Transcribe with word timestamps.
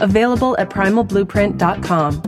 available 0.00 0.56
at 0.58 0.70
primalblueprint.com. 0.70 2.22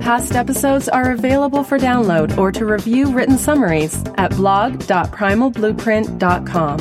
Past 0.00 0.34
episodes 0.34 0.88
are 0.88 1.12
available 1.12 1.62
for 1.64 1.78
download 1.78 2.36
or 2.36 2.52
to 2.52 2.66
review 2.66 3.10
written 3.12 3.38
summaries 3.38 4.04
at 4.16 4.30
blog.primalblueprint.com. 4.32 6.78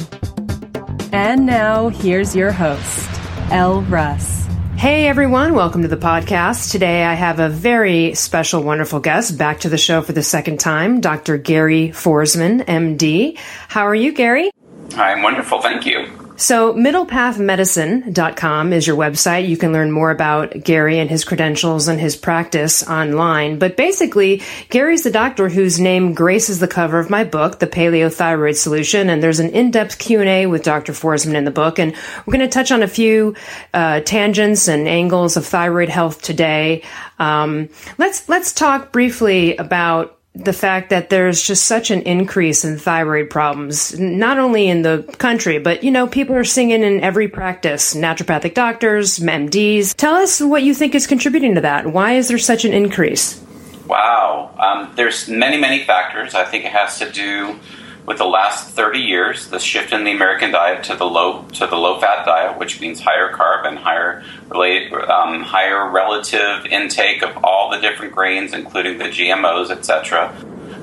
And 1.13 1.45
now, 1.45 1.87
here's 1.89 2.35
your 2.35 2.51
host, 2.51 3.09
Elle 3.51 3.81
Russ. 3.83 4.43
Hey 4.75 5.07
everyone, 5.07 5.53
welcome 5.53 5.83
to 5.83 5.87
the 5.87 5.95
podcast. 5.95 6.71
Today 6.71 7.05
I 7.05 7.13
have 7.13 7.39
a 7.39 7.47
very 7.47 8.15
special, 8.15 8.63
wonderful 8.63 8.99
guest 8.99 9.37
back 9.37 9.61
to 9.61 9.69
the 9.69 9.77
show 9.77 10.01
for 10.01 10.11
the 10.11 10.23
second 10.23 10.59
time, 10.59 10.99
Dr. 10.99 11.37
Gary 11.37 11.91
Foresman, 11.93 12.65
MD. 12.65 13.37
How 13.69 13.87
are 13.87 13.95
you, 13.95 14.11
Gary? 14.11 14.51
I'm 14.97 15.21
wonderful, 15.21 15.61
thank 15.61 15.85
you. 15.85 16.22
So, 16.35 16.73
middlepathmedicine.com 16.73 18.73
is 18.73 18.87
your 18.87 18.97
website. 18.97 19.47
You 19.47 19.55
can 19.55 19.71
learn 19.71 19.91
more 19.91 20.09
about 20.09 20.63
Gary 20.63 20.97
and 20.97 21.09
his 21.09 21.23
credentials 21.23 21.87
and 21.87 21.99
his 21.99 22.15
practice 22.15 22.87
online. 22.87 23.59
But 23.59 23.77
basically, 23.77 24.41
Gary's 24.69 25.03
the 25.03 25.11
doctor 25.11 25.47
whose 25.47 25.79
name 25.79 26.13
graces 26.13 26.59
the 26.59 26.67
cover 26.67 26.97
of 26.97 27.11
my 27.11 27.23
book, 27.23 27.59
The 27.59 27.67
Paleo 27.67 28.11
Thyroid 28.11 28.55
Solution. 28.55 29.09
And 29.09 29.21
there's 29.21 29.39
an 29.39 29.51
in-depth 29.51 29.99
Q&A 29.99 30.47
with 30.47 30.63
Dr. 30.63 30.93
Foresman 30.93 31.35
in 31.35 31.45
the 31.45 31.51
book. 31.51 31.77
And 31.77 31.95
we're 32.25 32.33
going 32.33 32.39
to 32.39 32.47
touch 32.47 32.71
on 32.71 32.81
a 32.81 32.87
few 32.87 33.35
uh, 33.73 33.99
tangents 33.99 34.67
and 34.67 34.87
angles 34.87 35.37
of 35.37 35.45
thyroid 35.45 35.89
health 35.89 36.21
today. 36.21 36.83
Um, 37.19 37.69
let's 37.99 38.27
let's 38.27 38.53
talk 38.53 38.91
briefly 38.91 39.55
about 39.57 40.17
the 40.35 40.53
fact 40.53 40.89
that 40.89 41.09
there's 41.09 41.43
just 41.43 41.65
such 41.65 41.91
an 41.91 42.01
increase 42.01 42.65
in 42.65 42.77
thyroid 42.77 43.29
problems, 43.29 43.97
not 43.99 44.39
only 44.39 44.67
in 44.67 44.81
the 44.81 45.03
country, 45.19 45.59
but 45.59 45.83
you 45.83 45.91
know, 45.91 46.07
people 46.07 46.35
are 46.35 46.43
singing 46.43 46.81
in 46.81 47.01
every 47.01 47.27
practice, 47.27 47.93
naturopathic 47.93 48.55
doctors, 48.55 49.19
MDs. 49.19 49.93
Tell 49.95 50.15
us 50.15 50.41
what 50.41 50.63
you 50.63 50.73
think 50.73 50.95
is 50.95 51.05
contributing 51.05 51.55
to 51.55 51.61
that. 51.61 51.85
Why 51.85 52.13
is 52.13 52.29
there 52.29 52.39
such 52.39 52.65
an 52.65 52.73
increase? 52.73 53.39
Wow. 53.85 54.55
Um, 54.57 54.95
there's 54.95 55.27
many, 55.29 55.57
many 55.57 55.83
factors. 55.83 56.33
I 56.33 56.45
think 56.45 56.65
it 56.65 56.71
has 56.71 56.97
to 56.99 57.11
do 57.11 57.59
with 58.05 58.17
the 58.17 58.25
last 58.25 58.69
30 58.69 58.99
years, 58.99 59.47
the 59.47 59.59
shift 59.59 59.93
in 59.93 60.03
the 60.03 60.11
American 60.11 60.51
diet 60.51 60.83
to 60.85 60.95
the 60.95 61.05
low 61.05 61.43
to 61.53 61.67
the 61.67 61.75
low 61.75 61.99
fat 61.99 62.25
diet, 62.25 62.59
which 62.59 62.81
means 62.81 62.99
higher 62.99 63.31
carb 63.31 63.65
and 63.65 63.77
higher 63.77 64.23
um, 64.51 65.41
higher 65.41 65.89
relative 65.89 66.65
intake 66.65 67.23
of 67.23 67.43
all 67.43 67.69
the 67.69 67.79
different 67.79 68.13
grains, 68.13 68.53
including 68.53 68.97
the 68.97 69.05
GMOs, 69.05 69.69
etc. 69.69 70.35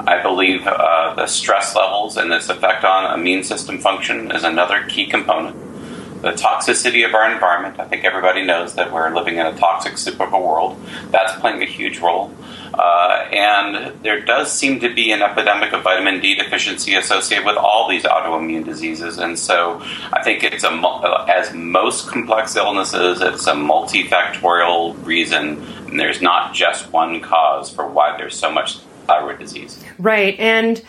I 0.06 0.22
believe 0.22 0.66
uh, 0.66 1.14
the 1.14 1.26
stress 1.26 1.76
levels 1.76 2.16
and 2.16 2.32
its 2.32 2.48
effect 2.48 2.84
on 2.84 3.18
immune 3.18 3.44
system 3.44 3.78
function 3.78 4.32
is 4.32 4.44
another 4.44 4.84
key 4.88 5.06
component. 5.06 5.69
The 6.20 6.32
toxicity 6.32 7.06
of 7.06 7.14
our 7.14 7.32
environment. 7.32 7.80
I 7.80 7.86
think 7.86 8.04
everybody 8.04 8.44
knows 8.44 8.74
that 8.74 8.92
we're 8.92 9.14
living 9.14 9.38
in 9.38 9.46
a 9.46 9.56
toxic 9.56 9.96
soup 9.96 10.20
of 10.20 10.32
a 10.32 10.38
world. 10.38 10.78
That's 11.10 11.38
playing 11.40 11.62
a 11.62 11.66
huge 11.66 11.98
role. 11.98 12.34
Uh, 12.72 13.26
and 13.32 14.00
there 14.02 14.20
does 14.20 14.52
seem 14.52 14.80
to 14.80 14.94
be 14.94 15.10
an 15.12 15.22
epidemic 15.22 15.72
of 15.72 15.82
vitamin 15.82 16.20
D 16.20 16.34
deficiency 16.34 16.94
associated 16.94 17.44
with 17.44 17.56
all 17.56 17.88
these 17.88 18.04
autoimmune 18.04 18.64
diseases. 18.64 19.19
And 19.19 19.38
so 19.38 19.80
I 20.12 20.22
think 20.22 20.44
it's 20.44 20.62
a, 20.62 20.70
as 21.28 21.53
most 21.53 22.09
complex 22.09 22.54
illnesses, 22.54 23.20
it's 23.20 23.47
a 23.47 23.54
multifactorial 23.54 25.04
reason. 25.04 25.62
And 25.88 25.98
there's 25.98 26.22
not 26.22 26.54
just 26.54 26.92
one 26.92 27.20
cause 27.20 27.70
for 27.70 27.88
why 27.88 28.16
there's 28.16 28.36
so 28.36 28.50
much 28.53 28.78
thyroid 29.06 29.38
disease. 29.38 29.82
Right. 29.98 30.38
And 30.38 30.82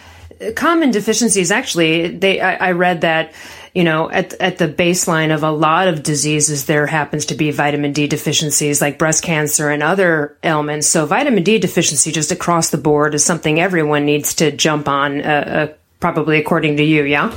common 0.56 0.92
deficiencies, 0.92 1.52
actually, 1.52 2.10
they, 2.10 2.40
I, 2.40 2.70
I 2.70 2.72
read 2.72 3.02
that 3.02 3.34
you 3.74 3.84
know, 3.84 4.10
at, 4.12 4.34
at 4.36 4.58
the 4.58 4.68
baseline 4.68 5.34
of 5.34 5.44
a 5.44 5.52
lot 5.52 5.88
of 5.88 6.04
diseases, 6.04 6.66
there 6.66 6.88
happens 6.88 7.28
to 7.28 7.36
be 7.36 7.52
vitamin 7.52 7.94
D 7.94 8.08
deficiencies 8.08 8.82
like 8.82 8.98
breast 8.98 9.24
cancer 9.24 9.70
and 9.70 9.82
other 9.82 10.38
ailments. 10.44 10.88
So 10.88 11.06
vitamin 11.06 11.44
D 11.44 11.58
deficiency 11.58 12.12
just 12.12 12.32
across 12.32 12.70
the 12.70 12.78
board 12.78 13.16
is 13.16 13.24
something 13.24 13.60
everyone 13.60 14.06
needs 14.06 14.36
to 14.36 14.52
jump 14.52 14.88
on, 14.90 15.22
uh, 15.22 15.70
uh, 15.70 15.74
probably 16.00 16.38
according 16.38 16.78
to 16.78 16.84
you. 16.84 17.04
Yeah. 17.04 17.36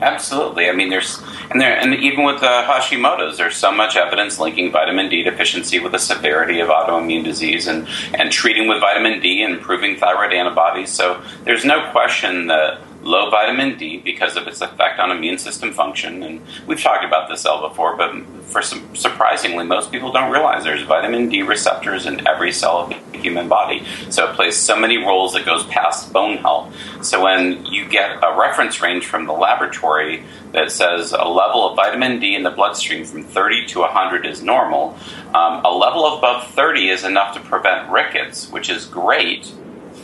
Absolutely. 0.00 0.68
I 0.68 0.72
mean, 0.72 0.90
there's 0.90 1.22
and 1.50 1.58
there 1.58 1.74
and 1.78 1.94
even 1.94 2.24
with 2.24 2.42
uh, 2.42 2.70
Hashimoto's, 2.70 3.38
there's 3.38 3.56
so 3.56 3.72
much 3.72 3.96
evidence 3.96 4.38
linking 4.38 4.70
vitamin 4.70 5.08
D 5.08 5.22
deficiency 5.22 5.78
with 5.78 5.92
the 5.92 5.98
severity 5.98 6.60
of 6.60 6.68
autoimmune 6.68 7.24
disease 7.24 7.66
and 7.66 7.88
and 8.12 8.30
treating 8.30 8.68
with 8.68 8.80
vitamin 8.80 9.20
D 9.20 9.42
and 9.42 9.54
improving 9.54 9.96
thyroid 9.96 10.34
antibodies. 10.34 10.90
So 10.90 11.22
there's 11.44 11.64
no 11.64 11.90
question 11.92 12.48
that 12.48 12.80
low 13.06 13.30
vitamin 13.30 13.78
D 13.78 13.98
because 13.98 14.36
of 14.36 14.46
its 14.48 14.60
effect 14.60 14.98
on 14.98 15.10
immune 15.10 15.38
system 15.38 15.72
function. 15.72 16.22
And 16.22 16.42
we've 16.66 16.82
talked 16.82 17.04
about 17.04 17.28
this 17.28 17.42
cell 17.42 17.66
before, 17.66 17.96
but 17.96 18.12
for 18.46 18.62
some, 18.62 18.94
surprisingly, 18.94 19.64
most 19.64 19.92
people 19.92 20.12
don't 20.12 20.32
realize 20.32 20.64
there's 20.64 20.82
vitamin 20.82 21.28
D 21.28 21.42
receptors 21.42 22.06
in 22.06 22.26
every 22.26 22.52
cell 22.52 22.78
of 22.78 22.88
the 22.90 23.18
human 23.18 23.48
body. 23.48 23.84
So 24.10 24.28
it 24.28 24.34
plays 24.34 24.56
so 24.56 24.76
many 24.76 24.98
roles 24.98 25.32
that 25.34 25.46
goes 25.46 25.64
past 25.66 26.12
bone 26.12 26.38
health. 26.38 26.74
So 27.02 27.22
when 27.22 27.64
you 27.66 27.88
get 27.88 28.22
a 28.22 28.36
reference 28.36 28.82
range 28.82 29.06
from 29.06 29.26
the 29.26 29.32
laboratory 29.32 30.24
that 30.52 30.72
says 30.72 31.12
a 31.12 31.24
level 31.24 31.68
of 31.68 31.76
vitamin 31.76 32.18
D 32.18 32.34
in 32.34 32.42
the 32.42 32.50
bloodstream 32.50 33.04
from 33.04 33.22
30 33.22 33.66
to 33.66 33.80
100 33.80 34.26
is 34.26 34.42
normal, 34.42 34.98
um, 35.28 35.64
a 35.64 35.70
level 35.70 36.18
above 36.18 36.50
30 36.50 36.88
is 36.88 37.04
enough 37.04 37.34
to 37.34 37.40
prevent 37.40 37.88
rickets, 37.90 38.50
which 38.50 38.68
is 38.68 38.84
great 38.84 39.52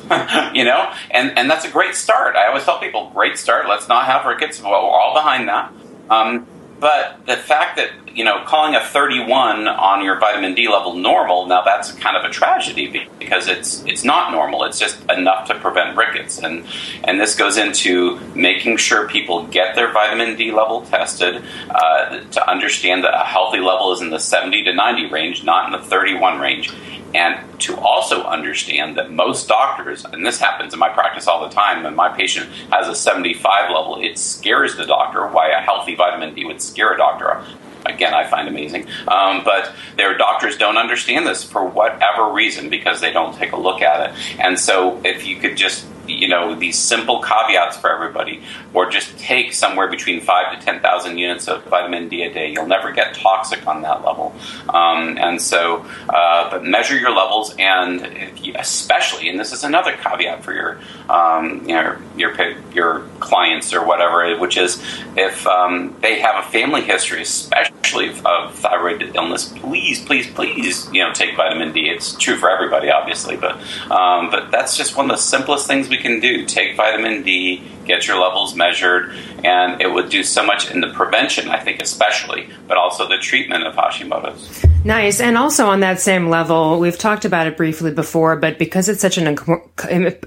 you 0.55 0.65
know, 0.65 0.93
and 1.11 1.37
and 1.39 1.51
that's 1.51 1.65
a 1.65 1.71
great 1.71 1.95
start. 1.95 2.37
I 2.37 2.49
always 2.49 2.65
tell 2.65 2.79
people, 2.79 3.11
great 3.15 3.39
start. 3.39 3.69
Let's 3.69 3.89
not 3.89 4.07
have 4.07 4.27
rickets. 4.27 4.61
Well, 4.61 4.73
we're 4.73 4.91
all 4.91 5.15
behind 5.15 5.49
that. 5.49 5.73
Um, 6.11 6.47
but 6.83 7.25
the 7.27 7.37
fact 7.37 7.77
that 7.77 7.91
you 8.13 8.25
know 8.25 8.43
calling 8.45 8.75
a 8.75 8.85
31 8.85 9.69
on 9.69 10.05
your 10.05 10.19
vitamin 10.19 10.55
D 10.55 10.69
level 10.69 10.95
normal 10.95 11.47
now 11.47 11.63
that's 11.63 11.93
kind 11.93 12.17
of 12.17 12.25
a 12.25 12.31
tragedy 12.31 13.09
because 13.21 13.47
it's 13.47 13.85
it's 13.85 14.03
not 14.03 14.33
normal. 14.33 14.65
It's 14.65 14.81
just 14.81 15.01
enough 15.09 15.47
to 15.47 15.55
prevent 15.61 15.97
rickets, 15.97 16.39
and 16.39 16.67
and 17.05 17.21
this 17.21 17.37
goes 17.37 17.57
into 17.57 18.19
making 18.35 18.79
sure 18.79 19.09
people 19.09 19.47
get 19.47 19.77
their 19.77 19.93
vitamin 19.93 20.37
D 20.37 20.51
level 20.51 20.83
tested 20.83 21.45
uh, 21.71 22.19
to 22.19 22.51
understand 22.51 23.05
that 23.05 23.15
a 23.15 23.25
healthy 23.25 23.61
level 23.61 23.93
is 23.93 24.01
in 24.01 24.11
the 24.11 24.19
70 24.19 24.65
to 24.65 24.75
90 24.75 25.07
range, 25.07 25.45
not 25.45 25.67
in 25.67 25.81
the 25.81 25.87
31 25.87 26.41
range 26.41 26.73
and 27.15 27.61
to 27.61 27.77
also 27.77 28.23
understand 28.25 28.97
that 28.97 29.11
most 29.11 29.49
doctors, 29.49 30.05
and 30.05 30.25
this 30.25 30.39
happens 30.39 30.73
in 30.73 30.79
my 30.79 30.89
practice 30.89 31.27
all 31.27 31.47
the 31.47 31.55
time, 31.55 31.83
when 31.83 31.95
my 31.95 32.09
patient 32.09 32.49
has 32.71 32.89
a 32.89 32.95
75 32.95 33.71
level, 33.71 34.03
it 34.03 34.19
scares 34.19 34.77
the 34.77 34.87
doctor 34.87 35.27
why 35.29 35.49
a 35.49 35.61
healthy 35.61 35.95
vitamin 35.95 36.35
D 36.35 36.45
would 36.45 36.63
scare 36.63 36.95
a 36.95 36.97
doctor. 36.97 37.45
Again, 37.85 38.15
I 38.15 38.27
find 38.29 38.49
amazing. 38.49 38.87
Um, 39.09 39.43
but 39.45 39.73
their 39.97 40.17
doctors 40.17 40.57
don't 40.57 40.77
understand 40.77 41.27
this 41.27 41.43
for 41.43 41.65
whatever 41.67 42.33
reason 42.33 42.71
because 42.71 43.01
they 43.01 43.13
don't 43.13 43.35
take 43.35 43.53
a 43.53 43.57
look 43.57 43.83
at 43.83 44.11
it. 44.11 44.41
And 44.41 44.59
so, 44.59 45.01
if 45.05 45.27
you 45.27 45.37
could 45.37 45.57
just 45.57 45.85
you 46.07 46.29
know 46.29 46.55
these 46.55 46.79
simple 46.79 47.21
caveats 47.21 47.77
for 47.77 47.91
everybody, 47.91 48.43
or 48.75 48.91
just 48.91 49.17
take 49.19 49.53
somewhere 49.53 49.89
between 49.89 50.21
five 50.21 50.59
to 50.59 50.65
ten 50.65 50.81
thousand 50.81 51.19
units 51.19 51.49
of 51.49 51.65
vitamin 51.65 52.09
D 52.09 52.23
a 52.23 52.33
day. 52.33 52.53
You'll 52.53 52.67
never 52.67 52.93
get 52.93 53.15
toxic 53.15 53.67
on 53.67 53.83
that 53.83 54.05
level, 54.05 54.35
um, 54.69 55.19
and 55.19 55.41
so 55.41 55.85
uh, 56.09 56.51
but 56.51 56.65
measure 56.65 56.99
your 56.99 57.15
levels, 57.15 57.55
and 57.59 58.39
you, 58.39 58.55
especially, 58.59 59.29
and 59.29 59.39
this 59.39 59.53
is 59.53 59.65
another 59.65 59.93
caveat 59.93 60.45
for 60.45 60.53
your 60.53 60.79
um, 61.09 61.61
you 61.69 61.75
know, 61.75 61.97
your 62.17 62.35
your 62.75 63.01
clients 63.21 63.73
or 63.73 63.85
whatever, 63.85 64.37
which 64.39 64.57
is 64.57 64.83
if 65.17 65.47
um, 65.47 65.95
they 66.01 66.21
have 66.21 66.45
a 66.45 66.49
family 66.49 66.83
history, 66.83 67.23
especially 67.23 68.09
of 68.25 68.55
thyroid 68.55 69.15
illness, 69.15 69.49
please, 69.49 70.03
please, 70.05 70.31
please, 70.31 70.91
you 70.93 71.03
know, 71.03 71.13
take 71.13 71.37
vitamin 71.37 71.73
D. 71.73 71.89
It's 71.89 72.17
true 72.17 72.37
for 72.37 72.51
everybody, 72.51 72.91
obviously, 72.91 73.37
but 73.37 73.57
um, 73.91 74.31
but 74.31 74.51
that's 74.51 74.77
just 74.77 74.97
one 74.97 75.11
of 75.11 75.17
the 75.17 75.23
simplest 75.23 75.67
things 75.67 75.89
we 75.93 75.99
can 75.99 76.21
do. 76.21 76.47
Take 76.47 76.77
vitamin 76.77 77.23
D, 77.23 77.63
get 77.85 78.09
your 78.09 78.19
levels 78.19 78.57
measured, 78.57 79.15
and 79.45 79.81
it 79.81 79.93
would 79.93 80.11
do 80.11 80.23
so 80.23 80.45
much 80.45 80.71
in 80.71 80.81
the 80.81 80.89
prevention, 80.89 81.49
I 81.49 81.61
think, 81.61 81.83
especially, 81.83 82.49
but 82.69 82.77
also 82.77 83.09
the 83.09 83.19
treatment 83.19 83.65
of 83.65 83.75
Hashimoto's. 83.75 84.65
Nice. 84.85 85.21
And 85.21 85.39
also 85.39 85.67
on 85.67 85.81
that 85.81 86.01
same 86.01 86.29
level, 86.29 86.81
we've 86.81 86.99
talked 86.99 87.25
about 87.25 87.47
it 87.47 87.57
briefly 87.57 87.93
before, 87.93 88.35
but 88.35 88.59
because 88.59 88.89
it's 88.89 89.01
such 89.01 89.17
an 89.17 89.29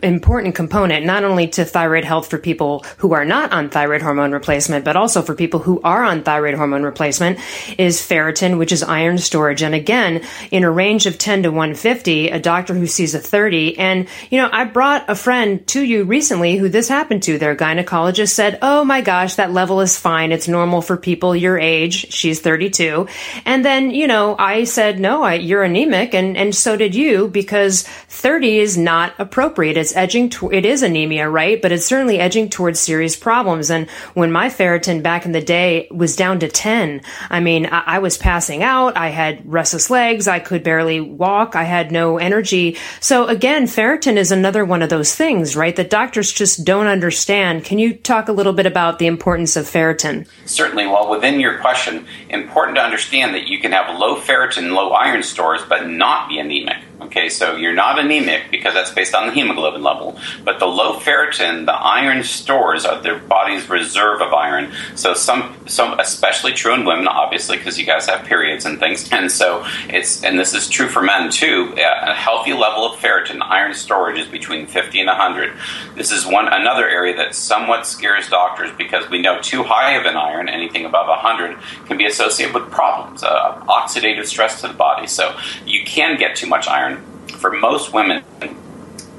important 0.02 0.56
component, 0.56 1.06
not 1.06 1.26
only 1.26 1.50
to 1.50 1.66
thyroid 1.66 2.06
health 2.06 2.30
for 2.30 2.38
people 2.38 2.86
who 2.98 3.14
are 3.14 3.26
not 3.26 3.52
on 3.52 3.70
thyroid 3.70 4.02
hormone 4.02 4.32
replacement, 4.32 4.86
but 4.86 4.96
also 4.96 5.22
for 5.22 5.36
people 5.36 5.60
who 5.60 5.82
are 5.82 6.06
on 6.06 6.24
thyroid 6.24 6.54
hormone 6.54 6.84
replacement, 6.84 7.38
is 7.78 8.00
ferritin, 8.00 8.58
which 8.58 8.72
is 8.72 8.82
iron 8.82 9.18
storage. 9.18 9.62
And 9.62 9.76
again, 9.76 10.24
in 10.52 10.64
a 10.64 10.72
range 10.72 11.06
of 11.06 11.18
10 11.18 11.44
to 11.44 11.50
150, 11.50 12.30
a 12.30 12.40
doctor 12.40 12.74
who 12.74 12.88
sees 12.88 13.14
a 13.14 13.20
30. 13.20 13.78
And, 13.78 14.08
you 14.30 14.42
know, 14.42 14.50
I 14.50 14.64
brought 14.64 15.10
a 15.10 15.16
friend 15.16 15.68
to 15.68 15.84
you 15.84 16.06
recently 16.06 16.56
who 16.56 16.70
this 16.70 16.88
happened 16.88 17.24
to. 17.24 17.38
Their 17.38 17.58
gynecologist 17.58 18.30
said, 18.30 18.60
Oh 18.62 18.86
my 18.86 19.02
gosh, 19.06 19.36
that 19.36 19.54
level 19.54 19.80
is 19.80 19.98
fine. 19.98 20.32
It's 20.32 20.48
normal 20.48 20.82
for 20.82 20.98
people 20.98 21.36
your 21.36 21.58
age. 21.58 22.12
She's 22.12 22.42
32. 22.42 23.08
And 23.46 23.64
then, 23.64 23.92
you 23.92 24.08
know, 24.08 24.36
I 24.38 24.66
said, 24.66 25.00
no, 25.00 25.24
I, 25.24 25.36
you're 25.36 25.64
anemic. 25.64 26.14
And, 26.14 26.36
and 26.36 26.54
so 26.54 26.76
did 26.76 26.96
you 26.96 27.30
because 27.30 27.84
30 27.84 28.60
is 28.60 28.78
not 28.78 29.14
appropriate. 29.20 29.78
It's 29.78 29.96
edging, 29.96 30.30
to, 30.32 30.52
it 30.52 30.66
is 30.66 30.84
anemia, 30.84 31.30
right? 31.30 31.62
But 31.62 31.72
it's 31.72 31.86
certainly 31.86 32.20
edging 32.20 32.50
towards 32.50 32.80
serious 32.80 33.16
problems. 33.16 33.72
And 33.72 33.90
when 34.14 34.32
my 34.32 34.50
ferritin 34.50 35.04
back 35.04 35.26
in 35.26 35.32
the 35.32 35.42
day 35.42 35.88
was 35.92 36.16
down 36.16 36.40
to 36.40 36.48
10, 36.48 37.02
I 37.30 37.40
mean, 37.40 37.68
I, 37.68 37.84
I 37.86 38.00
was 38.00 38.18
passing 38.18 38.64
out. 38.64 38.98
I 38.98 39.10
had 39.10 39.46
restless 39.46 39.90
legs. 39.90 40.28
I 40.28 40.40
could 40.40 40.64
barely 40.64 41.00
walk. 41.00 41.56
I 41.56 41.64
had 41.64 41.92
no 41.92 42.18
energy. 42.18 42.78
So 43.00 43.28
again, 43.28 43.66
ferritin 43.66 44.18
is 44.18 44.32
another 44.32 44.66
one 44.66 44.82
of 44.82 44.90
those 44.90 45.14
things, 45.14 45.56
right? 45.56 45.76
That 45.76 45.90
doctors 45.90 46.32
just 46.32 46.66
don't 46.66 46.88
understand. 46.88 47.64
Can 47.64 47.80
you 47.80 47.94
talk 47.94 48.28
a 48.28 48.34
little 48.34 48.54
bit 48.54 48.66
about 48.66 48.95
the 49.00 49.08
importance 49.08 49.56
of 49.56 49.66
ferritin? 49.66 50.28
Certainly. 50.46 50.88
Well, 50.88 51.10
within 51.10 51.40
your 51.40 51.60
question, 51.60 52.06
important 52.30 52.78
to 52.78 52.82
understand 52.82 53.36
that 53.36 53.48
you 53.48 53.60
can 53.60 53.72
have 53.72 54.00
low 54.00 54.20
ferritin, 54.20 54.74
low 54.74 54.92
iron 54.92 55.24
stores, 55.24 55.62
but 55.68 55.88
not 55.88 56.30
be 56.30 56.40
anemic. 56.40 56.78
Okay, 57.06 57.30
so 57.30 57.56
you're 57.56 57.74
not 57.74 58.00
anemic 58.00 58.50
because 58.50 58.74
that's 58.74 58.90
based 58.92 59.14
on 59.14 59.28
the 59.28 59.34
hemoglobin 59.34 59.84
level. 59.84 60.18
But 60.44 60.58
the 60.58 60.66
low 60.66 61.00
ferritin, 61.00 61.68
the 61.68 61.74
iron 61.74 62.24
stores 62.24 62.84
are 62.84 63.00
their 63.00 63.20
body's 63.20 63.70
reserve 63.70 64.22
of 64.22 64.34
iron. 64.34 64.72
So 64.96 65.14
some, 65.14 65.56
some, 65.68 66.00
especially 66.00 66.54
true 66.54 66.74
in 66.74 66.84
women, 66.84 67.08
obviously, 67.08 67.58
because 67.58 67.78
you 67.78 67.86
guys 67.86 68.08
have 68.08 68.26
periods 68.26 68.66
and 68.66 68.80
things. 68.80 69.10
And 69.16 69.32
so 69.32 69.66
it's, 69.88 70.26
and 70.26 70.38
this 70.38 70.54
is 70.54 70.68
true 70.68 70.90
for 70.90 71.02
men 71.02 71.32
too. 71.32 71.74
A 71.78 72.14
healthy 72.14 72.52
level 72.52 72.86
of 72.86 73.00
ferritin, 73.00 73.42
iron 73.42 73.74
storage, 73.74 74.20
is 74.20 74.28
between 74.28 74.68
50 74.68 75.00
and 75.00 75.08
100. 75.08 75.54
This 75.96 76.12
is 76.12 76.26
one 76.26 76.48
another 76.52 76.88
area 76.88 77.16
that 77.16 77.34
somewhat 77.34 77.88
scares 77.88 78.28
doctors 78.28 78.72
because 78.78 79.10
we 79.10 79.22
know 79.22 79.40
too 79.40 79.64
high 79.64 79.94
of 79.94 80.06
an 80.06 80.18
iron, 80.18 80.50
anything 80.50 80.84
above 80.84 81.08
100, 81.08 81.58
can 81.86 81.98
be 81.98 82.06
associated 82.06 82.54
with 82.54 82.70
problems, 82.72 83.24
uh, 83.24 83.64
oxidative 83.70 84.26
stress 84.26 84.60
to 84.62 84.68
the 84.68 84.74
body. 84.74 85.08
So 85.08 85.34
you 85.66 85.86
can 85.86 86.18
get 86.18 86.36
too 86.36 86.48
much 86.48 86.68
iron 86.68 86.95
for 87.36 87.52
most 87.52 87.94
women, 87.94 88.24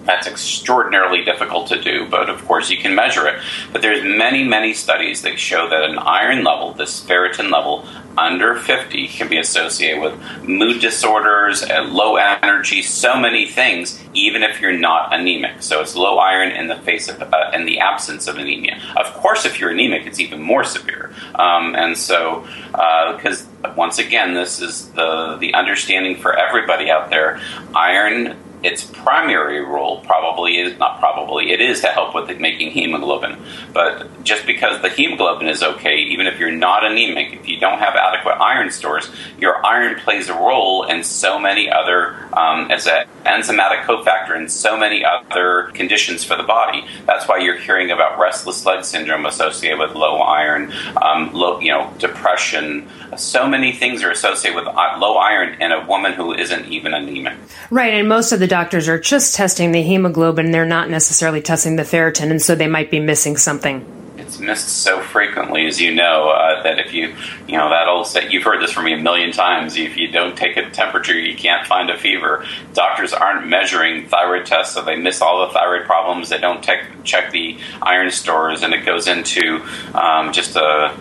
that's 0.05 0.27
extraordinarily 0.27 1.25
difficult 1.25 1.67
to 1.69 1.81
do, 1.81 2.09
but 2.09 2.31
of 2.31 2.45
course 2.47 2.71
you 2.71 2.79
can 2.79 2.95
measure 2.95 3.27
it. 3.27 3.43
But 3.73 3.83
there's 3.83 4.03
many, 4.03 4.45
many 4.45 4.73
studies 4.73 5.23
that 5.23 5.39
show 5.39 5.69
that 5.69 5.83
an 5.83 5.99
iron 5.99 6.45
level, 6.45 6.73
this 6.73 7.05
ferritin 7.05 7.51
level, 7.51 7.87
under 8.19 8.55
50 8.55 9.09
can 9.09 9.29
be 9.29 9.39
associated 9.39 10.01
with 10.01 10.43
mood 10.43 10.81
disorders, 10.81 11.63
and 11.63 11.93
low 11.93 12.17
energy, 12.17 12.83
so 12.83 13.19
many 13.19 13.47
things, 13.47 14.03
even 14.15 14.43
if 14.43 14.61
you're 14.61 14.73
not 14.73 15.13
anemic. 15.15 15.63
So 15.63 15.81
it's 15.81 15.95
low 15.95 16.19
iron 16.19 16.51
in 16.51 16.69
the 16.69 16.77
face 16.77 17.09
of, 17.09 17.21
uh, 17.23 17.51
in 17.53 17.67
the 17.67 17.81
absence 17.81 18.27
of 18.27 18.37
anemia. 18.37 18.81
Of 18.97 19.13
course, 19.15 19.45
if 19.45 19.61
you're 19.61 19.71
anemic, 19.71 20.07
it's 20.07 20.21
even 20.21 20.41
more 20.41 20.65
severe. 20.65 21.13
Um, 21.35 21.75
and 21.75 21.97
so, 21.97 22.47
because 22.71 23.47
uh, 23.65 23.75
once 23.77 23.99
again, 23.99 24.35
this 24.35 24.61
is 24.61 24.91
the 24.93 25.37
the 25.39 25.55
understanding 25.55 26.17
for 26.17 26.37
everybody 26.37 26.91
out 26.91 27.11
there. 27.11 27.41
Iron 27.75 28.37
its 28.63 28.85
primary 28.85 29.61
role 29.61 30.01
probably 30.01 30.59
is 30.59 30.79
not 30.79 30.99
probably 30.99 31.53
it 31.53 31.61
is 31.61 31.81
to 31.81 31.89
help 31.89 32.15
with 32.15 32.39
making 32.41 32.71
hemoglobin. 32.71 33.37
But 33.73 34.25
just 34.25 34.47
because 34.47 34.83
the 34.83 34.89
hemoglobin 34.89 35.49
is 35.49 35.63
okay 35.63 35.97
even 35.99 36.27
if 36.27 36.39
you're 36.39 36.51
not 36.51 36.85
anemic 36.85 37.33
if 37.33 37.49
you 37.49 37.59
don't 37.59 37.79
have 37.79 37.95
adequate 37.95 38.35
iron 38.35 38.71
stores 38.71 39.11
your 39.39 39.65
iron 39.65 39.99
plays 40.01 40.29
a 40.29 40.35
role 40.35 40.85
in 40.85 41.05
so 41.05 41.39
many 41.39 41.71
other 41.71 42.17
um, 42.33 42.71
as 42.71 42.87
an 42.87 43.07
enzymatic 43.25 43.83
cofactor 43.83 44.37
in 44.37 44.49
so 44.49 44.77
many 44.77 45.05
other 45.05 45.71
conditions 45.75 46.25
for 46.25 46.37
the 46.37 46.43
body. 46.43 46.87
That's 47.07 47.27
why 47.29 47.39
you're 47.39 47.59
hearing 47.59 47.91
about 47.91 48.19
restless 48.19 48.65
leg 48.65 48.85
syndrome 48.85 49.27
associated 49.27 49.79
with 49.79 49.95
low 49.95 50.19
iron 50.19 50.73
um, 51.01 51.33
low 51.33 51.61
you 51.61 51.71
know 51.71 51.93
depression. 51.99 52.89
So 53.17 53.49
many 53.49 53.73
things 53.73 54.03
are 54.03 54.11
associated 54.11 54.57
with 54.57 54.67
low 54.67 55.17
iron 55.17 55.61
in 55.61 55.73
a 55.73 55.87
woman 55.87 56.13
who 56.13 56.33
isn't 56.33 56.67
even 56.67 56.95
anemic. 56.95 57.39
Right 57.71 57.95
and 57.95 58.09
most 58.09 58.33
of 58.33 58.41
the 58.41 58.46
the 58.47 58.51
doctors 58.51 58.89
are 58.89 59.01
just 59.01 59.35
testing 59.35 59.73
the 59.73 59.83
hemoglobin, 59.83 60.53
they're 60.53 60.65
not 60.65 60.89
necessarily 60.89 61.43
testing 61.43 61.75
the 61.75 61.83
ferritin, 61.83 62.31
and 62.31 62.41
so 62.41 62.55
they 62.55 62.69
might 62.69 62.93
be 62.93 63.01
missing 63.01 63.37
something. 63.37 63.85
It's 64.19 64.39
missed 64.39 64.69
so 64.69 65.01
frequently, 65.01 65.67
as 65.67 65.81
you 65.81 65.93
know, 65.93 66.29
uh, 66.29 66.63
that 66.63 66.79
if 66.79 66.95
you, 66.95 67.13
you 67.49 67.59
know, 67.59 67.69
that 67.71 67.89
old 67.89 68.07
say, 68.07 68.29
you've 68.31 68.45
heard 68.45 68.63
this 68.63 68.71
from 68.71 68.85
me 68.85 68.93
a 68.93 68.99
million 68.99 69.33
times. 69.33 69.77
If 69.77 69.97
you 69.97 70.13
don't 70.13 70.39
take 70.39 70.57
a 70.57 70.71
temperature, 70.71 71.19
you 71.19 71.37
can't 71.37 71.67
find 71.67 71.91
a 71.91 71.99
fever. 71.99 72.47
Doctors 72.73 73.13
aren't 73.13 73.49
measuring 73.49 74.07
thyroid 74.07 74.47
tests, 74.47 74.75
so 74.75 74.85
they 74.85 74.95
miss 74.95 75.21
all 75.21 75.45
the 75.49 75.53
thyroid 75.53 75.85
problems. 75.85 76.29
They 76.29 76.39
don't 76.39 76.63
te- 76.63 76.87
check 77.03 77.33
the 77.33 77.59
iron 77.83 78.13
stores, 78.13 78.63
and 78.63 78.73
it 78.73 78.87
goes 78.87 79.09
into 79.09 79.61
um, 79.93 80.33
just 80.33 80.55
a 80.55 80.97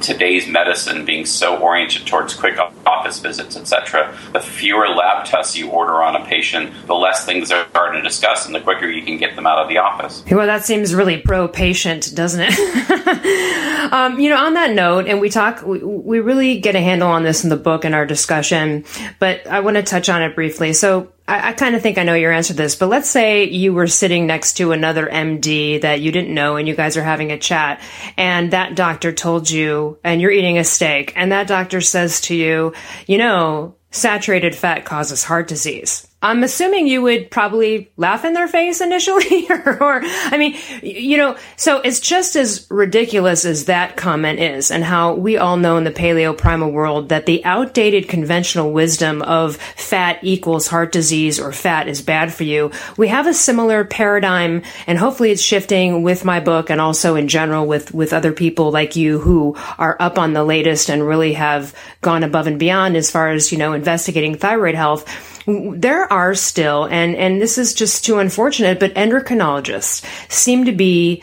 today's 0.00 0.46
medicine 0.46 1.04
being 1.04 1.26
so 1.26 1.56
oriented 1.56 2.06
towards 2.06 2.34
quick 2.34 2.58
office 2.86 3.18
visits, 3.18 3.56
etc., 3.56 4.16
the 4.32 4.40
fewer 4.40 4.88
lab 4.88 5.24
tests 5.24 5.56
you 5.56 5.70
order 5.70 6.02
on 6.02 6.16
a 6.16 6.24
patient, 6.24 6.72
the 6.86 6.94
less 6.94 7.24
things 7.24 7.48
there 7.48 7.66
are 7.74 7.92
to 7.92 8.02
discuss, 8.02 8.46
and 8.46 8.54
the 8.54 8.60
quicker 8.60 8.86
you 8.86 9.04
can 9.04 9.16
get 9.16 9.36
them 9.36 9.46
out 9.46 9.58
of 9.58 9.68
the 9.68 9.78
office. 9.78 10.22
Well, 10.30 10.46
that 10.46 10.64
seems 10.64 10.94
really 10.94 11.18
pro-patient, 11.18 12.14
doesn't 12.14 12.40
it? 12.48 13.90
um, 13.92 14.18
you 14.18 14.28
know, 14.28 14.36
on 14.36 14.54
that 14.54 14.72
note, 14.72 15.06
and 15.06 15.20
we 15.20 15.30
talk, 15.30 15.62
we, 15.64 15.78
we 15.78 16.20
really 16.20 16.60
get 16.60 16.74
a 16.74 16.80
handle 16.80 17.08
on 17.08 17.22
this 17.22 17.44
in 17.44 17.50
the 17.50 17.56
book 17.56 17.84
and 17.84 17.94
our 17.94 18.06
discussion, 18.06 18.84
but 19.18 19.46
I 19.46 19.60
want 19.60 19.76
to 19.76 19.82
touch 19.82 20.08
on 20.08 20.22
it 20.22 20.34
briefly. 20.34 20.72
So 20.72 21.13
I, 21.26 21.50
I 21.50 21.52
kind 21.52 21.74
of 21.74 21.82
think 21.82 21.98
I 21.98 22.02
know 22.02 22.14
your 22.14 22.32
answer 22.32 22.52
to 22.52 22.56
this, 22.56 22.76
but 22.76 22.88
let's 22.88 23.08
say 23.08 23.44
you 23.44 23.72
were 23.72 23.86
sitting 23.86 24.26
next 24.26 24.54
to 24.54 24.72
another 24.72 25.06
MD 25.06 25.80
that 25.80 26.00
you 26.00 26.12
didn't 26.12 26.34
know 26.34 26.56
and 26.56 26.68
you 26.68 26.74
guys 26.74 26.96
are 26.96 27.02
having 27.02 27.32
a 27.32 27.38
chat 27.38 27.80
and 28.16 28.52
that 28.52 28.74
doctor 28.74 29.12
told 29.12 29.50
you 29.50 29.98
and 30.04 30.20
you're 30.20 30.30
eating 30.30 30.58
a 30.58 30.64
steak 30.64 31.12
and 31.16 31.32
that 31.32 31.46
doctor 31.46 31.80
says 31.80 32.20
to 32.22 32.34
you, 32.34 32.74
you 33.06 33.18
know, 33.18 33.74
saturated 33.90 34.54
fat 34.54 34.84
causes 34.84 35.24
heart 35.24 35.48
disease. 35.48 36.06
I'm 36.24 36.42
assuming 36.42 36.86
you 36.86 37.02
would 37.02 37.30
probably 37.30 37.92
laugh 37.98 38.24
in 38.24 38.32
their 38.32 38.48
face 38.48 38.80
initially, 38.80 39.46
or, 39.50 39.82
or, 39.82 40.00
I 40.02 40.38
mean, 40.38 40.56
you 40.82 41.18
know, 41.18 41.36
so 41.56 41.82
it's 41.82 42.00
just 42.00 42.34
as 42.34 42.66
ridiculous 42.70 43.44
as 43.44 43.66
that 43.66 43.98
comment 43.98 44.40
is, 44.40 44.70
and 44.70 44.82
how 44.82 45.12
we 45.12 45.36
all 45.36 45.58
know 45.58 45.76
in 45.76 45.84
the 45.84 45.90
paleo 45.90 46.36
primal 46.36 46.70
world 46.70 47.10
that 47.10 47.26
the 47.26 47.44
outdated 47.44 48.08
conventional 48.08 48.72
wisdom 48.72 49.20
of 49.20 49.56
fat 49.56 50.18
equals 50.22 50.66
heart 50.66 50.92
disease 50.92 51.38
or 51.38 51.52
fat 51.52 51.88
is 51.88 52.00
bad 52.00 52.32
for 52.32 52.44
you. 52.44 52.70
We 52.96 53.08
have 53.08 53.26
a 53.26 53.34
similar 53.34 53.84
paradigm, 53.84 54.62
and 54.86 54.98
hopefully 54.98 55.30
it's 55.30 55.42
shifting 55.42 56.02
with 56.02 56.24
my 56.24 56.40
book 56.40 56.70
and 56.70 56.80
also 56.80 57.16
in 57.16 57.28
general 57.28 57.66
with, 57.66 57.92
with 57.92 58.14
other 58.14 58.32
people 58.32 58.72
like 58.72 58.96
you 58.96 59.18
who 59.18 59.56
are 59.76 59.98
up 60.00 60.18
on 60.18 60.32
the 60.32 60.42
latest 60.42 60.88
and 60.88 61.06
really 61.06 61.34
have 61.34 61.74
gone 62.00 62.22
above 62.22 62.46
and 62.46 62.58
beyond 62.58 62.96
as 62.96 63.10
far 63.10 63.28
as, 63.28 63.52
you 63.52 63.58
know, 63.58 63.74
investigating 63.74 64.36
thyroid 64.36 64.74
health 64.74 65.33
there 65.46 66.10
are 66.12 66.34
still, 66.34 66.84
and, 66.84 67.16
and 67.16 67.40
this 67.40 67.58
is 67.58 67.74
just 67.74 68.04
too 68.04 68.18
unfortunate, 68.18 68.80
but 68.80 68.94
endocrinologists 68.94 70.04
seem 70.30 70.64
to 70.64 70.72
be 70.72 71.22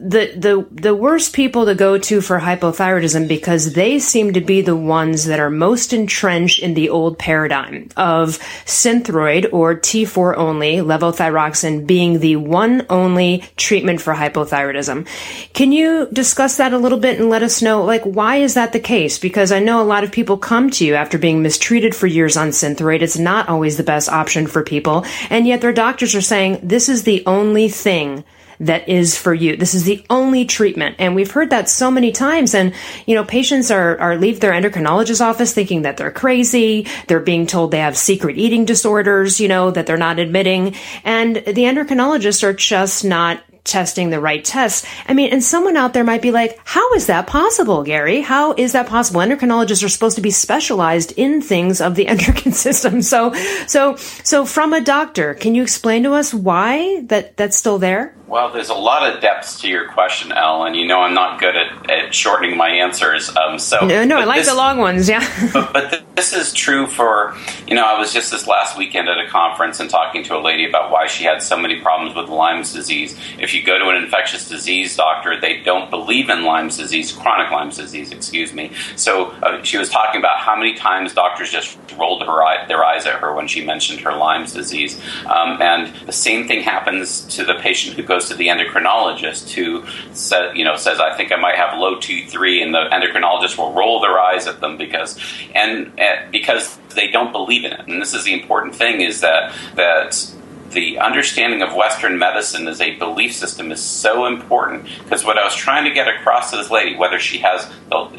the 0.00 0.32
the 0.34 0.66
the 0.70 0.94
worst 0.94 1.34
people 1.34 1.66
to 1.66 1.74
go 1.74 1.98
to 1.98 2.22
for 2.22 2.40
hypothyroidism 2.40 3.28
because 3.28 3.74
they 3.74 3.98
seem 3.98 4.32
to 4.32 4.40
be 4.40 4.62
the 4.62 4.76
ones 4.76 5.26
that 5.26 5.38
are 5.38 5.50
most 5.50 5.92
entrenched 5.92 6.58
in 6.58 6.72
the 6.72 6.88
old 6.88 7.18
paradigm 7.18 7.88
of 7.98 8.38
synthroid 8.64 9.52
or 9.52 9.74
T4 9.74 10.36
only 10.38 10.76
levothyroxine 10.76 11.86
being 11.86 12.20
the 12.20 12.36
one 12.36 12.86
only 12.88 13.44
treatment 13.56 14.00
for 14.00 14.14
hypothyroidism. 14.14 15.06
Can 15.52 15.70
you 15.70 16.08
discuss 16.12 16.56
that 16.56 16.72
a 16.72 16.78
little 16.78 16.98
bit 16.98 17.20
and 17.20 17.28
let 17.28 17.42
us 17.42 17.60
know 17.60 17.84
like 17.84 18.02
why 18.04 18.36
is 18.36 18.54
that 18.54 18.72
the 18.72 18.80
case? 18.80 19.18
Because 19.18 19.52
I 19.52 19.58
know 19.58 19.82
a 19.82 19.84
lot 19.84 20.04
of 20.04 20.12
people 20.12 20.38
come 20.38 20.70
to 20.70 20.84
you 20.86 20.94
after 20.94 21.18
being 21.18 21.42
mistreated 21.42 21.94
for 21.94 22.06
years 22.06 22.38
on 22.38 22.48
synthroid. 22.48 23.02
It's 23.02 23.18
not 23.18 23.50
always 23.50 23.76
the 23.76 23.82
best 23.82 24.08
option 24.08 24.46
for 24.46 24.62
people, 24.62 25.04
and 25.28 25.46
yet 25.46 25.60
their 25.60 25.74
doctors 25.74 26.14
are 26.14 26.22
saying 26.22 26.60
this 26.62 26.88
is 26.88 27.02
the 27.02 27.22
only 27.26 27.68
thing 27.68 28.24
that 28.60 28.88
is 28.88 29.16
for 29.16 29.34
you. 29.34 29.56
This 29.56 29.74
is 29.74 29.84
the 29.84 30.04
only 30.10 30.44
treatment. 30.44 30.96
And 30.98 31.14
we've 31.14 31.30
heard 31.30 31.50
that 31.50 31.68
so 31.68 31.90
many 31.90 32.12
times. 32.12 32.54
And, 32.54 32.74
you 33.06 33.14
know, 33.14 33.24
patients 33.24 33.70
are, 33.70 33.98
are 33.98 34.16
leave 34.16 34.40
their 34.40 34.52
endocrinologist 34.52 35.20
office 35.20 35.52
thinking 35.52 35.82
that 35.82 35.96
they're 35.96 36.10
crazy. 36.10 36.86
They're 37.08 37.20
being 37.20 37.46
told 37.46 37.70
they 37.70 37.78
have 37.78 37.96
secret 37.96 38.38
eating 38.38 38.66
disorders, 38.66 39.40
you 39.40 39.48
know, 39.48 39.70
that 39.70 39.86
they're 39.86 39.96
not 39.96 40.18
admitting. 40.18 40.74
And 41.04 41.36
the 41.36 41.64
endocrinologists 41.64 42.42
are 42.42 42.52
just 42.52 43.04
not 43.04 43.42
testing 43.64 44.10
the 44.10 44.20
right 44.20 44.44
tests. 44.44 44.86
I 45.06 45.14
mean, 45.14 45.32
and 45.32 45.42
someone 45.42 45.76
out 45.76 45.92
there 45.92 46.04
might 46.04 46.22
be 46.22 46.30
like, 46.30 46.58
how 46.64 46.94
is 46.94 47.06
that 47.06 47.26
possible, 47.26 47.82
Gary? 47.82 48.20
How 48.20 48.54
is 48.54 48.72
that 48.72 48.88
possible? 48.88 49.20
Endocrinologists 49.20 49.84
are 49.84 49.88
supposed 49.88 50.16
to 50.16 50.22
be 50.22 50.30
specialized 50.30 51.12
in 51.12 51.42
things 51.42 51.80
of 51.80 51.94
the 51.94 52.06
endocrine 52.08 52.52
system. 52.52 53.02
So, 53.02 53.34
so, 53.66 53.96
so 53.96 54.44
from 54.44 54.72
a 54.72 54.80
doctor, 54.80 55.34
can 55.34 55.54
you 55.54 55.62
explain 55.62 56.02
to 56.04 56.12
us 56.12 56.32
why 56.34 57.02
that 57.06 57.36
that's 57.36 57.56
still 57.56 57.78
there? 57.78 58.14
Well, 58.30 58.52
there's 58.52 58.68
a 58.68 58.74
lot 58.74 59.12
of 59.12 59.20
depths 59.20 59.60
to 59.62 59.68
your 59.68 59.88
question, 59.88 60.30
Ellen. 60.30 60.76
You 60.76 60.86
know 60.86 61.00
I'm 61.00 61.14
not 61.14 61.40
good 61.40 61.56
at, 61.56 61.90
at 61.90 62.14
shortening 62.14 62.56
my 62.56 62.68
answers. 62.68 63.28
Um, 63.36 63.58
so 63.58 63.84
no, 63.84 64.04
no, 64.04 64.20
I 64.20 64.24
like 64.24 64.38
this, 64.38 64.48
the 64.48 64.54
long 64.54 64.78
ones. 64.78 65.08
Yeah. 65.08 65.26
but, 65.52 65.72
but 65.72 66.04
this 66.14 66.32
is 66.32 66.52
true 66.52 66.86
for 66.86 67.36
you 67.66 67.74
know 67.74 67.84
I 67.84 67.98
was 67.98 68.12
just 68.12 68.30
this 68.30 68.46
last 68.46 68.78
weekend 68.78 69.08
at 69.08 69.18
a 69.18 69.26
conference 69.26 69.80
and 69.80 69.90
talking 69.90 70.22
to 70.24 70.36
a 70.36 70.38
lady 70.38 70.64
about 70.64 70.92
why 70.92 71.08
she 71.08 71.24
had 71.24 71.42
so 71.42 71.56
many 71.56 71.80
problems 71.80 72.14
with 72.14 72.28
Lyme's 72.28 72.72
disease. 72.72 73.18
If 73.40 73.52
you 73.52 73.64
go 73.64 73.80
to 73.80 73.88
an 73.88 73.96
infectious 73.96 74.48
disease 74.48 74.94
doctor, 74.94 75.40
they 75.40 75.62
don't 75.64 75.90
believe 75.90 76.30
in 76.30 76.44
Lyme's 76.44 76.76
disease, 76.76 77.10
chronic 77.10 77.50
Lyme's 77.50 77.78
disease, 77.78 78.12
excuse 78.12 78.52
me. 78.52 78.70
So 78.94 79.32
uh, 79.42 79.60
she 79.64 79.76
was 79.76 79.88
talking 79.88 80.20
about 80.20 80.38
how 80.38 80.54
many 80.54 80.74
times 80.74 81.14
doctors 81.14 81.50
just 81.50 81.76
rolled 81.98 82.22
her 82.22 82.44
eye, 82.44 82.64
their 82.68 82.84
eyes 82.84 83.06
at 83.06 83.18
her 83.20 83.34
when 83.34 83.48
she 83.48 83.64
mentioned 83.64 84.02
her 84.02 84.14
Lyme's 84.14 84.52
disease, 84.52 85.00
um, 85.26 85.60
and 85.60 85.92
the 86.06 86.12
same 86.12 86.46
thing 86.46 86.62
happens 86.62 87.22
to 87.34 87.44
the 87.44 87.54
patient 87.54 87.96
who 87.96 88.04
goes 88.04 88.19
goes 88.20 88.28
to 88.28 88.34
the 88.34 88.48
endocrinologist 88.48 89.50
who 89.50 89.84
says, 90.12 90.56
you 90.56 90.64
know, 90.64 90.76
says, 90.76 91.00
I 91.00 91.16
think 91.16 91.32
I 91.32 91.36
might 91.36 91.56
have 91.56 91.78
low 91.78 91.96
T3, 91.96 92.62
and 92.62 92.74
the 92.74 92.88
endocrinologist 92.90 93.56
will 93.56 93.72
roll 93.72 94.00
their 94.00 94.18
eyes 94.18 94.46
at 94.46 94.60
them 94.60 94.76
because, 94.76 95.18
and, 95.54 95.92
and 95.98 96.30
because 96.30 96.78
they 96.94 97.10
don't 97.10 97.32
believe 97.32 97.64
in 97.64 97.72
it. 97.72 97.86
And 97.86 98.00
this 98.00 98.14
is 98.14 98.24
the 98.24 98.34
important 98.34 98.74
thing 98.74 99.00
is 99.00 99.22
that, 99.22 99.54
that 99.76 100.32
the 100.70 100.98
understanding 101.00 101.62
of 101.62 101.74
Western 101.74 102.18
medicine 102.18 102.68
as 102.68 102.80
a 102.80 102.94
belief 102.96 103.34
system 103.34 103.72
is 103.72 103.82
so 103.82 104.26
important 104.26 104.84
because 105.02 105.24
what 105.24 105.36
I 105.36 105.44
was 105.44 105.54
trying 105.56 105.84
to 105.84 105.90
get 105.90 106.06
across 106.06 106.52
to 106.52 106.56
this 106.56 106.70
lady, 106.70 106.94
whether 106.96 107.18
she 107.18 107.38
has 107.38 107.68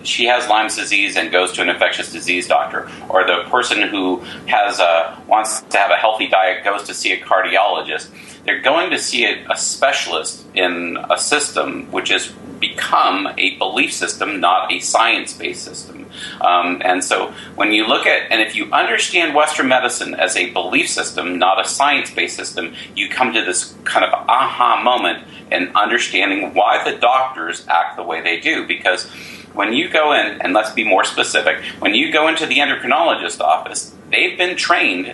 she 0.04 0.26
has 0.26 0.50
Lyme's 0.50 0.76
disease 0.76 1.16
and 1.16 1.32
goes 1.32 1.54
to 1.54 1.62
an 1.62 1.70
infectious 1.70 2.12
disease 2.12 2.48
doctor, 2.48 2.90
or 3.08 3.26
the 3.26 3.46
person 3.50 3.88
who 3.88 4.18
has 4.48 4.80
a, 4.80 5.22
wants 5.28 5.62
to 5.62 5.78
have 5.78 5.92
a 5.92 5.96
healthy 5.96 6.28
diet 6.28 6.66
goes 6.66 6.84
to 6.84 6.94
see 6.94 7.14
a 7.14 7.22
cardiologist, 7.22 8.10
they're 8.46 8.62
going 8.62 8.90
to 8.92 9.00
see 9.00 9.26
a, 9.26 9.46
a 9.52 9.58
specialist 9.58 10.46
in 10.54 10.98
a 11.10 11.18
system 11.18 11.92
which 11.92 12.10
has 12.10 12.32
become 12.60 13.28
a 13.38 13.58
belief 13.58 13.92
system, 13.92 14.40
not 14.40 14.72
a 14.72 14.80
science 14.80 15.34
based 15.34 15.64
system. 15.64 16.06
Um, 16.40 16.82
and 16.86 17.04
so 17.04 17.34
when 17.56 17.72
you 17.72 17.88
look 17.88 18.06
at, 18.06 18.32
and 18.32 18.42
if 18.42 18.56
you 18.56 18.72
understand 18.72 19.34
Western 19.34 19.68
medicine 19.68 20.14
as 20.14 20.38
a 20.38 20.52
belief 20.52 20.90
system, 20.90 21.40
not 21.40 21.60
a 21.60 21.68
science 21.68 22.12
based 22.12 22.36
system, 22.36 22.76
you 22.96 23.10
come 23.10 23.34
to 23.34 23.44
this 23.44 23.76
kind 23.84 24.06
of 24.06 24.14
aha 24.14 24.82
moment 24.84 25.28
in 25.52 25.76
understanding 25.76 26.54
why 26.54 26.84
the 26.90 26.98
doctors 26.98 27.66
act 27.68 27.98
the 27.98 28.04
way 28.04 28.22
they 28.22 28.40
do. 28.40 28.66
Because 28.68 29.10
when 29.54 29.74
you 29.74 29.90
go 29.90 30.14
in, 30.14 30.42
and 30.42 30.54
let's 30.54 30.72
be 30.72 30.84
more 30.84 31.04
specific, 31.04 31.62
when 31.80 31.94
you 31.94 32.12
go 32.12 32.28
into 32.28 32.46
the 32.46 32.58
endocrinologist 32.58 33.42
office, 33.42 33.94
they've 34.10 34.38
been 34.38 34.56
trained 34.56 35.14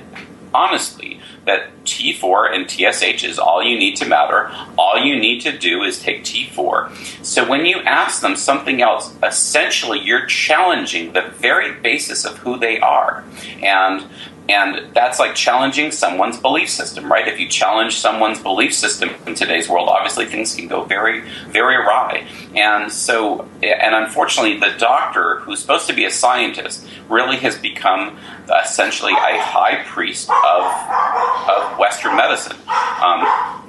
honestly 0.54 1.17
that 1.48 1.72
T4 1.86 2.54
and 2.54 2.70
TSH 2.70 3.24
is 3.24 3.40
all 3.40 3.64
you 3.64 3.78
need 3.78 3.96
to 3.98 4.06
matter. 4.06 4.52
All 4.78 5.00
you 5.00 5.18
need 5.18 5.42
to 5.42 5.58
do 5.58 5.84
is 5.84 6.00
take 6.00 6.24
T4. 6.24 7.26
So 7.26 7.48
when 7.48 7.66
you 7.66 7.78
ask 7.80 8.22
them 8.22 8.36
something 8.36 8.82
else, 8.82 9.16
essentially 9.24 10.00
you're 10.00 10.26
challenging 10.28 11.14
the 11.14 11.22
very 11.22 11.74
basis 11.82 12.26
of 12.26 12.38
who 12.38 12.60
they 12.60 12.80
are. 12.80 13.24
And 13.64 14.06
and 14.50 14.94
that's 14.94 15.20
like 15.20 15.36
challenging 15.36 15.92
someone's 15.92 16.38
belief 16.38 16.70
system, 16.70 17.12
right? 17.12 17.28
If 17.28 17.40
you 17.40 17.50
challenge 17.50 17.98
someone's 17.98 18.40
belief 18.40 18.74
system 18.74 19.10
in 19.26 19.36
today's 19.36 19.68
world, 19.68 19.90
obviously 19.90 20.26
things 20.26 20.56
can 20.56 20.68
go 20.68 20.84
very, 20.84 21.22
very 21.50 21.76
awry. 21.76 22.28
And 22.56 22.92
so, 22.92 23.48
and 23.62 23.94
unfortunately, 23.94 24.60
the 24.60 24.76
doctor, 24.78 25.40
who's 25.40 25.60
supposed 25.60 25.88
to 25.88 25.94
be 25.94 26.06
a 26.06 26.12
scientist, 26.12 26.88
really 27.10 27.38
has 27.38 27.58
become 27.58 28.18
essentially 28.64 29.14
a 29.14 29.40
high 29.42 29.84
priest 29.86 30.30
of, 30.30 31.74
of 31.74 31.78
Western 31.78 32.16
medicine. 32.16 32.58
Um, 33.04 33.64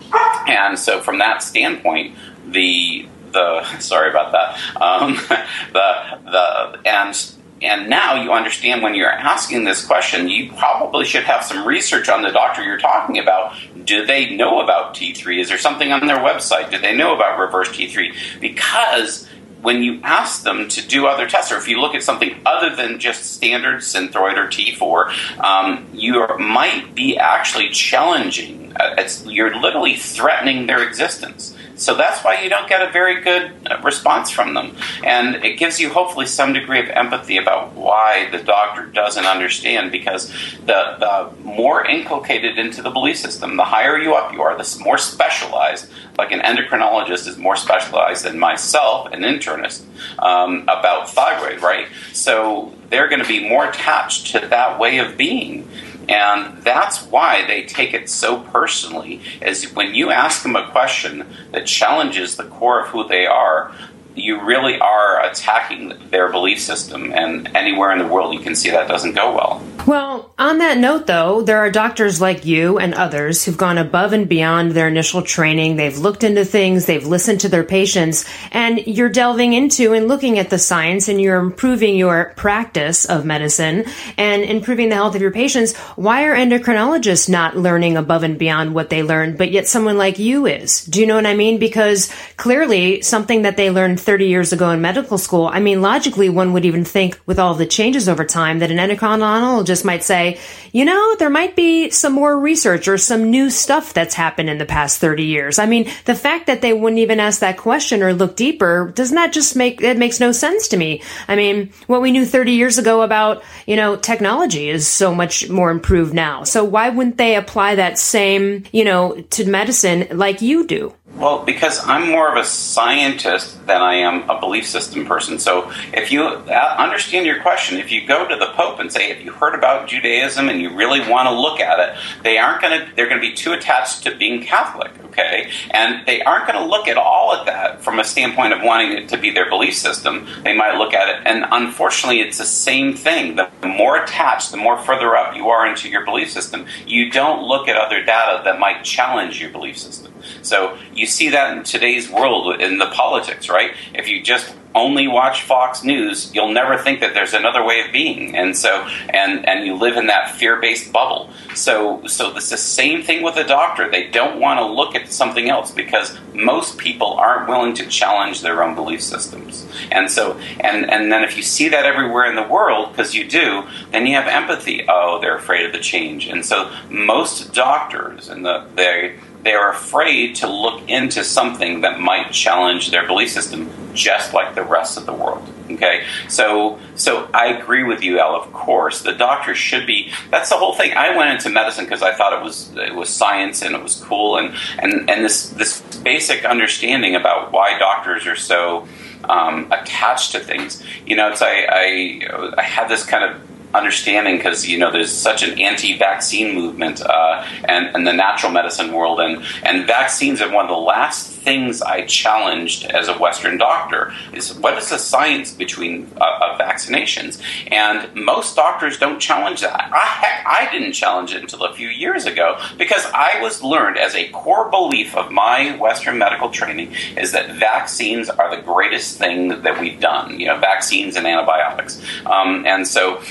and 0.46 0.78
so, 0.78 1.00
from 1.00 1.18
that 1.18 1.42
standpoint, 1.42 2.16
the 2.46 3.06
the 3.32 3.62
sorry 3.78 4.10
about 4.10 4.32
that 4.32 4.80
um, 4.80 5.14
the 5.72 6.18
the 6.24 6.80
and 6.88 7.14
and 7.60 7.88
now 7.88 8.22
you 8.22 8.32
understand 8.32 8.82
when 8.82 8.94
you're 8.94 9.10
asking 9.10 9.64
this 9.64 9.84
question, 9.84 10.28
you 10.28 10.52
probably 10.52 11.04
should 11.04 11.24
have 11.24 11.44
some 11.44 11.66
research 11.66 12.08
on 12.08 12.22
the 12.22 12.30
doctor 12.30 12.62
you're 12.62 12.78
talking 12.78 13.18
about. 13.18 13.54
Do 13.84 14.06
they 14.06 14.30
know 14.36 14.60
about 14.60 14.94
T3? 14.94 15.40
Is 15.40 15.48
there 15.48 15.58
something 15.58 15.92
on 15.92 16.06
their 16.06 16.18
website? 16.18 16.70
Do 16.70 16.78
they 16.78 16.94
know 16.94 17.14
about 17.14 17.38
reverse 17.38 17.68
T3? 17.70 18.40
Because 18.40 19.28
when 19.60 19.82
you 19.82 20.00
ask 20.04 20.44
them 20.44 20.68
to 20.68 20.86
do 20.86 21.06
other 21.06 21.28
tests, 21.28 21.50
or 21.50 21.56
if 21.56 21.66
you 21.66 21.80
look 21.80 21.94
at 21.94 22.02
something 22.02 22.40
other 22.46 22.74
than 22.74 22.98
just 23.00 23.34
standard 23.34 23.80
Synthroid 23.80 24.36
or 24.36 24.46
T4, 24.46 25.40
um, 25.42 25.86
you 25.92 26.26
might 26.38 26.94
be 26.94 27.18
actually 27.18 27.70
challenging. 27.70 28.57
Uh, 28.76 29.08
you're 29.24 29.54
literally 29.60 29.96
threatening 29.96 30.66
their 30.66 30.82
existence. 30.82 31.54
So 31.78 31.94
that's 31.94 32.24
why 32.24 32.40
you 32.42 32.48
don't 32.48 32.68
get 32.68 32.86
a 32.86 32.90
very 32.90 33.22
good 33.22 33.52
uh, 33.70 33.80
response 33.84 34.30
from 34.30 34.54
them. 34.54 34.76
And 35.04 35.36
it 35.44 35.58
gives 35.58 35.78
you 35.78 35.90
hopefully 35.90 36.26
some 36.26 36.52
degree 36.52 36.80
of 36.80 36.88
empathy 36.88 37.36
about 37.36 37.74
why 37.74 38.28
the 38.30 38.38
doctor 38.38 38.86
doesn't 38.86 39.24
understand 39.24 39.92
because 39.92 40.28
the, 40.66 40.96
the 40.98 41.30
more 41.44 41.86
inculcated 41.86 42.58
into 42.58 42.82
the 42.82 42.90
belief 42.90 43.18
system, 43.18 43.56
the 43.56 43.64
higher 43.64 43.96
you 43.96 44.14
up 44.14 44.32
you 44.32 44.42
are, 44.42 44.56
the 44.56 44.78
more 44.82 44.98
specialized, 44.98 45.88
like 46.18 46.32
an 46.32 46.40
endocrinologist 46.40 47.28
is 47.28 47.38
more 47.38 47.56
specialized 47.56 48.24
than 48.24 48.38
myself, 48.38 49.12
an 49.12 49.22
internist, 49.22 49.84
um, 50.18 50.62
about 50.62 51.08
thyroid, 51.08 51.62
right? 51.62 51.86
So 52.12 52.72
they're 52.90 53.08
going 53.08 53.22
to 53.22 53.28
be 53.28 53.48
more 53.48 53.68
attached 53.68 54.32
to 54.32 54.40
that 54.48 54.80
way 54.80 54.98
of 54.98 55.16
being. 55.16 55.68
And 56.08 56.62
that's 56.62 57.02
why 57.02 57.46
they 57.46 57.64
take 57.64 57.92
it 57.92 58.08
so 58.08 58.40
personally. 58.40 59.20
Is 59.42 59.74
when 59.74 59.94
you 59.94 60.10
ask 60.10 60.42
them 60.42 60.56
a 60.56 60.70
question 60.70 61.26
that 61.52 61.66
challenges 61.66 62.36
the 62.36 62.44
core 62.44 62.82
of 62.82 62.88
who 62.88 63.06
they 63.06 63.26
are, 63.26 63.72
you 64.20 64.40
really 64.44 64.78
are 64.78 65.24
attacking 65.24 65.94
their 66.10 66.30
belief 66.30 66.60
system. 66.60 67.12
And 67.12 67.54
anywhere 67.56 67.92
in 67.92 67.98
the 67.98 68.06
world, 68.06 68.34
you 68.34 68.40
can 68.40 68.54
see 68.54 68.70
that 68.70 68.88
doesn't 68.88 69.14
go 69.14 69.34
well. 69.34 69.62
Well, 69.86 70.34
on 70.38 70.58
that 70.58 70.76
note, 70.76 71.06
though, 71.06 71.40
there 71.40 71.56
are 71.58 71.70
doctors 71.70 72.20
like 72.20 72.44
you 72.44 72.78
and 72.78 72.92
others 72.92 73.42
who've 73.42 73.56
gone 73.56 73.78
above 73.78 74.12
and 74.12 74.28
beyond 74.28 74.72
their 74.72 74.88
initial 74.88 75.22
training. 75.22 75.76
They've 75.76 75.96
looked 75.96 76.24
into 76.24 76.44
things, 76.44 76.84
they've 76.84 77.06
listened 77.06 77.40
to 77.40 77.48
their 77.48 77.64
patients, 77.64 78.26
and 78.52 78.86
you're 78.86 79.08
delving 79.08 79.54
into 79.54 79.94
and 79.94 80.06
looking 80.06 80.38
at 80.38 80.50
the 80.50 80.58
science 80.58 81.08
and 81.08 81.18
you're 81.18 81.40
improving 81.40 81.96
your 81.96 82.34
practice 82.36 83.06
of 83.06 83.24
medicine 83.24 83.86
and 84.18 84.42
improving 84.42 84.90
the 84.90 84.94
health 84.94 85.14
of 85.14 85.22
your 85.22 85.30
patients. 85.30 85.74
Why 85.96 86.24
are 86.24 86.36
endocrinologists 86.36 87.28
not 87.30 87.56
learning 87.56 87.96
above 87.96 88.24
and 88.24 88.38
beyond 88.38 88.74
what 88.74 88.90
they 88.90 89.02
learned, 89.02 89.38
but 89.38 89.52
yet 89.52 89.68
someone 89.68 89.96
like 89.96 90.18
you 90.18 90.44
is? 90.44 90.84
Do 90.84 91.00
you 91.00 91.06
know 91.06 91.16
what 91.16 91.24
I 91.24 91.34
mean? 91.34 91.58
Because 91.58 92.12
clearly 92.36 93.00
something 93.00 93.40
that 93.42 93.56
they 93.56 93.70
learned 93.70 94.00
30 94.08 94.24
years 94.24 94.54
ago 94.54 94.70
in 94.70 94.80
medical 94.80 95.18
school, 95.18 95.48
I 95.52 95.60
mean, 95.60 95.82
logically, 95.82 96.30
one 96.30 96.54
would 96.54 96.64
even 96.64 96.82
think 96.82 97.20
with 97.26 97.38
all 97.38 97.52
the 97.52 97.66
changes 97.66 98.08
over 98.08 98.24
time 98.24 98.60
that 98.60 98.70
an 98.70 98.78
endocrinologist 98.78 99.84
might 99.84 100.02
say, 100.02 100.38
you 100.72 100.86
know, 100.86 101.14
there 101.16 101.28
might 101.28 101.54
be 101.54 101.90
some 101.90 102.14
more 102.14 102.40
research 102.40 102.88
or 102.88 102.96
some 102.96 103.30
new 103.30 103.50
stuff 103.50 103.92
that's 103.92 104.14
happened 104.14 104.48
in 104.48 104.56
the 104.56 104.64
past 104.64 104.98
30 104.98 105.24
years. 105.24 105.58
I 105.58 105.66
mean, 105.66 105.90
the 106.06 106.14
fact 106.14 106.46
that 106.46 106.62
they 106.62 106.72
wouldn't 106.72 107.00
even 107.00 107.20
ask 107.20 107.40
that 107.40 107.58
question 107.58 108.02
or 108.02 108.14
look 108.14 108.34
deeper 108.34 108.90
does 108.94 109.12
not 109.12 109.30
just 109.30 109.54
make, 109.56 109.82
it 109.82 109.98
makes 109.98 110.20
no 110.20 110.32
sense 110.32 110.68
to 110.68 110.78
me. 110.78 111.02
I 111.28 111.36
mean, 111.36 111.70
what 111.86 112.00
we 112.00 112.10
knew 112.10 112.24
30 112.24 112.52
years 112.52 112.78
ago 112.78 113.02
about, 113.02 113.44
you 113.66 113.76
know, 113.76 113.96
technology 113.96 114.70
is 114.70 114.88
so 114.88 115.14
much 115.14 115.50
more 115.50 115.70
improved 115.70 116.14
now. 116.14 116.44
So 116.44 116.64
why 116.64 116.88
wouldn't 116.88 117.18
they 117.18 117.36
apply 117.36 117.74
that 117.74 117.98
same, 117.98 118.64
you 118.72 118.84
know, 118.84 119.20
to 119.32 119.44
medicine 119.44 120.08
like 120.12 120.40
you 120.40 120.66
do? 120.66 120.94
Well, 121.18 121.44
because 121.44 121.84
I'm 121.84 122.10
more 122.10 122.30
of 122.30 122.36
a 122.36 122.44
scientist 122.44 123.66
than 123.66 123.82
I 123.82 123.87
am 123.94 124.28
a 124.28 124.38
belief 124.40 124.66
system 124.66 125.06
person. 125.06 125.38
So, 125.38 125.72
if 125.92 126.10
you 126.10 126.24
uh, 126.24 126.76
understand 126.78 127.26
your 127.26 127.40
question, 127.40 127.78
if 127.78 127.90
you 127.90 128.06
go 128.06 128.26
to 128.26 128.36
the 128.36 128.52
Pope 128.54 128.80
and 128.80 128.92
say, 128.92 129.08
"Have 129.08 129.22
you 129.22 129.32
heard 129.32 129.54
about 129.54 129.88
Judaism?" 129.88 130.48
and 130.48 130.60
you 130.60 130.74
really 130.74 131.00
want 131.00 131.28
to 131.28 131.34
look 131.34 131.60
at 131.60 131.78
it, 131.78 131.96
they 132.22 132.38
aren't 132.38 132.60
going 132.62 132.80
to. 132.80 132.94
They're 132.94 133.08
going 133.08 133.20
to 133.20 133.26
be 133.26 133.34
too 133.34 133.52
attached 133.52 134.02
to 134.04 134.16
being 134.16 134.42
Catholic, 134.42 134.92
okay? 135.06 135.50
And 135.70 136.06
they 136.06 136.22
aren't 136.22 136.46
going 136.46 136.58
to 136.58 136.64
look 136.64 136.88
at 136.88 136.96
all 136.96 137.32
of 137.32 137.46
that 137.46 137.82
from 137.82 137.98
a 137.98 138.04
standpoint 138.04 138.52
of 138.52 138.62
wanting 138.62 138.92
it 138.92 139.08
to 139.10 139.18
be 139.18 139.30
their 139.30 139.48
belief 139.48 139.74
system. 139.74 140.26
They 140.42 140.56
might 140.56 140.76
look 140.78 140.94
at 140.94 141.08
it, 141.08 141.26
and 141.26 141.44
unfortunately, 141.50 142.20
it's 142.20 142.38
the 142.38 142.44
same 142.44 142.94
thing. 142.94 143.36
The 143.36 143.50
more 143.66 144.02
attached, 144.02 144.50
the 144.50 144.56
more 144.56 144.78
further 144.78 145.16
up 145.16 145.36
you 145.36 145.48
are 145.48 145.66
into 145.66 145.88
your 145.88 146.04
belief 146.04 146.30
system, 146.30 146.66
you 146.86 147.10
don't 147.10 147.46
look 147.46 147.68
at 147.68 147.76
other 147.76 148.02
data 148.04 148.42
that 148.44 148.58
might 148.58 148.84
challenge 148.84 149.40
your 149.40 149.50
belief 149.50 149.78
system. 149.78 150.12
So 150.42 150.78
you 150.94 151.06
see 151.06 151.30
that 151.30 151.56
in 151.56 151.64
today's 151.64 152.10
world 152.10 152.60
in 152.60 152.78
the 152.78 152.86
politics, 152.86 153.48
right? 153.48 153.72
If 153.94 154.08
you 154.08 154.22
just 154.22 154.54
only 154.74 155.08
watch 155.08 155.42
Fox 155.42 155.82
News, 155.82 156.32
you'll 156.34 156.52
never 156.52 156.78
think 156.78 157.00
that 157.00 157.14
there's 157.14 157.34
another 157.34 157.64
way 157.64 157.80
of 157.80 157.92
being, 157.92 158.36
and 158.36 158.56
so 158.56 158.86
and 159.08 159.48
and 159.48 159.66
you 159.66 159.74
live 159.74 159.96
in 159.96 160.06
that 160.06 160.36
fear-based 160.36 160.92
bubble. 160.92 161.30
So 161.54 162.06
so 162.06 162.36
it's 162.36 162.50
the 162.50 162.56
same 162.56 163.02
thing 163.02 163.22
with 163.22 163.36
a 163.36 163.44
doctor. 163.44 163.90
They 163.90 164.08
don't 164.08 164.40
want 164.40 164.60
to 164.60 164.66
look 164.66 164.94
at 164.94 165.10
something 165.10 165.48
else 165.48 165.70
because 165.70 166.16
most 166.34 166.78
people 166.78 167.14
aren't 167.14 167.48
willing 167.48 167.74
to 167.74 167.86
challenge 167.86 168.42
their 168.42 168.62
own 168.62 168.74
belief 168.74 169.02
systems. 169.02 169.66
And 169.90 170.10
so 170.10 170.38
and 170.60 170.90
and 170.90 171.10
then 171.10 171.24
if 171.24 171.36
you 171.36 171.42
see 171.42 171.68
that 171.70 171.84
everywhere 171.84 172.26
in 172.26 172.36
the 172.36 172.42
world, 172.42 172.90
because 172.90 173.14
you 173.14 173.28
do, 173.28 173.64
then 173.90 174.06
you 174.06 174.14
have 174.14 174.28
empathy. 174.28 174.84
Oh, 174.88 175.18
they're 175.20 175.36
afraid 175.36 175.66
of 175.66 175.72
the 175.72 175.80
change, 175.80 176.26
and 176.26 176.44
so 176.44 176.70
most 176.90 177.52
doctors 177.52 178.28
and 178.28 178.44
the 178.44 178.66
they 178.74 179.18
they 179.48 179.54
are 179.54 179.70
afraid 179.70 180.34
to 180.34 180.46
look 180.46 180.86
into 180.90 181.24
something 181.24 181.80
that 181.80 181.98
might 181.98 182.32
challenge 182.32 182.90
their 182.90 183.06
belief 183.06 183.30
system, 183.30 183.70
just 183.94 184.34
like 184.34 184.54
the 184.54 184.62
rest 184.62 184.98
of 184.98 185.06
the 185.06 185.12
world. 185.14 185.42
Okay, 185.70 186.04
so 186.28 186.78
so 186.96 187.30
I 187.32 187.46
agree 187.46 187.82
with 187.82 188.02
you, 188.02 188.20
Al. 188.20 188.36
Of 188.36 188.52
course, 188.52 189.00
the 189.00 189.12
doctor 189.12 189.54
should 189.54 189.86
be. 189.86 190.12
That's 190.30 190.50
the 190.50 190.56
whole 190.56 190.74
thing. 190.74 190.92
I 190.94 191.16
went 191.16 191.30
into 191.30 191.48
medicine 191.48 191.86
because 191.86 192.02
I 192.02 192.12
thought 192.12 192.38
it 192.38 192.44
was 192.44 192.76
it 192.76 192.94
was 192.94 193.08
science 193.08 193.62
and 193.62 193.74
it 193.74 193.82
was 193.82 193.94
cool, 194.04 194.36
and 194.36 194.54
and 194.80 195.08
and 195.08 195.24
this 195.24 195.48
this 195.48 195.80
basic 196.04 196.44
understanding 196.44 197.14
about 197.14 197.50
why 197.50 197.78
doctors 197.78 198.26
are 198.26 198.36
so 198.36 198.86
um, 199.30 199.72
attached 199.72 200.32
to 200.32 200.40
things. 200.40 200.82
You 201.06 201.16
know, 201.16 201.30
it's 201.30 201.40
I, 201.40 201.66
I 201.70 202.54
I 202.58 202.62
had 202.62 202.88
this 202.88 203.06
kind 203.06 203.24
of 203.24 203.47
understanding 203.74 204.36
because 204.36 204.66
you 204.66 204.78
know 204.78 204.90
there's 204.90 205.12
such 205.12 205.42
an 205.42 205.58
anti-vaccine 205.58 206.54
movement 206.54 207.00
uh, 207.02 207.46
and, 207.64 207.94
and 207.94 208.06
the 208.06 208.12
natural 208.12 208.50
medicine 208.52 208.92
world 208.92 209.20
and 209.20 209.44
and 209.62 209.86
vaccines 209.86 210.40
are 210.40 210.52
one 210.52 210.64
of 210.64 210.70
the 210.70 210.76
last 210.76 211.38
things 211.48 211.80
I 211.80 212.04
challenged 212.04 212.84
as 212.84 213.08
a 213.08 213.16
Western 213.16 213.56
doctor 213.56 214.12
is 214.34 214.54
what 214.54 214.76
is 214.76 214.90
the 214.90 214.98
science 214.98 215.54
between 215.54 216.10
uh, 216.20 216.58
vaccinations? 216.58 217.40
And 217.70 218.14
most 218.14 218.54
doctors 218.54 218.98
don't 218.98 219.18
challenge 219.18 219.62
that. 219.62 219.90
I, 219.92 219.98
heck 219.98 220.44
I 220.46 220.70
didn't 220.70 220.92
challenge 220.92 221.32
it 221.32 221.40
until 221.40 221.64
a 221.64 221.72
few 221.72 221.88
years 221.88 222.26
ago 222.26 222.58
because 222.76 223.06
I 223.14 223.40
was 223.40 223.62
learned 223.62 223.96
as 223.96 224.14
a 224.14 224.28
core 224.28 224.70
belief 224.70 225.16
of 225.16 225.30
my 225.30 225.76
Western 225.76 226.18
medical 226.18 226.50
training 226.50 226.94
is 227.16 227.32
that 227.32 227.52
vaccines 227.52 228.28
are 228.28 228.54
the 228.54 228.62
greatest 228.62 229.16
thing 229.18 229.48
that 229.62 229.80
we've 229.80 230.00
done 230.00 230.38
you 230.38 230.46
know 230.46 230.58
vaccines 230.58 231.16
and 231.16 231.26
antibiotics. 231.26 232.02
Um, 232.26 232.66
and 232.66 232.86
so 232.86 233.22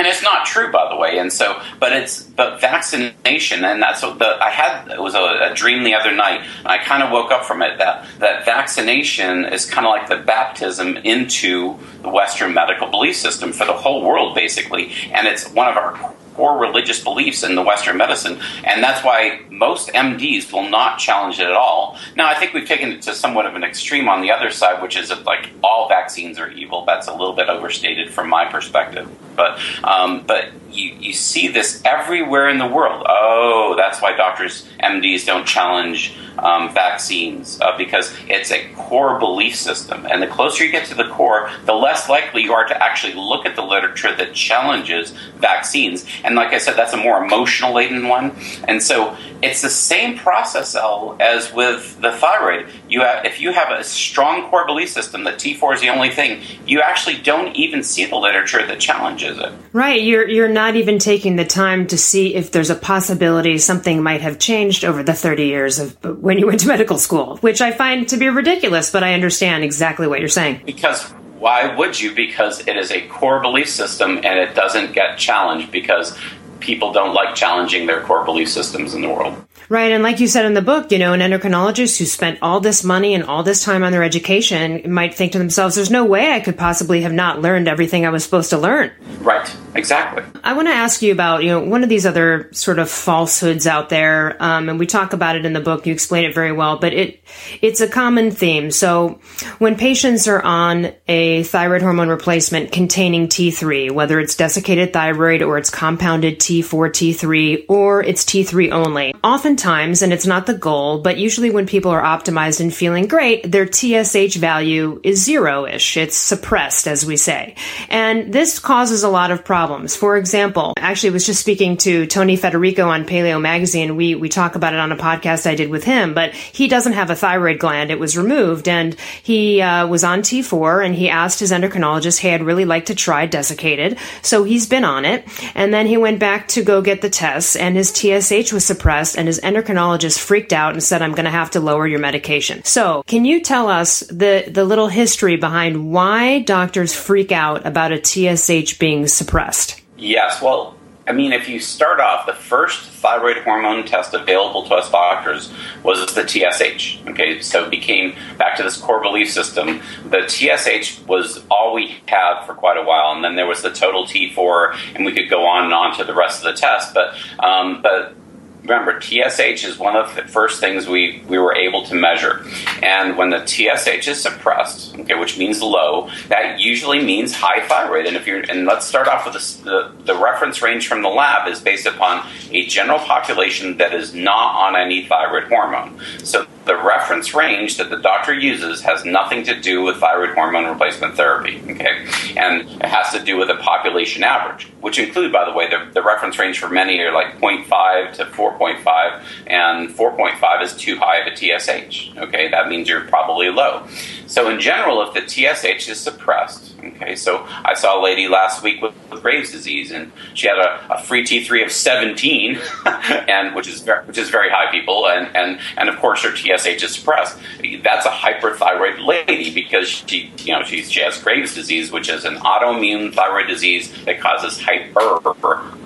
and 0.00 0.06
it's 0.06 0.22
not 0.22 0.46
true, 0.46 0.72
by 0.72 0.88
the 0.88 0.96
way. 0.96 1.18
And 1.18 1.30
so, 1.30 1.60
but 1.78 1.92
it's 1.92 2.22
but 2.22 2.58
vaccination, 2.58 3.66
and 3.66 3.82
that's 3.82 4.02
what 4.02 4.18
the 4.18 4.42
I 4.42 4.48
had. 4.48 4.90
It 4.90 4.98
was 4.98 5.14
a, 5.14 5.50
a 5.50 5.54
dream 5.54 5.84
the 5.84 5.92
other 5.94 6.10
night, 6.10 6.40
and 6.60 6.68
I 6.68 6.78
kind 6.78 7.02
of 7.02 7.10
woke 7.10 7.30
up 7.30 7.44
from 7.44 7.60
it. 7.60 7.76
That 7.76 8.06
that 8.18 8.46
vaccination 8.46 9.44
is 9.44 9.66
kind 9.66 9.86
of 9.86 9.90
like 9.90 10.08
the 10.08 10.16
baptism 10.16 10.96
into 10.96 11.76
the 12.00 12.08
Western 12.08 12.54
medical 12.54 12.88
belief 12.88 13.14
system 13.14 13.52
for 13.52 13.66
the 13.66 13.74
whole 13.74 14.02
world, 14.02 14.34
basically, 14.34 14.90
and 15.12 15.26
it's 15.26 15.50
one 15.50 15.68
of 15.68 15.76
our 15.76 16.14
core 16.40 16.58
religious 16.58 17.04
beliefs 17.04 17.42
in 17.42 17.54
the 17.54 17.60
Western 17.60 17.98
medicine, 17.98 18.40
and 18.64 18.82
that's 18.82 19.04
why 19.04 19.42
most 19.50 19.88
MDs 19.88 20.50
will 20.50 20.70
not 20.70 20.98
challenge 20.98 21.38
it 21.38 21.44
at 21.44 21.52
all. 21.52 21.98
Now, 22.16 22.28
I 22.28 22.34
think 22.34 22.54
we've 22.54 22.66
taken 22.66 22.90
it 22.92 23.02
to 23.02 23.14
somewhat 23.14 23.44
of 23.44 23.56
an 23.56 23.62
extreme 23.62 24.08
on 24.08 24.22
the 24.22 24.32
other 24.32 24.50
side, 24.50 24.80
which 24.80 24.96
is 24.96 25.10
that 25.10 25.24
like 25.24 25.50
all 25.62 25.86
vaccines 25.86 26.38
are 26.38 26.50
evil. 26.50 26.86
That's 26.86 27.08
a 27.08 27.12
little 27.12 27.34
bit 27.34 27.50
overstated 27.50 28.10
from 28.10 28.30
my 28.30 28.50
perspective, 28.50 29.06
but 29.36 29.60
um, 29.84 30.24
but 30.26 30.46
you, 30.70 30.94
you 30.98 31.12
see 31.12 31.48
this 31.48 31.82
everywhere 31.84 32.48
in 32.48 32.56
the 32.56 32.66
world. 32.66 33.04
Oh, 33.06 33.74
that's 33.76 34.00
why 34.00 34.16
doctors, 34.16 34.66
MDs, 34.82 35.26
don't 35.26 35.46
challenge 35.46 36.16
um, 36.42 36.72
vaccines 36.72 37.60
uh, 37.60 37.76
because 37.76 38.14
it's 38.28 38.50
a 38.50 38.68
core 38.74 39.18
belief 39.18 39.54
system. 39.54 40.06
And 40.06 40.22
the 40.22 40.26
closer 40.26 40.64
you 40.64 40.70
get 40.70 40.86
to 40.86 40.94
the 40.94 41.08
core, 41.08 41.50
the 41.64 41.74
less 41.74 42.08
likely 42.08 42.42
you 42.42 42.52
are 42.52 42.66
to 42.66 42.82
actually 42.82 43.14
look 43.14 43.46
at 43.46 43.56
the 43.56 43.62
literature 43.62 44.14
that 44.16 44.34
challenges 44.34 45.12
vaccines. 45.36 46.06
And 46.24 46.34
like 46.34 46.52
I 46.52 46.58
said, 46.58 46.76
that's 46.76 46.92
a 46.92 46.96
more 46.96 47.22
emotional 47.22 47.74
laden 47.74 48.08
one. 48.08 48.36
And 48.66 48.82
so 48.82 49.16
it's 49.42 49.62
the 49.62 49.70
same 49.70 50.18
process 50.18 50.76
as 51.20 51.52
with 51.52 52.00
the 52.00 52.12
thyroid. 52.12 52.68
You 52.88 53.00
have, 53.00 53.24
if 53.24 53.40
you 53.40 53.52
have 53.52 53.70
a 53.70 53.82
strong 53.84 54.48
core 54.50 54.66
belief 54.66 54.90
system 54.90 55.24
that 55.24 55.34
T4 55.34 55.74
is 55.74 55.80
the 55.80 55.88
only 55.88 56.10
thing, 56.10 56.42
you 56.66 56.80
actually 56.80 57.18
don't 57.18 57.54
even 57.56 57.82
see 57.82 58.04
the 58.04 58.16
literature 58.16 58.66
that 58.66 58.80
challenges 58.80 59.38
it. 59.38 59.52
Right. 59.72 60.02
You're 60.02 60.28
you're 60.28 60.48
not 60.48 60.76
even 60.76 60.98
taking 60.98 61.36
the 61.36 61.44
time 61.44 61.86
to 61.88 61.98
see 61.98 62.34
if 62.34 62.52
there's 62.52 62.70
a 62.70 62.74
possibility 62.74 63.58
something 63.58 64.02
might 64.02 64.20
have 64.20 64.38
changed 64.38 64.84
over 64.84 65.02
the 65.02 65.14
30 65.14 65.44
years 65.44 65.78
of 65.78 66.20
when 66.20 66.38
you 66.38 66.46
went 66.46 66.60
to 66.60 66.68
medical 66.68 66.98
school, 66.98 67.36
which 67.38 67.60
I 67.60 67.72
find 67.72 68.08
to 68.08 68.16
be 68.16 68.28
ridiculous, 68.28 68.90
but 68.90 69.02
I 69.02 69.14
understand 69.14 69.64
exactly 69.64 70.06
what 70.06 70.20
you're 70.20 70.28
saying. 70.28 70.62
Because 70.66 71.12
why 71.40 71.74
would 71.74 71.98
you? 71.98 72.14
Because 72.14 72.66
it 72.68 72.76
is 72.76 72.90
a 72.90 73.06
core 73.08 73.40
belief 73.40 73.68
system 73.68 74.18
and 74.18 74.38
it 74.38 74.54
doesn't 74.54 74.92
get 74.92 75.16
challenged 75.16 75.72
because 75.72 76.16
people 76.60 76.92
don't 76.92 77.14
like 77.14 77.34
challenging 77.34 77.86
their 77.86 78.02
core 78.02 78.24
belief 78.24 78.48
systems 78.48 78.94
in 78.94 79.02
the 79.02 79.08
world. 79.08 79.46
Right. 79.70 79.92
And 79.92 80.02
like 80.02 80.18
you 80.18 80.26
said 80.26 80.46
in 80.46 80.54
the 80.54 80.62
book, 80.62 80.90
you 80.90 80.98
know, 80.98 81.12
an 81.12 81.20
endocrinologist 81.20 81.96
who 81.96 82.04
spent 82.04 82.40
all 82.42 82.58
this 82.58 82.82
money 82.82 83.14
and 83.14 83.22
all 83.22 83.44
this 83.44 83.62
time 83.62 83.84
on 83.84 83.92
their 83.92 84.02
education 84.02 84.92
might 84.92 85.14
think 85.14 85.30
to 85.30 85.38
themselves, 85.38 85.76
there's 85.76 85.92
no 85.92 86.04
way 86.04 86.32
I 86.32 86.40
could 86.40 86.58
possibly 86.58 87.02
have 87.02 87.12
not 87.12 87.40
learned 87.40 87.68
everything 87.68 88.04
I 88.04 88.10
was 88.10 88.24
supposed 88.24 88.50
to 88.50 88.58
learn. 88.58 88.90
Right. 89.20 89.48
Exactly. 89.76 90.24
I 90.42 90.54
want 90.54 90.66
to 90.66 90.74
ask 90.74 91.02
you 91.02 91.12
about, 91.12 91.44
you 91.44 91.50
know, 91.50 91.60
one 91.60 91.84
of 91.84 91.88
these 91.88 92.04
other 92.04 92.48
sort 92.52 92.80
of 92.80 92.90
falsehoods 92.90 93.68
out 93.68 93.90
there. 93.90 94.36
Um, 94.42 94.68
and 94.68 94.78
we 94.80 94.86
talk 94.86 95.12
about 95.12 95.36
it 95.36 95.44
in 95.44 95.52
the 95.52 95.60
book. 95.60 95.86
You 95.86 95.92
explain 95.92 96.24
it 96.24 96.34
very 96.34 96.50
well, 96.50 96.78
but 96.78 96.92
it, 96.92 97.22
it's 97.62 97.80
a 97.80 97.86
common 97.86 98.32
theme. 98.32 98.72
So 98.72 99.20
when 99.58 99.76
patients 99.76 100.26
are 100.26 100.42
on 100.42 100.92
a 101.06 101.44
thyroid 101.44 101.82
hormone 101.82 102.08
replacement 102.08 102.72
containing 102.72 103.28
T3, 103.28 103.92
whether 103.92 104.18
it's 104.18 104.34
desiccated 104.34 104.92
thyroid 104.92 105.42
or 105.42 105.58
it's 105.58 105.70
compounded 105.70 106.40
T4, 106.40 106.90
T3, 106.90 107.66
or 107.68 108.02
it's 108.02 108.24
T3 108.24 108.72
only, 108.72 109.14
often 109.22 109.54
Times, 109.60 110.02
and 110.02 110.12
it's 110.12 110.26
not 110.26 110.46
the 110.46 110.54
goal, 110.54 111.00
but 111.00 111.18
usually 111.18 111.50
when 111.50 111.66
people 111.66 111.90
are 111.90 112.02
optimized 112.02 112.60
and 112.60 112.74
feeling 112.74 113.06
great, 113.06 113.50
their 113.50 113.70
TSH 113.70 114.36
value 114.36 115.00
is 115.04 115.22
zero 115.22 115.66
ish. 115.66 115.96
It's 115.96 116.16
suppressed, 116.16 116.88
as 116.88 117.04
we 117.04 117.16
say. 117.16 117.54
And 117.88 118.32
this 118.32 118.58
causes 118.58 119.02
a 119.02 119.08
lot 119.08 119.30
of 119.30 119.44
problems. 119.44 119.94
For 119.94 120.16
example, 120.16 120.72
actually, 120.78 121.10
I 121.10 121.12
was 121.12 121.26
just 121.26 121.40
speaking 121.40 121.76
to 121.78 122.06
Tony 122.06 122.36
Federico 122.36 122.88
on 122.88 123.04
Paleo 123.04 123.40
Magazine. 123.40 123.96
We, 123.96 124.14
we 124.14 124.28
talk 124.28 124.54
about 124.54 124.72
it 124.72 124.80
on 124.80 124.92
a 124.92 124.96
podcast 124.96 125.46
I 125.46 125.54
did 125.54 125.70
with 125.70 125.84
him, 125.84 126.14
but 126.14 126.34
he 126.34 126.66
doesn't 126.66 126.94
have 126.94 127.10
a 127.10 127.16
thyroid 127.16 127.58
gland. 127.58 127.90
It 127.90 128.00
was 128.00 128.16
removed, 128.16 128.66
and 128.66 128.98
he 129.22 129.60
uh, 129.60 129.86
was 129.86 130.04
on 130.04 130.20
T4, 130.20 130.84
and 130.84 130.94
he 130.94 131.10
asked 131.10 131.40
his 131.40 131.52
endocrinologist, 131.52 132.18
Hey, 132.18 132.34
I'd 132.34 132.42
really 132.42 132.64
like 132.64 132.86
to 132.86 132.94
try 132.94 133.26
desiccated. 133.26 133.98
So 134.22 134.44
he's 134.44 134.66
been 134.66 134.84
on 134.84 135.04
it. 135.04 135.26
And 135.54 135.72
then 135.72 135.86
he 135.86 135.96
went 135.96 136.18
back 136.18 136.48
to 136.48 136.62
go 136.62 136.82
get 136.82 137.02
the 137.02 137.10
tests, 137.10 137.56
and 137.56 137.76
his 137.76 137.90
TSH 137.90 138.52
was 138.52 138.64
suppressed, 138.64 139.18
and 139.18 139.26
his 139.26 139.40
endocrinologist 139.50 140.18
freaked 140.18 140.52
out 140.52 140.72
and 140.72 140.82
said, 140.82 141.02
I'm 141.02 141.12
going 141.12 141.24
to 141.24 141.30
have 141.30 141.50
to 141.52 141.60
lower 141.60 141.86
your 141.86 141.98
medication. 141.98 142.64
So, 142.64 143.02
can 143.06 143.24
you 143.24 143.40
tell 143.40 143.68
us 143.68 144.00
the, 144.00 144.44
the 144.48 144.64
little 144.64 144.88
history 144.88 145.36
behind 145.36 145.90
why 145.90 146.40
doctors 146.40 146.94
freak 146.94 147.32
out 147.32 147.66
about 147.66 147.92
a 147.92 148.04
TSH 148.04 148.78
being 148.78 149.06
suppressed? 149.06 149.80
Yes. 149.96 150.40
Well, 150.40 150.76
I 151.10 151.12
mean, 151.12 151.32
if 151.32 151.48
you 151.48 151.58
start 151.58 151.98
off, 151.98 152.26
the 152.26 152.34
first 152.34 152.88
thyroid 152.88 153.38
hormone 153.38 153.84
test 153.84 154.14
available 154.14 154.64
to 154.68 154.74
us 154.74 154.88
doctors 154.90 155.52
was 155.82 156.14
the 156.14 156.26
TSH. 156.26 157.00
Okay, 157.08 157.40
so 157.40 157.64
it 157.64 157.70
became 157.70 158.14
back 158.38 158.56
to 158.58 158.62
this 158.62 158.76
core 158.76 159.02
belief 159.02 159.28
system. 159.28 159.80
The 160.08 160.28
TSH 160.28 161.00
was 161.08 161.42
all 161.50 161.74
we 161.74 161.96
had 162.06 162.44
for 162.44 162.54
quite 162.54 162.76
a 162.76 162.84
while, 162.84 163.12
and 163.12 163.24
then 163.24 163.34
there 163.34 163.46
was 163.46 163.60
the 163.60 163.70
total 163.70 164.06
T4, 164.06 164.94
and 164.94 165.04
we 165.04 165.12
could 165.12 165.28
go 165.28 165.46
on 165.46 165.64
and 165.64 165.74
on 165.74 165.96
to 165.96 166.04
the 166.04 166.14
rest 166.14 166.44
of 166.44 166.54
the 166.54 166.60
test. 166.60 166.94
But 166.94 167.16
um, 167.44 167.82
but 167.82 168.14
remember, 168.62 169.00
TSH 169.00 169.64
is 169.64 169.78
one 169.78 169.96
of 169.96 170.14
the 170.14 170.22
first 170.22 170.60
things 170.60 170.86
we, 170.86 171.22
we 171.28 171.38
were 171.38 171.54
able 171.54 171.84
to 171.86 171.94
measure. 171.94 172.44
And 172.82 173.16
when 173.16 173.30
the 173.30 173.44
TSH 173.44 174.08
is 174.08 174.22
suppressed, 174.22 174.96
okay, 174.98 175.14
which 175.14 175.38
means 175.38 175.62
low, 175.62 176.10
that 176.28 176.60
usually 176.60 177.02
means 177.02 177.34
high 177.34 177.66
thyroid. 177.66 178.06
And 178.06 178.16
if 178.16 178.26
you're, 178.26 178.40
and 178.40 178.66
let's 178.66 178.86
start 178.86 179.08
off 179.08 179.24
with 179.24 179.34
this, 179.34 179.56
the, 179.56 179.92
the 180.04 180.14
reference 180.14 180.62
range 180.62 180.88
from 180.88 181.02
the 181.02 181.08
lab 181.08 181.48
is 181.48 181.60
based 181.60 181.86
upon 181.86 182.26
a 182.50 182.66
general 182.66 182.98
population 182.98 183.76
that 183.78 183.94
is 183.94 184.14
not 184.14 184.54
on 184.54 184.76
any 184.76 185.06
thyroid 185.06 185.44
hormone. 185.44 185.98
So 186.22 186.46
the 186.70 186.76
reference 186.76 187.34
range 187.34 187.78
that 187.78 187.90
the 187.90 187.96
doctor 187.96 188.32
uses 188.32 188.80
has 188.82 189.04
nothing 189.04 189.42
to 189.42 189.60
do 189.60 189.82
with 189.82 189.96
thyroid 189.96 190.36
hormone 190.36 190.66
replacement 190.66 191.16
therapy, 191.16 191.60
okay? 191.68 192.06
And 192.36 192.60
it 192.70 192.84
has 192.84 193.10
to 193.10 193.18
do 193.18 193.36
with 193.36 193.50
a 193.50 193.56
population 193.56 194.22
average, 194.22 194.68
which 194.80 194.96
include, 195.00 195.32
by 195.32 195.44
the 195.44 195.52
way, 195.52 195.68
the, 195.68 195.90
the 195.92 196.00
reference 196.00 196.38
range 196.38 196.60
for 196.60 196.68
many 196.68 197.00
are 197.00 197.12
like 197.12 197.40
0.5 197.40 198.12
to 198.12 198.24
4.5, 198.26 199.22
and 199.48 199.88
4.5 199.88 200.62
is 200.62 200.76
too 200.76 200.96
high 200.96 201.18
of 201.18 201.32
a 201.32 201.36
TSH, 201.36 202.16
okay? 202.18 202.48
That 202.48 202.68
means 202.68 202.88
you're 202.88 203.00
probably 203.00 203.50
low. 203.50 203.88
So, 204.28 204.48
in 204.48 204.60
general, 204.60 205.02
if 205.02 205.12
the 205.12 205.28
TSH 205.28 205.88
is 205.88 205.98
suppressed, 205.98 206.76
okay, 206.78 207.16
so 207.16 207.44
I 207.64 207.74
saw 207.74 208.00
a 208.00 208.00
lady 208.00 208.28
last 208.28 208.62
week 208.62 208.80
with, 208.80 208.94
with 209.10 209.22
Graves' 209.22 209.50
disease, 209.50 209.90
and 209.90 210.12
she 210.34 210.46
had 210.46 210.58
a, 210.58 210.94
a 210.94 211.02
free 211.02 211.24
T3 211.24 211.64
of 211.64 211.72
17, 211.72 212.60
and 212.86 213.56
which 213.56 213.66
is 213.66 213.80
very, 213.80 214.06
which 214.06 214.18
is 214.18 214.30
very 214.30 214.50
high, 214.50 214.70
people, 214.70 215.08
and, 215.08 215.34
and 215.34 215.58
and 215.76 215.88
of 215.88 215.96
course 215.96 216.22
her 216.22 216.36
TSH 216.36 216.59
is 216.66 216.94
suppressed. 216.94 217.38
That's 217.82 218.06
a 218.06 218.10
hyperthyroid 218.10 219.04
lady 219.04 219.52
because 219.52 219.88
she, 219.88 220.32
you 220.38 220.52
know, 220.52 220.62
she, 220.62 220.82
she 220.82 221.00
has 221.00 221.20
Graves' 221.22 221.54
disease, 221.54 221.90
which 221.90 222.08
is 222.08 222.24
an 222.24 222.36
autoimmune 222.36 223.14
thyroid 223.14 223.46
disease 223.46 223.92
that 224.04 224.20
causes 224.20 224.60
hyper 224.60 225.20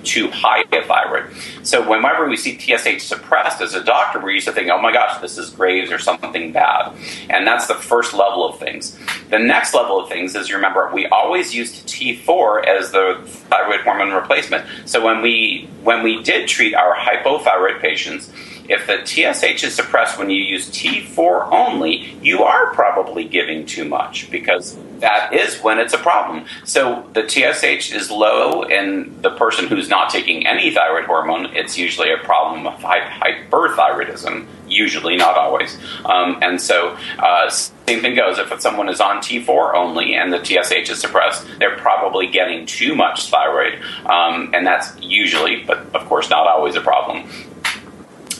too 0.05 0.29
high 0.29 0.63
a 0.71 0.83
thyroid. 0.83 1.25
So 1.63 1.87
whenever 1.87 2.27
we 2.29 2.37
see 2.37 2.57
TSH 2.57 3.03
suppressed 3.03 3.61
as 3.61 3.73
a 3.73 3.83
doctor, 3.83 4.19
we're 4.19 4.31
used 4.31 4.47
to 4.47 4.53
think, 4.53 4.69
oh 4.69 4.81
my 4.81 4.93
gosh, 4.93 5.19
this 5.19 5.37
is 5.37 5.49
Graves 5.49 5.91
or 5.91 5.99
something 5.99 6.51
bad. 6.51 6.93
And 7.29 7.45
that's 7.45 7.67
the 7.67 7.73
first 7.73 8.13
level 8.13 8.47
of 8.47 8.59
things. 8.59 8.97
The 9.29 9.39
next 9.39 9.73
level 9.73 9.99
of 9.99 10.07
things 10.07 10.35
is 10.35 10.47
you 10.47 10.55
remember 10.55 10.89
we 10.93 11.07
always 11.07 11.53
used 11.53 11.87
T4 11.87 12.65
as 12.65 12.91
the 12.91 13.21
thyroid 13.25 13.81
hormone 13.81 14.11
replacement. 14.11 14.65
So 14.85 15.03
when 15.03 15.21
we 15.21 15.69
when 15.83 16.03
we 16.03 16.21
did 16.23 16.47
treat 16.47 16.75
our 16.75 16.95
hypothyroid 16.95 17.81
patients, 17.81 18.31
if 18.69 18.87
the 18.87 19.05
TSH 19.05 19.63
is 19.63 19.75
suppressed 19.75 20.17
when 20.17 20.29
you 20.29 20.41
use 20.41 20.69
T4 20.69 21.51
only, 21.51 22.17
you 22.21 22.43
are 22.43 22.73
probably 22.73 23.25
giving 23.25 23.65
too 23.65 23.85
much 23.85 24.29
because 24.31 24.77
that 24.99 25.33
is 25.33 25.61
when 25.61 25.79
it's 25.79 25.93
a 25.93 25.97
problem. 25.97 26.45
So 26.63 27.07
the 27.13 27.27
TSH 27.27 27.93
is 27.93 28.09
low 28.09 28.63
in 28.63 29.21
the 29.21 29.31
person 29.31 29.67
who's 29.67 29.89
not 29.89 30.09
taking 30.09 30.47
any 30.47 30.71
thyroid 30.71 31.05
hormone. 31.05 31.47
It's 31.55 31.77
usually 31.77 32.11
a 32.11 32.17
problem 32.17 32.65
of 32.65 32.79
hyperthyroidism, 32.79 34.45
usually, 34.67 35.15
not 35.15 35.37
always. 35.37 35.77
Um, 36.05 36.39
and 36.41 36.59
so, 36.59 36.97
uh, 37.19 37.49
same 37.49 38.01
thing 38.01 38.15
goes. 38.15 38.37
If 38.39 38.59
someone 38.61 38.89
is 38.89 39.01
on 39.01 39.17
T4 39.17 39.75
only 39.75 40.15
and 40.15 40.31
the 40.33 40.43
TSH 40.43 40.89
is 40.89 40.99
suppressed, 40.99 41.45
they're 41.59 41.77
probably 41.77 42.27
getting 42.27 42.65
too 42.65 42.95
much 42.95 43.29
thyroid. 43.29 43.81
Um, 44.05 44.51
and 44.53 44.65
that's 44.65 44.99
usually, 45.01 45.63
but 45.63 45.93
of 45.93 46.05
course, 46.05 46.29
not 46.29 46.47
always 46.47 46.75
a 46.75 46.81
problem. 46.81 47.29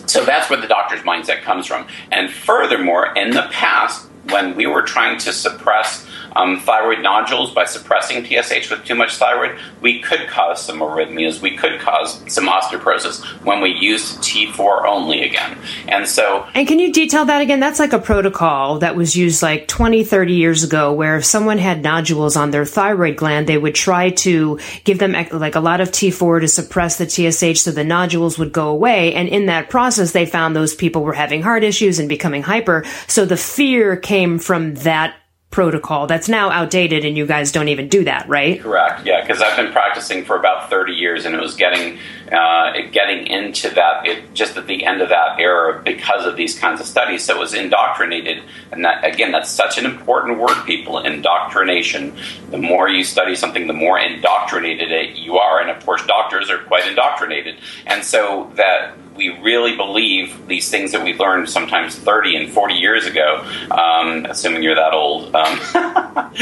So 0.07 0.23
that's 0.23 0.49
where 0.49 0.59
the 0.59 0.67
doctor's 0.67 1.01
mindset 1.01 1.41
comes 1.41 1.65
from. 1.67 1.87
And 2.11 2.31
furthermore, 2.31 3.13
in 3.15 3.31
the 3.31 3.47
past, 3.51 4.07
when 4.29 4.55
we 4.55 4.65
were 4.65 4.81
trying 4.81 5.19
to 5.19 5.33
suppress 5.33 6.07
um, 6.35 6.59
thyroid 6.59 7.01
nodules 7.01 7.51
by 7.51 7.65
suppressing 7.65 8.25
TSH 8.25 8.69
with 8.69 8.83
too 8.85 8.95
much 8.95 9.15
thyroid, 9.15 9.57
we 9.81 10.01
could 10.01 10.27
cause 10.27 10.63
some 10.63 10.79
arrhythmias. 10.79 11.41
We 11.41 11.55
could 11.55 11.79
cause 11.79 12.21
some 12.31 12.47
osteoporosis 12.47 13.23
when 13.43 13.61
we 13.61 13.69
use 13.69 14.17
T4 14.17 14.85
only 14.85 15.23
again. 15.23 15.57
And 15.87 16.07
so. 16.07 16.47
And 16.53 16.67
can 16.67 16.79
you 16.79 16.91
detail 16.91 17.25
that 17.25 17.41
again? 17.41 17.59
That's 17.59 17.79
like 17.79 17.93
a 17.93 17.99
protocol 17.99 18.79
that 18.79 18.95
was 18.95 19.15
used 19.15 19.41
like 19.41 19.67
20, 19.67 20.03
30 20.03 20.33
years 20.33 20.63
ago 20.63 20.93
where 20.93 21.17
if 21.17 21.25
someone 21.25 21.57
had 21.57 21.81
nodules 21.81 22.35
on 22.35 22.51
their 22.51 22.65
thyroid 22.65 23.15
gland, 23.15 23.47
they 23.47 23.57
would 23.57 23.75
try 23.75 24.09
to 24.09 24.59
give 24.83 24.99
them 24.99 25.13
like 25.31 25.55
a 25.55 25.59
lot 25.59 25.81
of 25.81 25.89
T4 25.89 26.41
to 26.41 26.47
suppress 26.47 26.97
the 26.97 27.09
TSH 27.09 27.61
so 27.61 27.71
the 27.71 27.83
nodules 27.83 28.37
would 28.37 28.51
go 28.51 28.69
away. 28.69 29.13
And 29.13 29.29
in 29.29 29.45
that 29.45 29.69
process, 29.69 30.11
they 30.11 30.25
found 30.25 30.55
those 30.55 30.75
people 30.75 31.03
were 31.03 31.13
having 31.13 31.41
heart 31.41 31.63
issues 31.63 31.99
and 31.99 32.09
becoming 32.09 32.43
hyper. 32.43 32.83
So 33.07 33.25
the 33.25 33.37
fear 33.37 33.95
came 33.95 34.39
from 34.39 34.75
that 34.75 35.15
protocol 35.55 36.05
that's 36.05 36.27
now 36.27 36.49
outdated 36.49 37.05
and 37.05 37.15
you 37.15 37.25
guys 37.25 37.49
don't 37.49 37.69
even 37.69 37.87
do 37.87 38.03
that 38.03 38.27
right? 38.27 38.59
Correct. 38.59 39.05
Yeah 39.05 39.21
because 39.21 39.41
i've 39.41 39.55
been 39.55 39.71
practicing 39.71 40.25
for 40.25 40.35
about 40.35 40.69
30 40.69 40.91
years 40.91 41.23
and 41.23 41.33
it 41.33 41.39
was 41.39 41.55
getting 41.55 41.97
uh, 42.29 42.73
getting 42.91 43.25
into 43.27 43.69
that 43.69 44.05
it, 44.05 44.33
just 44.33 44.57
at 44.57 44.67
the 44.67 44.83
end 44.83 45.01
of 45.01 45.07
that 45.07 45.39
era 45.39 45.81
because 45.81 46.25
of 46.25 46.35
these 46.35 46.59
kinds 46.59 46.81
of 46.81 46.87
studies. 46.87 47.23
So 47.23 47.37
it 47.37 47.39
was 47.39 47.53
indoctrinated 47.53 48.43
and 48.73 48.83
that 48.83 49.05
again 49.05 49.31
that's 49.31 49.49
such 49.49 49.77
an 49.77 49.85
important 49.85 50.39
word 50.39 50.65
people 50.65 50.99
indoctrination. 50.99 52.17
The 52.51 52.57
more 52.57 52.89
you 52.89 53.05
study 53.05 53.33
something 53.35 53.67
the 53.67 53.73
more 53.73 53.97
indoctrinated 53.97 54.91
it 54.91 55.15
you 55.15 55.37
are. 55.37 55.61
And 55.61 55.69
of 55.69 55.85
course 55.85 56.05
doctors 56.05 56.49
are 56.49 56.57
quite 56.57 56.85
indoctrinated. 56.85 57.55
And 57.85 58.03
so 58.03 58.51
that 58.55 58.97
we 59.15 59.29
really 59.41 59.75
believe 59.75 60.47
these 60.47 60.69
things 60.69 60.91
that 60.91 61.03
we 61.03 61.13
learned 61.13 61.49
sometimes 61.49 61.95
30 61.95 62.35
and 62.35 62.51
40 62.51 62.73
years 62.75 63.05
ago, 63.05 63.45
um, 63.71 64.25
assuming 64.25 64.63
you're 64.63 64.75
that 64.75 64.93
old. 64.93 65.33
Um, 65.33 66.33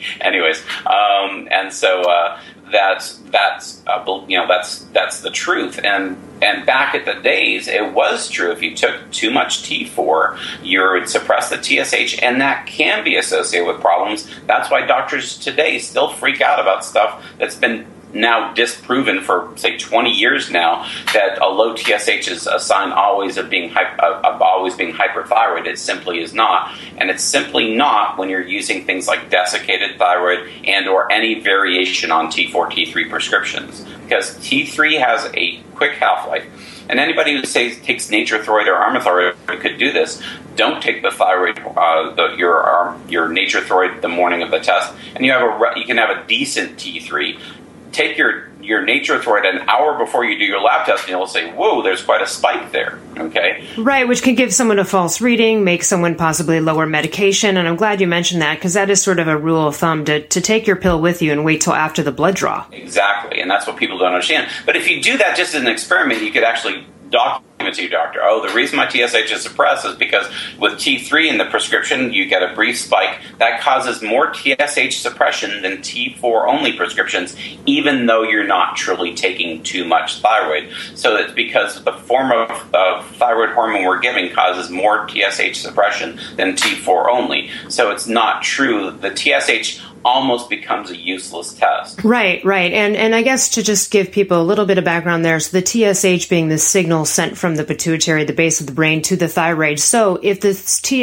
anyways, 0.20 0.62
um, 0.86 1.48
and 1.50 1.72
so 1.72 2.02
uh, 2.02 2.40
that's 2.70 3.18
that's 3.30 3.82
uh, 3.86 4.24
you 4.26 4.38
know 4.38 4.48
that's 4.48 4.80
that's 4.86 5.20
the 5.20 5.30
truth. 5.30 5.78
And 5.84 6.16
and 6.40 6.66
back 6.66 6.94
at 6.94 7.04
the 7.04 7.20
days, 7.22 7.68
it 7.68 7.92
was 7.92 8.28
true. 8.28 8.50
If 8.50 8.62
you 8.62 8.74
took 8.74 9.10
too 9.12 9.30
much 9.30 9.62
T4, 9.62 10.64
you 10.64 10.82
would 10.82 11.08
suppress 11.08 11.50
the 11.50 11.62
TSH, 11.62 12.18
and 12.22 12.40
that 12.40 12.66
can 12.66 13.04
be 13.04 13.16
associated 13.16 13.66
with 13.66 13.80
problems. 13.80 14.28
That's 14.46 14.70
why 14.70 14.86
doctors 14.86 15.38
today 15.38 15.78
still 15.78 16.12
freak 16.12 16.40
out 16.40 16.58
about 16.58 16.84
stuff 16.84 17.24
that's 17.38 17.56
been 17.56 17.86
now 18.14 18.52
disproven 18.52 19.20
for 19.22 19.52
say 19.56 19.78
20 19.78 20.10
years 20.10 20.50
now 20.50 20.88
that 21.14 21.38
a 21.38 21.48
low 21.48 21.74
TSH 21.74 22.28
is 22.28 22.46
a 22.46 22.58
sign 22.60 22.92
always 22.92 23.36
of 23.36 23.48
being 23.48 23.72
of 23.72 24.42
always 24.42 24.74
being 24.74 24.92
hyperthyroid. 24.92 25.66
It 25.66 25.78
simply 25.78 26.20
is 26.20 26.32
not, 26.32 26.76
and 26.98 27.10
it's 27.10 27.24
simply 27.24 27.74
not 27.74 28.18
when 28.18 28.28
you're 28.28 28.46
using 28.46 28.84
things 28.84 29.06
like 29.06 29.30
desiccated 29.30 29.98
thyroid 29.98 30.48
and 30.64 30.88
or 30.88 31.10
any 31.10 31.40
variation 31.40 32.10
on 32.10 32.26
T4 32.26 32.52
T3 32.52 33.10
prescriptions 33.10 33.84
because 34.02 34.36
T3 34.38 34.98
has 34.98 35.30
a 35.34 35.62
quick 35.74 35.92
half 35.92 36.28
life. 36.28 36.46
And 36.88 37.00
anybody 37.00 37.32
who 37.32 37.44
says 37.44 37.80
takes 37.80 38.10
Nature-Throid 38.10 38.66
or 38.66 38.74
Armour-Throid 38.74 39.60
could 39.60 39.78
do 39.78 39.92
this. 39.92 40.22
Don't 40.56 40.82
take 40.82 41.02
the 41.02 41.10
thyroid, 41.10 41.58
uh, 41.58 42.12
the, 42.14 42.34
your 42.36 42.68
um, 42.68 43.08
your 43.08 43.28
Nature-Throid 43.28 44.02
the 44.02 44.08
morning 44.08 44.42
of 44.42 44.50
the 44.50 44.58
test, 44.58 44.92
and 45.14 45.24
you 45.24 45.32
have 45.32 45.42
a 45.42 45.78
you 45.78 45.86
can 45.86 45.96
have 45.96 46.10
a 46.10 46.26
decent 46.26 46.76
T3 46.76 47.40
take 47.92 48.18
your 48.18 48.48
your 48.60 48.84
Nature-Throid 48.84 49.44
an 49.44 49.68
hour 49.68 49.98
before 49.98 50.24
you 50.24 50.38
do 50.38 50.44
your 50.44 50.60
lab 50.60 50.86
test, 50.86 51.02
and 51.02 51.10
you'll 51.10 51.26
say, 51.26 51.50
"Whoa, 51.50 51.82
there's 51.82 52.02
quite 52.02 52.22
a 52.22 52.26
spike 52.26 52.72
there." 52.72 52.98
Okay, 53.18 53.66
right, 53.76 54.06
which 54.06 54.22
can 54.22 54.34
give 54.34 54.54
someone 54.54 54.78
a 54.78 54.84
false 54.84 55.20
reading, 55.20 55.64
make 55.64 55.82
someone 55.82 56.14
possibly 56.14 56.60
lower 56.60 56.86
medication. 56.86 57.56
And 57.56 57.68
I'm 57.68 57.76
glad 57.76 58.00
you 58.00 58.06
mentioned 58.06 58.42
that 58.42 58.54
because 58.54 58.74
that 58.74 58.90
is 58.90 59.02
sort 59.02 59.18
of 59.18 59.28
a 59.28 59.36
rule 59.36 59.66
of 59.66 59.76
thumb 59.76 60.04
to 60.06 60.26
to 60.26 60.40
take 60.40 60.66
your 60.66 60.76
pill 60.76 61.00
with 61.00 61.22
you 61.22 61.32
and 61.32 61.44
wait 61.44 61.60
till 61.60 61.74
after 61.74 62.02
the 62.02 62.12
blood 62.12 62.34
draw. 62.34 62.64
Exactly, 62.72 63.40
and 63.40 63.50
that's 63.50 63.66
what 63.66 63.76
people 63.76 63.98
don't 63.98 64.08
understand. 64.08 64.48
But 64.64 64.76
if 64.76 64.88
you 64.90 65.02
do 65.02 65.18
that 65.18 65.36
just 65.36 65.54
as 65.54 65.62
an 65.62 65.68
experiment, 65.68 66.22
you 66.22 66.30
could 66.30 66.44
actually 66.44 66.86
document 67.12 67.52
to 67.70 67.82
your 67.82 67.90
doctor. 67.90 68.20
Oh, 68.22 68.46
the 68.46 68.52
reason 68.54 68.76
my 68.76 68.88
TSH 68.88 69.30
is 69.30 69.42
suppressed 69.42 69.86
is 69.86 69.94
because 69.94 70.26
with 70.58 70.74
T3 70.74 71.30
in 71.30 71.38
the 71.38 71.44
prescription, 71.44 72.12
you 72.12 72.26
get 72.26 72.42
a 72.42 72.54
brief 72.54 72.78
spike 72.78 73.20
that 73.38 73.60
causes 73.60 74.02
more 74.02 74.34
TSH 74.34 74.96
suppression 74.96 75.62
than 75.62 75.78
T4 75.78 76.48
only 76.48 76.72
prescriptions, 76.72 77.36
even 77.66 78.06
though 78.06 78.22
you're 78.22 78.46
not 78.46 78.76
truly 78.76 79.14
taking 79.14 79.62
too 79.62 79.84
much 79.84 80.20
thyroid. 80.20 80.72
So 80.94 81.16
it's 81.16 81.32
because 81.32 81.82
the 81.84 81.92
form 81.92 82.32
of, 82.32 82.50
of 82.74 83.06
thyroid 83.16 83.50
hormone 83.50 83.84
we're 83.84 84.00
giving 84.00 84.32
causes 84.32 84.70
more 84.70 85.08
TSH 85.08 85.56
suppression 85.56 86.18
than 86.36 86.54
T4 86.54 87.08
only. 87.08 87.50
So 87.68 87.90
it's 87.90 88.08
not 88.08 88.42
true. 88.42 88.90
The 88.90 89.14
TSH 89.14 89.80
almost 90.04 90.50
becomes 90.50 90.90
a 90.90 90.96
useless 90.96 91.54
test. 91.54 92.02
Right, 92.04 92.44
right. 92.44 92.72
And 92.72 92.96
and 92.96 93.14
I 93.14 93.22
guess 93.22 93.50
to 93.50 93.62
just 93.62 93.90
give 93.90 94.12
people 94.12 94.40
a 94.40 94.44
little 94.44 94.66
bit 94.66 94.78
of 94.78 94.84
background 94.84 95.24
there, 95.24 95.40
so 95.40 95.60
the 95.60 95.66
TSH 95.66 96.28
being 96.28 96.48
the 96.48 96.58
signal 96.58 97.04
sent 97.04 97.38
from 97.38 97.56
the 97.56 97.64
pituitary, 97.64 98.24
the 98.24 98.32
base 98.32 98.60
of 98.60 98.66
the 98.66 98.72
brain 98.72 99.02
to 99.02 99.16
the 99.16 99.28
thyroid. 99.28 99.78
So 99.78 100.18
if 100.22 100.40
the 100.40 100.50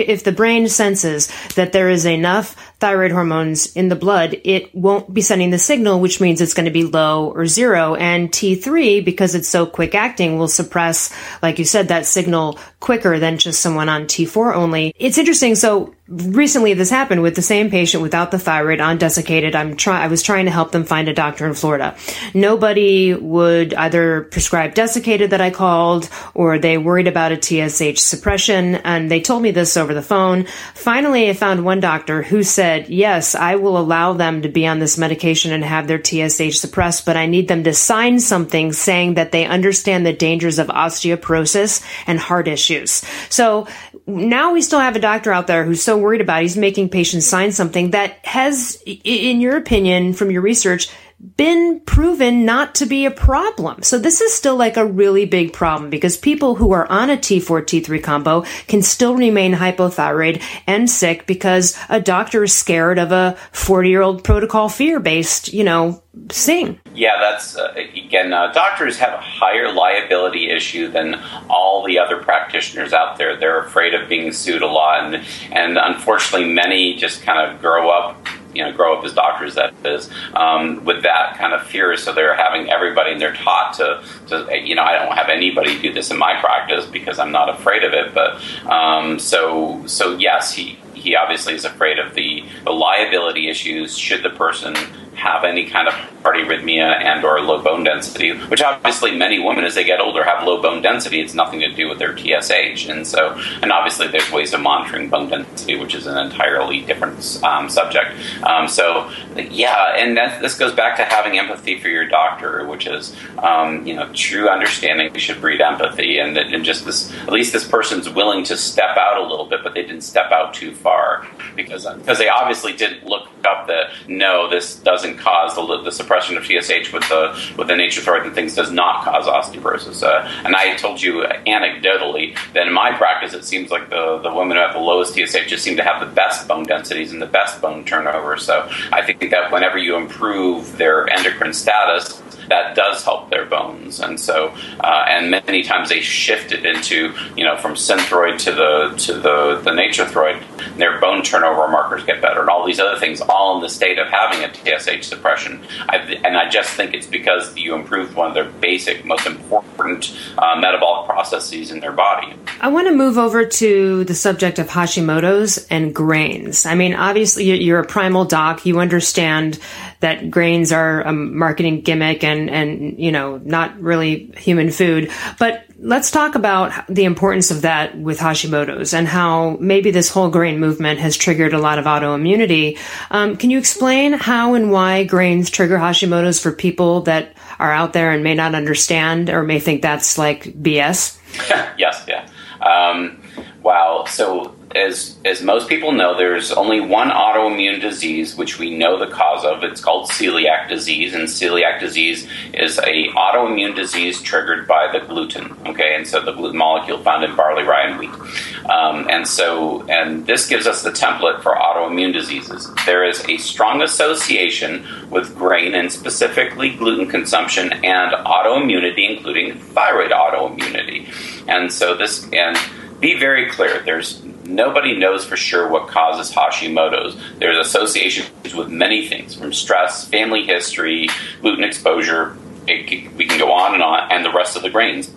if 0.07 0.23
the 0.23 0.31
brain 0.31 0.67
senses 0.67 1.29
that 1.55 1.71
there 1.71 1.89
is 1.89 2.05
enough 2.05 2.55
thyroid 2.79 3.11
hormones 3.11 3.75
in 3.75 3.89
the 3.89 3.95
blood, 3.95 4.39
it 4.43 4.73
won't 4.73 5.13
be 5.13 5.21
sending 5.21 5.49
the 5.49 5.59
signal, 5.59 5.99
which 5.99 6.21
means 6.21 6.39
it's 6.39 6.53
going 6.53 6.65
to 6.65 6.71
be 6.71 6.83
low 6.83 7.31
or 7.31 7.45
zero. 7.45 7.95
And 7.95 8.31
T3, 8.31 9.03
because 9.03 9.35
it's 9.35 9.49
so 9.49 9.65
quick 9.65 9.95
acting, 9.95 10.37
will 10.37 10.47
suppress, 10.47 11.13
like 11.41 11.59
you 11.59 11.65
said, 11.65 11.89
that 11.89 12.05
signal 12.05 12.57
quicker 12.79 13.19
than 13.19 13.37
just 13.37 13.59
someone 13.59 13.89
on 13.89 14.05
T4 14.05 14.55
only. 14.55 14.93
It's 14.97 15.17
interesting. 15.17 15.55
So 15.55 15.93
recently 16.07 16.73
this 16.73 16.89
happened 16.89 17.21
with 17.21 17.35
the 17.35 17.41
same 17.41 17.69
patient 17.69 18.01
without 18.01 18.31
the 18.31 18.39
thyroid 18.39 18.79
on 18.79 18.97
desiccated. 18.97 19.55
I'm 19.55 19.75
trying, 19.75 20.01
I 20.01 20.07
was 20.07 20.23
trying 20.23 20.45
to 20.45 20.51
help 20.51 20.71
them 20.71 20.85
find 20.85 21.09
a 21.09 21.13
doctor 21.13 21.45
in 21.45 21.53
Florida. 21.53 21.97
Nobody 22.33 23.13
would 23.13 23.73
either 23.73 24.23
prescribe 24.23 24.73
desiccated 24.73 25.31
that 25.31 25.41
I 25.41 25.51
called 25.51 26.09
or 26.33 26.57
they 26.57 26.77
worried 26.77 27.07
about 27.07 27.33
a 27.33 27.41
TSH 27.41 27.99
suppression. 27.99 28.75
And 28.75 29.11
they 29.11 29.19
told 29.19 29.43
me 29.43 29.51
this 29.51 29.75
over 29.75 29.93
the 29.93 30.01
phone. 30.01 30.45
Finally, 30.73 31.29
I 31.29 31.33
found 31.33 31.65
one 31.65 31.81
doctor 31.81 32.23
who 32.23 32.41
said, 32.43 32.68
said, 32.69 32.87
yes, 32.87 33.33
I 33.33 33.55
will 33.55 33.79
allow 33.79 34.13
them 34.13 34.43
to 34.43 34.47
be 34.47 34.67
on 34.67 34.77
this 34.77 34.95
medication 34.95 35.51
and 35.51 35.63
have 35.63 35.87
their 35.87 36.03
TSH 36.03 36.59
suppressed, 36.59 37.03
but 37.03 37.17
I 37.17 37.25
need 37.25 37.47
them 37.47 37.63
to 37.63 37.73
sign 37.73 38.19
something 38.19 38.73
saying 38.73 39.15
that 39.15 39.31
they 39.31 39.47
understand 39.47 40.05
the 40.05 40.13
dangers 40.13 40.59
of 40.59 40.67
osteoporosis 40.67 41.83
and 42.05 42.19
heart 42.19 42.47
issues. 42.47 43.03
So 43.29 43.67
now 44.05 44.53
we 44.53 44.61
still 44.61 44.79
have 44.79 44.95
a 44.95 44.99
doctor 44.99 45.33
out 45.33 45.47
there 45.47 45.63
who's 45.63 45.81
so 45.81 45.97
worried 45.97 46.21
about 46.21 46.41
it, 46.41 46.43
he's 46.43 46.57
making 46.57 46.89
patients 46.89 47.25
sign 47.25 47.53
something 47.53 47.89
that 47.91 48.23
has, 48.23 48.79
in 48.85 49.41
your 49.41 49.57
opinion, 49.57 50.13
from 50.13 50.29
your 50.29 50.43
research, 50.43 50.89
been 51.35 51.81
proven 51.81 52.45
not 52.45 52.75
to 52.75 52.85
be 52.85 53.05
a 53.05 53.11
problem. 53.11 53.83
So 53.83 53.99
this 53.99 54.21
is 54.21 54.33
still 54.33 54.55
like 54.55 54.77
a 54.77 54.85
really 54.85 55.25
big 55.25 55.51
problem 55.51 55.89
because 55.89 56.15
people 56.15 56.55
who 56.55 56.71
are 56.71 56.89
on 56.89 57.09
a 57.09 57.17
T4 57.17 57.63
T3 57.63 58.01
combo 58.01 58.45
can 58.67 58.81
still 58.81 59.15
remain 59.15 59.53
hypothyroid 59.53 60.41
and 60.65 60.89
sick 60.89 61.25
because 61.25 61.77
a 61.89 61.99
doctor 61.99 62.43
is 62.43 62.55
scared 62.55 62.99
of 62.99 63.11
a 63.11 63.37
40 63.51 63.89
year 63.89 64.01
old 64.01 64.23
protocol 64.23 64.69
fear 64.69 64.99
based, 64.99 65.51
you 65.51 65.65
know, 65.65 66.01
thing. 66.29 66.79
Yeah, 66.93 67.17
that's 67.19 67.57
uh, 67.57 67.73
again, 67.95 68.33
uh, 68.33 68.51
doctors 68.53 68.97
have 68.97 69.13
a 69.13 69.21
higher 69.21 69.71
liability 69.71 70.49
issue 70.49 70.89
than 70.89 71.15
all 71.49 71.85
the 71.85 71.99
other 71.99 72.17
practitioners 72.17 72.93
out 72.93 73.17
there. 73.17 73.37
They're 73.37 73.59
afraid 73.59 73.93
of 73.93 74.09
being 74.09 74.31
sued 74.31 74.61
a 74.61 74.67
lot, 74.67 75.13
and, 75.13 75.25
and 75.51 75.77
unfortunately, 75.77 76.53
many 76.53 76.95
just 76.95 77.23
kind 77.23 77.51
of 77.51 77.61
grow 77.61 77.89
up 77.89 78.25
you 78.53 78.63
know 78.63 78.71
grow 78.71 78.97
up 78.97 79.05
as 79.05 79.13
doctors 79.13 79.55
that 79.55 79.73
is 79.85 80.09
um, 80.33 80.83
with 80.85 81.03
that 81.03 81.37
kind 81.37 81.53
of 81.53 81.65
fear. 81.65 81.95
So 81.97 82.13
they're 82.13 82.35
having 82.35 82.69
everybody 82.69 83.11
and 83.11 83.21
they're 83.21 83.35
taught 83.35 83.73
to, 83.75 84.03
to 84.27 84.59
you 84.63 84.75
know 84.75 84.83
i 84.83 84.93
don't 84.93 85.15
have 85.15 85.29
anybody 85.29 85.79
do 85.79 85.93
this 85.93 86.11
in 86.11 86.17
my 86.17 86.39
practice 86.39 86.85
because 86.85 87.19
i'm 87.19 87.31
not 87.31 87.49
afraid 87.49 87.83
of 87.83 87.93
it. 87.93 88.13
But 88.13 88.41
um, 88.65 89.19
so 89.19 89.85
so 89.85 90.17
yes 90.17 90.53
he 90.53 90.77
he 90.99 91.15
obviously 91.15 91.53
is 91.53 91.65
afraid 91.65 91.97
of 91.97 92.13
the, 92.13 92.43
the 92.65 92.71
liability 92.71 93.49
issues 93.49 93.97
should 93.97 94.21
the 94.21 94.29
person 94.29 94.75
have 95.19 95.43
any 95.43 95.65
kind 95.69 95.87
of 95.87 95.93
heart 95.93 96.37
arrhythmia 96.37 97.01
and 97.01 97.23
or 97.23 97.39
low 97.41 97.61
bone 97.61 97.83
density, 97.83 98.31
which 98.47 98.61
obviously 98.61 99.15
many 99.15 99.39
women 99.39 99.63
as 99.63 99.75
they 99.75 99.83
get 99.83 99.99
older 99.99 100.23
have 100.23 100.45
low 100.45 100.61
bone 100.61 100.81
density. 100.81 101.21
It's 101.21 101.33
nothing 101.33 101.59
to 101.59 101.73
do 101.73 101.87
with 101.87 101.99
their 101.99 102.17
TSH, 102.17 102.87
and 102.87 103.05
so 103.05 103.39
and 103.61 103.71
obviously 103.71 104.07
there's 104.07 104.31
ways 104.31 104.53
of 104.53 104.61
monitoring 104.61 105.09
bone 105.09 105.29
density, 105.29 105.75
which 105.75 105.95
is 105.95 106.07
an 106.07 106.17
entirely 106.17 106.81
different 106.81 107.43
um, 107.43 107.69
subject. 107.69 108.11
Um, 108.43 108.67
so 108.67 109.11
yeah, 109.35 109.95
and 109.95 110.17
that, 110.17 110.41
this 110.41 110.57
goes 110.57 110.73
back 110.73 110.97
to 110.97 111.03
having 111.03 111.37
empathy 111.37 111.79
for 111.79 111.89
your 111.89 112.07
doctor, 112.07 112.65
which 112.67 112.87
is 112.87 113.15
um, 113.39 113.85
you 113.85 113.95
know 113.95 114.11
true 114.13 114.49
understanding. 114.49 115.13
Should 115.19 115.41
breed 115.41 115.59
empathy, 115.59 116.19
and, 116.19 116.37
and 116.37 116.63
just 116.63 116.85
this 116.85 117.13
at 117.23 117.33
least 117.33 117.51
this 117.51 117.67
person's 117.67 118.09
willing 118.09 118.43
to 118.45 118.55
step 118.55 118.95
out 118.97 119.17
a 119.17 119.27
little 119.27 119.45
bit, 119.45 119.63
but 119.63 119.73
they 119.73 119.81
didn't 119.81 120.01
step 120.01 120.31
out 120.31 120.53
too 120.53 120.73
far 120.73 121.27
because 121.55 121.85
because 121.85 122.17
they 122.17 122.29
obviously 122.29 122.73
didn't 122.73 123.05
look 123.05 123.27
up 123.45 123.67
the 123.67 123.89
no, 124.07 124.49
this 124.49 124.75
doesn't 124.75 125.08
cause 125.17 125.55
the, 125.55 125.81
the 125.83 125.91
suppression 125.91 126.37
of 126.37 126.45
TSH 126.45 126.91
with 126.93 127.07
the 127.09 127.53
with 127.57 127.67
the 127.67 127.75
nature 127.75 128.01
throid 128.01 128.25
and 128.25 128.35
things 128.35 128.55
does 128.55 128.71
not 128.71 129.03
cause 129.03 129.25
osteoporosis. 129.25 130.03
Uh, 130.03 130.27
and 130.45 130.55
I 130.55 130.75
told 130.75 131.01
you 131.01 131.23
anecdotally 131.47 132.37
that 132.53 132.67
in 132.67 132.73
my 132.73 132.91
practice, 132.91 133.33
it 133.33 133.45
seems 133.45 133.71
like 133.71 133.89
the 133.89 134.19
the 134.19 134.33
women 134.33 134.57
who 134.57 134.61
have 134.61 134.73
the 134.73 134.79
lowest 134.79 135.13
TSH 135.13 135.47
just 135.47 135.63
seem 135.63 135.77
to 135.77 135.83
have 135.83 135.99
the 135.99 136.13
best 136.13 136.47
bone 136.47 136.63
densities 136.63 137.11
and 137.11 137.21
the 137.21 137.27
best 137.27 137.61
bone 137.61 137.85
turnover. 137.85 138.37
So 138.37 138.67
I 138.91 139.05
think 139.05 139.31
that 139.31 139.51
whenever 139.51 139.77
you 139.77 139.95
improve 139.95 140.77
their 140.77 141.09
endocrine 141.09 141.53
status, 141.53 142.21
that 142.49 142.75
does 142.75 143.03
help 143.03 143.29
their 143.29 143.45
bones. 143.45 143.99
And 143.99 144.19
so, 144.19 144.53
uh, 144.79 145.05
and 145.07 145.31
many 145.31 145.63
times 145.63 145.89
they 145.89 146.01
shift 146.01 146.51
it 146.51 146.65
into, 146.65 147.13
you 147.35 147.45
know, 147.45 147.57
from 147.57 147.73
synthroid 147.75 148.39
to 148.39 148.51
the 148.51 148.95
to 149.05 149.13
the 149.13 149.61
the 149.63 149.73
nature 149.73 150.05
throid. 150.05 150.43
Their 150.77 150.99
bone 150.99 151.23
turnover 151.23 151.67
markers 151.67 152.03
get 152.03 152.21
better, 152.21 152.41
and 152.41 152.49
all 152.49 152.65
these 152.65 152.79
other 152.79 152.99
things, 152.99 153.21
all 153.21 153.55
in 153.55 153.61
the 153.61 153.69
state 153.69 153.99
of 153.99 154.07
having 154.07 154.43
a 154.43 154.53
TSH 154.53 155.07
suppression. 155.07 155.61
I, 155.87 155.97
and 156.23 156.37
I 156.37 156.49
just 156.49 156.71
think 156.71 156.93
it's 156.93 157.07
because 157.07 157.55
you 157.55 157.75
improved 157.75 158.15
one 158.15 158.27
of 158.27 158.33
their 158.33 158.49
basic, 158.49 159.05
most 159.05 159.25
important 159.25 160.17
uh, 160.37 160.59
metabolic 160.59 161.07
processes 161.07 161.71
in 161.71 161.79
their 161.79 161.91
body. 161.91 162.33
I 162.61 162.69
want 162.69 162.87
to 162.87 162.95
move 162.95 163.17
over 163.17 163.45
to 163.45 164.03
the 164.03 164.15
subject 164.15 164.59
of 164.59 164.67
Hashimoto's 164.67 165.65
and 165.69 165.93
grains. 165.93 166.65
I 166.65 166.75
mean, 166.75 166.93
obviously, 166.93 167.45
you're 167.45 167.79
a 167.79 167.85
primal 167.85 168.25
doc. 168.25 168.65
You 168.65 168.79
understand 168.79 169.59
that 169.99 170.31
grains 170.31 170.71
are 170.71 171.01
a 171.01 171.11
marketing 171.11 171.81
gimmick 171.81 172.23
and, 172.23 172.49
and, 172.49 172.99
you 172.99 173.11
know, 173.11 173.37
not 173.37 173.79
really 173.79 174.31
human 174.37 174.71
food. 174.71 175.11
But 175.37 175.65
let's 175.77 176.11
talk 176.11 176.35
about 176.35 176.87
the 176.87 177.05
importance 177.05 177.51
of 177.51 177.63
that 177.63 177.97
with 177.97 178.19
Hashimoto's 178.19 178.93
and 178.93 179.07
how 179.07 179.57
maybe 179.59 179.91
this 179.91 180.09
whole 180.09 180.29
grain 180.29 180.59
movement 180.59 180.99
has 180.99 181.17
triggered 181.17 181.53
a 181.53 181.59
lot 181.59 181.79
of 181.79 181.85
autoimmunity. 181.85 182.77
Um, 183.11 183.35
can 183.35 183.49
you 183.49 183.57
explain 183.57 184.13
how 184.13 184.53
and 184.53 184.71
why 184.71 185.03
grains 185.03 185.49
trigger 185.49 185.77
Hashimoto's 185.77 186.39
for 186.39 186.51
people 186.51 187.01
that 187.01 187.35
are 187.59 187.71
out 187.71 187.93
there 187.93 188.11
and 188.11 188.23
may 188.23 188.35
not 188.35 188.55
understand 188.55 189.29
or 189.29 189.43
may 189.43 189.59
think 189.59 189.81
that's 189.81 190.17
like 190.17 190.43
BS? 190.45 191.17
yes, 191.77 192.05
yeah. 192.07 192.27
Um, 192.61 193.21
wow. 193.61 194.05
So 194.07 194.55
as 194.75 195.17
as 195.25 195.41
most 195.41 195.67
people 195.67 195.91
know, 195.91 196.15
there's 196.15 196.51
only 196.51 196.79
one 196.79 197.09
autoimmune 197.09 197.81
disease 197.81 198.35
which 198.35 198.59
we 198.59 198.75
know 198.75 198.99
the 198.99 199.11
cause 199.11 199.43
of. 199.43 199.63
It's 199.63 199.81
called 199.81 200.09
celiac 200.09 200.69
disease, 200.69 201.15
and 201.15 201.23
celiac 201.23 201.79
disease 201.79 202.27
is 202.53 202.77
a 202.79 203.07
autoimmune 203.09 203.75
disease 203.75 204.21
triggered 204.21 204.67
by 204.67 204.91
the 204.91 204.99
gluten. 205.05 205.55
Okay, 205.65 205.95
and 205.95 206.07
so 206.07 206.21
the 206.21 206.33
gluten 206.33 206.57
molecule 206.57 206.99
found 206.99 207.23
in 207.23 207.35
barley, 207.35 207.63
rye, 207.63 207.87
and 207.87 207.99
wheat. 207.99 208.69
Um, 208.69 209.09
and 209.09 209.27
so, 209.27 209.83
and 209.87 210.27
this 210.27 210.47
gives 210.47 210.67
us 210.67 210.83
the 210.83 210.91
template 210.91 211.41
for 211.41 211.55
autoimmune 211.55 212.13
diseases. 212.13 212.69
There 212.85 213.03
is 213.03 213.23
a 213.27 213.37
strong 213.37 213.81
association 213.81 214.85
with 215.09 215.35
grain 215.35 215.73
and 215.73 215.91
specifically 215.91 216.75
gluten 216.75 217.07
consumption 217.07 217.73
and 217.73 218.13
autoimmunity, 218.13 219.17
including 219.17 219.57
thyroid 219.57 220.11
autoimmunity. 220.11 221.07
And 221.47 221.73
so 221.73 221.95
this 221.95 222.29
and 222.31 222.55
be 222.99 223.17
very 223.17 223.49
clear. 223.49 223.81
There's 223.81 224.21
nobody 224.49 224.95
knows 224.95 225.23
for 225.23 225.37
sure 225.37 225.67
what 225.67 225.87
causes 225.87 226.33
Hashimoto's. 226.33 227.15
There's 227.37 227.57
associations 227.57 228.53
with 228.53 228.69
many 228.69 229.07
things, 229.07 229.35
from 229.35 229.53
stress, 229.53 230.07
family 230.07 230.45
history, 230.45 231.09
gluten 231.41 231.63
exposure. 231.63 232.37
It, 232.67 233.13
we 233.15 233.25
can 233.25 233.39
go 233.39 233.51
on 233.51 233.73
and 233.73 233.83
on, 233.83 234.11
and 234.11 234.25
the 234.25 234.31
rest 234.31 234.55
of 234.55 234.63
the 234.63 234.69
grains. 234.69 235.11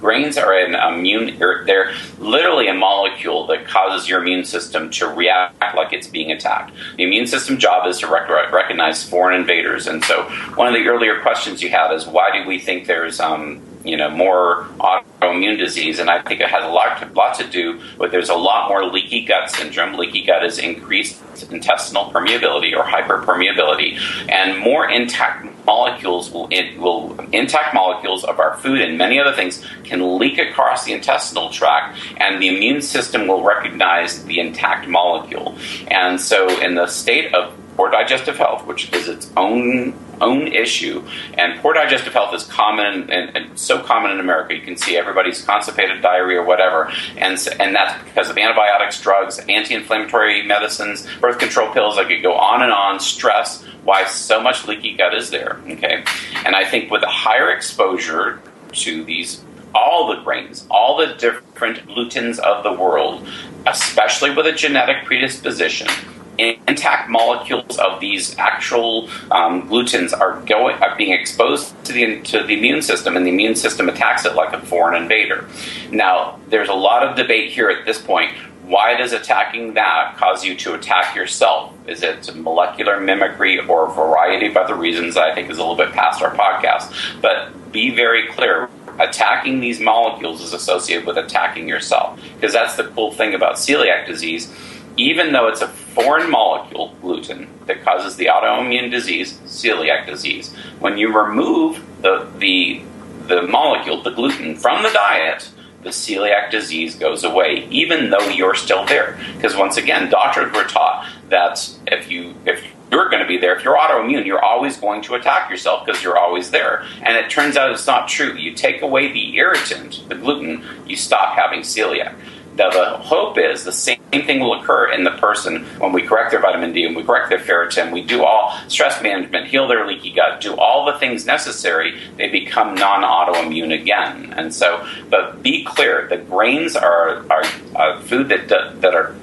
Grains 0.00 0.38
are 0.38 0.52
an 0.58 0.74
immune, 0.74 1.38
they're 1.38 1.92
literally 2.18 2.66
a 2.66 2.74
molecule 2.74 3.46
that 3.46 3.68
causes 3.68 4.08
your 4.08 4.20
immune 4.20 4.44
system 4.44 4.90
to 4.90 5.06
react 5.06 5.76
like 5.76 5.92
it's 5.92 6.08
being 6.08 6.32
attacked. 6.32 6.72
The 6.96 7.04
immune 7.04 7.26
system 7.26 7.58
job 7.58 7.86
is 7.86 7.98
to 8.00 8.08
rec- 8.08 8.28
recognize 8.52 9.08
foreign 9.08 9.38
invaders. 9.38 9.86
And 9.86 10.02
so, 10.02 10.24
one 10.54 10.66
of 10.66 10.74
the 10.74 10.88
earlier 10.88 11.20
questions 11.20 11.62
you 11.62 11.68
had 11.68 11.92
is 11.92 12.06
why 12.06 12.30
do 12.32 12.48
we 12.48 12.58
think 12.58 12.86
there's 12.86 13.20
um, 13.20 13.62
you 13.84 13.96
know 13.96 14.10
more 14.10 14.64
autoimmune 14.78 15.58
disease, 15.58 15.98
and 15.98 16.10
I 16.10 16.22
think 16.22 16.40
it 16.40 16.48
has 16.48 16.64
a 16.64 16.68
lot 16.68 17.00
to, 17.00 17.06
lot 17.14 17.34
to 17.38 17.46
do 17.46 17.80
with 17.98 18.12
there's 18.12 18.28
a 18.28 18.34
lot 18.34 18.68
more 18.68 18.84
leaky 18.84 19.24
gut 19.24 19.50
syndrome. 19.50 19.94
Leaky 19.94 20.24
gut 20.24 20.44
is 20.44 20.58
increased 20.58 21.20
intestinal 21.50 22.04
permeability 22.10 22.76
or 22.76 22.84
hyperpermeability, 22.84 23.98
and 24.28 24.58
more 24.58 24.88
intact 24.88 25.46
molecules 25.64 26.30
will 26.30 26.48
will 26.78 27.18
intact 27.32 27.74
molecules 27.74 28.24
of 28.24 28.40
our 28.40 28.56
food 28.58 28.80
and 28.80 28.98
many 28.98 29.18
other 29.18 29.32
things 29.32 29.64
can 29.84 30.18
leak 30.18 30.38
across 30.38 30.84
the 30.84 30.92
intestinal 30.92 31.50
tract, 31.50 31.98
and 32.18 32.42
the 32.42 32.48
immune 32.48 32.82
system 32.82 33.26
will 33.26 33.42
recognize 33.42 34.24
the 34.24 34.40
intact 34.40 34.88
molecule. 34.88 35.56
And 35.88 36.20
so, 36.20 36.48
in 36.60 36.74
the 36.74 36.86
state 36.86 37.34
of 37.34 37.54
poor 37.76 37.90
digestive 37.90 38.36
health, 38.36 38.66
which 38.66 38.92
is 38.92 39.08
its 39.08 39.30
own 39.36 39.94
own 40.22 40.48
issue. 40.48 41.06
And 41.34 41.60
poor 41.60 41.74
digestive 41.74 42.12
health 42.12 42.34
is 42.34 42.44
common 42.44 43.10
and, 43.10 43.36
and, 43.36 43.58
so 43.58 43.82
common 43.82 44.12
in 44.12 44.20
America. 44.20 44.54
You 44.54 44.62
can 44.62 44.76
see 44.76 44.96
everybody's 44.96 45.44
constipated, 45.44 46.00
diarrhea, 46.00 46.42
whatever, 46.42 46.90
and 47.16 47.38
and 47.60 47.74
that's 47.74 48.02
because 48.04 48.30
of 48.30 48.38
antibiotics, 48.38 49.00
drugs, 49.00 49.38
anti-inflammatory 49.48 50.42
medicines, 50.42 51.06
birth 51.20 51.38
control 51.38 51.72
pills. 51.72 51.98
I 51.98 52.04
could 52.04 52.22
go 52.22 52.34
on 52.34 52.62
and 52.62 52.72
on. 52.72 53.00
Stress. 53.00 53.64
Why 53.84 54.04
so 54.04 54.40
much 54.40 54.66
leaky 54.66 54.96
gut 54.96 55.14
is 55.14 55.30
there? 55.30 55.60
Okay, 55.68 56.04
and 56.46 56.54
I 56.54 56.64
think 56.64 56.90
with 56.90 57.02
a 57.02 57.08
higher 57.08 57.50
exposure 57.50 58.40
to 58.72 59.04
these 59.04 59.42
all 59.74 60.14
the 60.14 60.22
grains, 60.22 60.66
all 60.70 60.98
the 60.98 61.14
different 61.14 61.86
glutens 61.86 62.38
of 62.38 62.62
the 62.62 62.72
world, 62.72 63.26
especially 63.66 64.34
with 64.34 64.46
a 64.46 64.52
genetic 64.52 65.04
predisposition, 65.04 65.88
intact 66.38 67.10
molecules 67.10 67.78
of 67.78 68.00
these 68.00 68.36
actual 68.38 69.08
um, 69.30 69.68
glutens 69.68 70.18
are 70.18 70.40
going 70.42 70.76
are 70.82 70.96
being 70.96 71.12
exposed 71.12 71.72
to 71.84 71.92
the 71.92 72.20
to 72.22 72.42
the 72.42 72.54
immune 72.54 72.82
system, 72.82 73.16
and 73.16 73.26
the 73.26 73.30
immune 73.30 73.54
system 73.54 73.88
attacks 73.88 74.24
it 74.24 74.34
like 74.34 74.52
a 74.52 74.60
foreign 74.60 75.00
invader. 75.00 75.48
Now, 75.90 76.40
there's 76.48 76.68
a 76.68 76.74
lot 76.74 77.02
of 77.06 77.16
debate 77.16 77.52
here 77.52 77.68
at 77.68 77.84
this 77.84 78.00
point. 78.00 78.32
Why 78.64 78.96
does 78.96 79.12
attacking 79.12 79.74
that 79.74 80.16
cause 80.16 80.44
you 80.44 80.54
to 80.56 80.74
attack 80.74 81.14
yourself? 81.14 81.74
Is 81.86 82.02
it 82.02 82.34
molecular 82.34 83.00
mimicry 83.00 83.58
or 83.58 83.90
a 83.90 83.92
variety 83.92 84.46
of 84.46 84.56
other 84.56 84.74
reasons 84.74 85.14
that 85.14 85.24
I 85.24 85.34
think 85.34 85.50
is 85.50 85.58
a 85.58 85.60
little 85.60 85.76
bit 85.76 85.92
past 85.92 86.22
our 86.22 86.34
podcast? 86.34 87.20
But 87.20 87.72
be 87.72 87.94
very 87.94 88.28
clear 88.28 88.70
attacking 89.00 89.60
these 89.60 89.80
molecules 89.80 90.40
is 90.40 90.52
associated 90.52 91.06
with 91.06 91.18
attacking 91.18 91.68
yourself. 91.68 92.20
Because 92.34 92.52
that's 92.52 92.76
the 92.76 92.84
cool 92.84 93.10
thing 93.12 93.34
about 93.34 93.56
celiac 93.56 94.06
disease 94.06 94.54
even 94.96 95.32
though 95.32 95.48
it's 95.48 95.62
a 95.62 95.68
foreign 95.94 96.30
molecule, 96.30 96.94
gluten, 97.00 97.48
that 97.66 97.82
causes 97.84 98.16
the 98.16 98.26
autoimmune 98.26 98.90
disease, 98.90 99.34
celiac 99.44 100.06
disease, 100.06 100.54
when 100.80 100.98
you 100.98 101.16
remove 101.16 101.84
the, 102.02 102.30
the, 102.38 102.82
the 103.26 103.42
molecule, 103.42 104.02
the 104.02 104.10
gluten, 104.10 104.56
from 104.56 104.82
the 104.82 104.90
diet, 104.90 105.50
the 105.82 105.90
celiac 105.90 106.50
disease 106.50 106.94
goes 106.94 107.24
away, 107.24 107.66
even 107.70 108.10
though 108.10 108.28
you're 108.28 108.54
still 108.54 108.84
there. 108.86 109.18
Because 109.34 109.56
once 109.56 109.76
again, 109.76 110.10
doctors 110.10 110.52
were 110.52 110.64
taught 110.64 111.08
that 111.28 111.68
if 111.86 112.10
you 112.10 112.34
if 112.46 112.64
you're 112.92 113.08
going 113.08 113.22
to 113.22 113.26
be 113.26 113.38
there. 113.38 113.56
If 113.56 113.64
you're 113.64 113.76
autoimmune, 113.76 114.26
you're 114.26 114.44
always 114.44 114.76
going 114.76 115.00
to 115.02 115.14
attack 115.14 115.50
yourself 115.50 115.86
because 115.86 116.02
you're 116.02 116.18
always 116.18 116.50
there. 116.50 116.84
And 117.02 117.16
it 117.16 117.30
turns 117.30 117.56
out 117.56 117.72
it's 117.72 117.86
not 117.86 118.06
true. 118.06 118.36
You 118.36 118.52
take 118.52 118.82
away 118.82 119.10
the 119.10 119.34
irritant, 119.36 120.06
the 120.08 120.14
gluten, 120.14 120.62
you 120.86 120.94
stop 120.94 121.34
having 121.34 121.60
celiac. 121.60 122.14
Now, 122.56 122.70
the 122.70 122.98
hope 122.98 123.38
is 123.38 123.64
the 123.64 123.72
same 123.72 123.98
thing 124.10 124.40
will 124.40 124.60
occur 124.60 124.92
in 124.92 125.04
the 125.04 125.12
person 125.12 125.64
when 125.78 125.92
we 125.92 126.02
correct 126.02 126.32
their 126.32 126.40
vitamin 126.40 126.72
D 126.72 126.84
and 126.84 126.94
we 126.94 127.02
correct 127.02 127.30
their 127.30 127.38
ferritin. 127.38 127.92
We 127.92 128.02
do 128.02 128.24
all 128.24 128.58
stress 128.68 129.02
management, 129.02 129.46
heal 129.46 129.66
their 129.68 129.86
leaky 129.86 130.12
gut, 130.12 130.40
do 130.40 130.54
all 130.56 130.84
the 130.84 130.98
things 130.98 131.24
necessary. 131.24 131.98
They 132.18 132.28
become 132.28 132.74
non 132.74 133.02
autoimmune 133.02 133.78
again. 133.78 134.34
And 134.36 134.54
so, 134.54 134.86
but 135.08 135.42
be 135.42 135.64
clear 135.64 136.08
the 136.08 136.18
grains 136.18 136.76
are, 136.76 137.24
are, 137.30 137.44
are 137.74 138.00
food 138.02 138.28
that, 138.28 138.48
that 138.48 138.94
are 138.94 139.14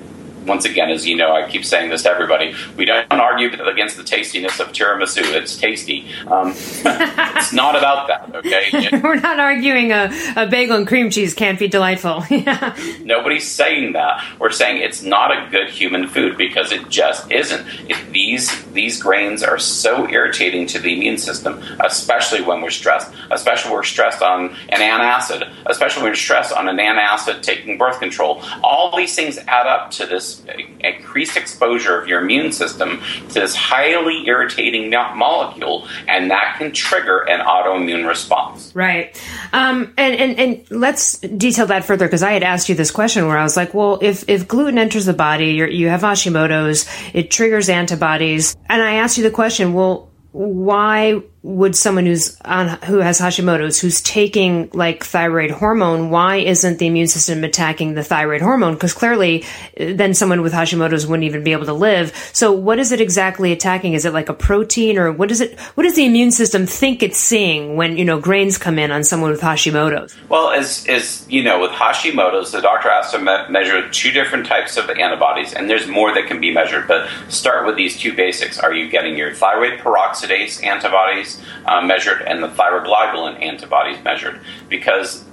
once 0.50 0.66
again, 0.66 0.90
as 0.90 1.08
you 1.08 1.16
know, 1.16 1.34
I 1.34 1.50
keep 1.50 1.64
saying 1.64 1.90
this 1.90 2.04
to 2.04 2.10
everybody. 2.10 2.54
We 2.76 2.86
don't 2.86 3.12
argue 3.12 3.50
against 3.64 3.96
the 3.98 4.04
tastiness 4.04 4.60
of 4.60 4.70
tiramisu. 4.74 5.34
It's 5.36 5.56
tasty. 5.56 6.08
Um, 6.28 6.50
it's 6.56 7.54
not 7.54 7.78
about 7.78 8.08
that, 8.08 8.36
okay? 8.36 9.00
We're 9.04 9.16
not 9.16 9.40
arguing 9.40 9.92
a, 9.92 10.12
a 10.36 10.48
bagel 10.48 10.76
and 10.78 10.88
cream 10.88 11.10
cheese 11.10 11.34
can't 11.34 11.60
be 11.60 11.68
delightful. 11.68 12.24
yeah. 12.30 12.76
Nobody's 13.04 13.48
saying 13.48 13.94
that. 13.94 14.26
We're 14.40 14.52
saying 14.52 14.82
it's 14.82 15.04
not 15.04 15.32
a 15.32 15.50
good 15.50 15.70
human 15.70 16.08
food 16.08 16.38
because 16.38 16.72
it 16.72 16.90
just 16.90 17.32
isn't. 17.32 17.66
If 17.90 18.12
these 18.12 18.66
these 18.74 19.02
grains 19.02 19.44
are 19.44 19.60
so 19.60 20.10
irritating 20.10 20.66
to 20.68 20.80
the 20.80 20.96
immune 20.96 21.18
system, 21.18 21.62
especially 21.80 22.42
when 22.42 22.62
we're 22.62 22.70
stressed, 22.72 23.14
especially 23.32 23.70
when 23.70 23.80
we're 23.80 23.84
stressed 23.84 24.22
on 24.22 24.50
an 24.70 24.80
antacid, 24.80 25.54
especially 25.68 26.04
when 26.04 26.12
we're 26.12 26.16
stressed 26.16 26.54
on 26.54 26.68
an 26.68 26.78
antacid 26.78 27.42
taking 27.42 27.78
birth 27.78 28.00
control. 28.00 28.42
All 28.64 28.96
these 28.96 29.16
things 29.16 29.38
add 29.38 29.68
up 29.68 29.92
to 29.92 30.06
this 30.06 30.39
increased 30.80 31.38
exposure 31.38 32.00
of 32.00 32.08
your 32.08 32.22
immune 32.22 32.52
system 32.52 33.02
to 33.30 33.34
this 33.34 33.56
highly 33.56 34.28
irritating 34.28 34.90
molecule, 34.90 35.88
and 36.08 36.32
that 36.32 36.56
can 36.58 36.72
trigger 36.72 37.20
an 37.30 37.40
autoimmune 37.46 38.08
response. 38.08 38.72
Right. 38.76 39.22
Um, 39.54 39.94
and, 39.98 40.16
and, 40.16 40.40
and 40.40 40.72
let's 40.72 41.20
detail 41.20 41.68
that 41.68 41.86
further 41.86 42.06
because 42.06 42.24
I 42.24 42.32
had 42.32 42.44
asked 42.44 42.70
you 42.70 42.76
this 42.76 42.92
question 42.92 43.28
where 43.28 43.38
I 43.38 43.44
was 43.44 43.58
like, 43.58 43.74
well, 43.74 44.00
if, 44.02 44.28
if 44.28 44.48
gluten 44.48 44.78
enters 44.78 45.06
the 45.06 45.14
body, 45.14 45.52
you 45.52 45.90
have 45.90 46.02
Hashimoto's, 46.02 46.90
it 47.14 47.32
triggers 47.32 47.70
antibodies. 47.70 48.56
And 48.68 48.82
I 48.82 48.96
asked 48.96 49.18
you 49.18 49.24
the 49.24 49.32
question, 49.32 49.74
well, 49.74 50.10
why 50.32 51.22
would 51.42 51.74
someone 51.74 52.06
who's 52.06 52.38
on 52.42 52.68
who 52.84 52.98
has 52.98 53.20
Hashimoto's 53.20 53.80
who's 53.80 54.02
taking 54.02 54.70
like 54.74 55.06
thyroid 55.06 55.52
hormone 55.52 56.10
why 56.10 56.38
isn't 56.38 56.80
the 56.80 56.88
immune 56.88 57.08
system 57.08 57.46
attacking 57.46 57.94
the 57.94 58.04
thyroid 58.04 58.42
hormone? 58.42 58.74
Because 58.74 58.94
clearly 58.94 59.46
then 59.78 60.14
someone 60.14 60.42
with 60.42 60.52
Hashimoto's 60.52 61.08
wouldn't 61.08 61.24
even 61.24 61.44
be 61.44 61.54
able 61.54 61.66
to 61.68 61.74
live. 61.74 62.14
So 62.34 62.52
what 62.52 62.78
is 62.78 62.92
it 62.92 63.00
exactly 63.00 63.54
attacking? 63.54 63.94
Is 63.94 64.04
it 64.04 64.14
like 64.14 64.28
a 64.28 64.34
protein 64.34 64.98
or 64.98 65.14
what 65.14 65.32
is 65.32 65.40
it 65.40 65.58
what 65.76 65.84
does 65.84 65.96
the 65.96 66.06
immune 66.06 66.32
system 66.32 66.66
think 66.66 67.02
it's 67.02 67.18
seeing 67.18 67.78
when 67.78 67.96
you 67.96 68.04
know 68.04 68.20
grains 68.20 68.58
come 68.58 68.78
in 68.78 68.92
on 68.92 69.06
someone 69.06 69.32
with 69.32 69.42
Hashimoto's? 69.42 70.14
Well 70.28 70.52
as 70.52 70.86
as 70.88 71.26
you 71.30 71.42
know 71.42 71.62
with 71.62 71.72
Hashimoto's 71.72 72.52
the 72.52 72.62
doctor 72.62 72.90
has 72.90 73.12
to 73.12 73.20
me- 73.20 73.50
measure 73.50 73.88
two 73.90 74.12
different 74.12 74.46
types 74.46 74.76
of 74.76 74.90
antibodies 74.90 75.54
and 75.54 75.70
there's 75.70 75.88
more 75.88 76.14
that 76.14 76.28
can 76.28 76.42
be 76.42 76.54
measured 76.54 76.86
but 76.86 77.10
start 77.30 77.66
with 77.66 77.78
these 77.78 77.98
two 77.98 78.14
basics. 78.14 78.60
Are 78.60 78.74
you 78.74 78.90
getting 78.90 79.18
your 79.18 79.34
thyroid 79.34 79.80
peroxidase 79.80 80.62
antibodies 80.66 81.29
antibodies 81.30 81.42
uh, 81.66 81.82
measured 81.82 82.22
and 82.22 82.44
the 82.44 82.48
thyroglobulin 82.48 83.42
antibodies 83.42 84.04
measured 84.04 84.40
because 84.68 85.26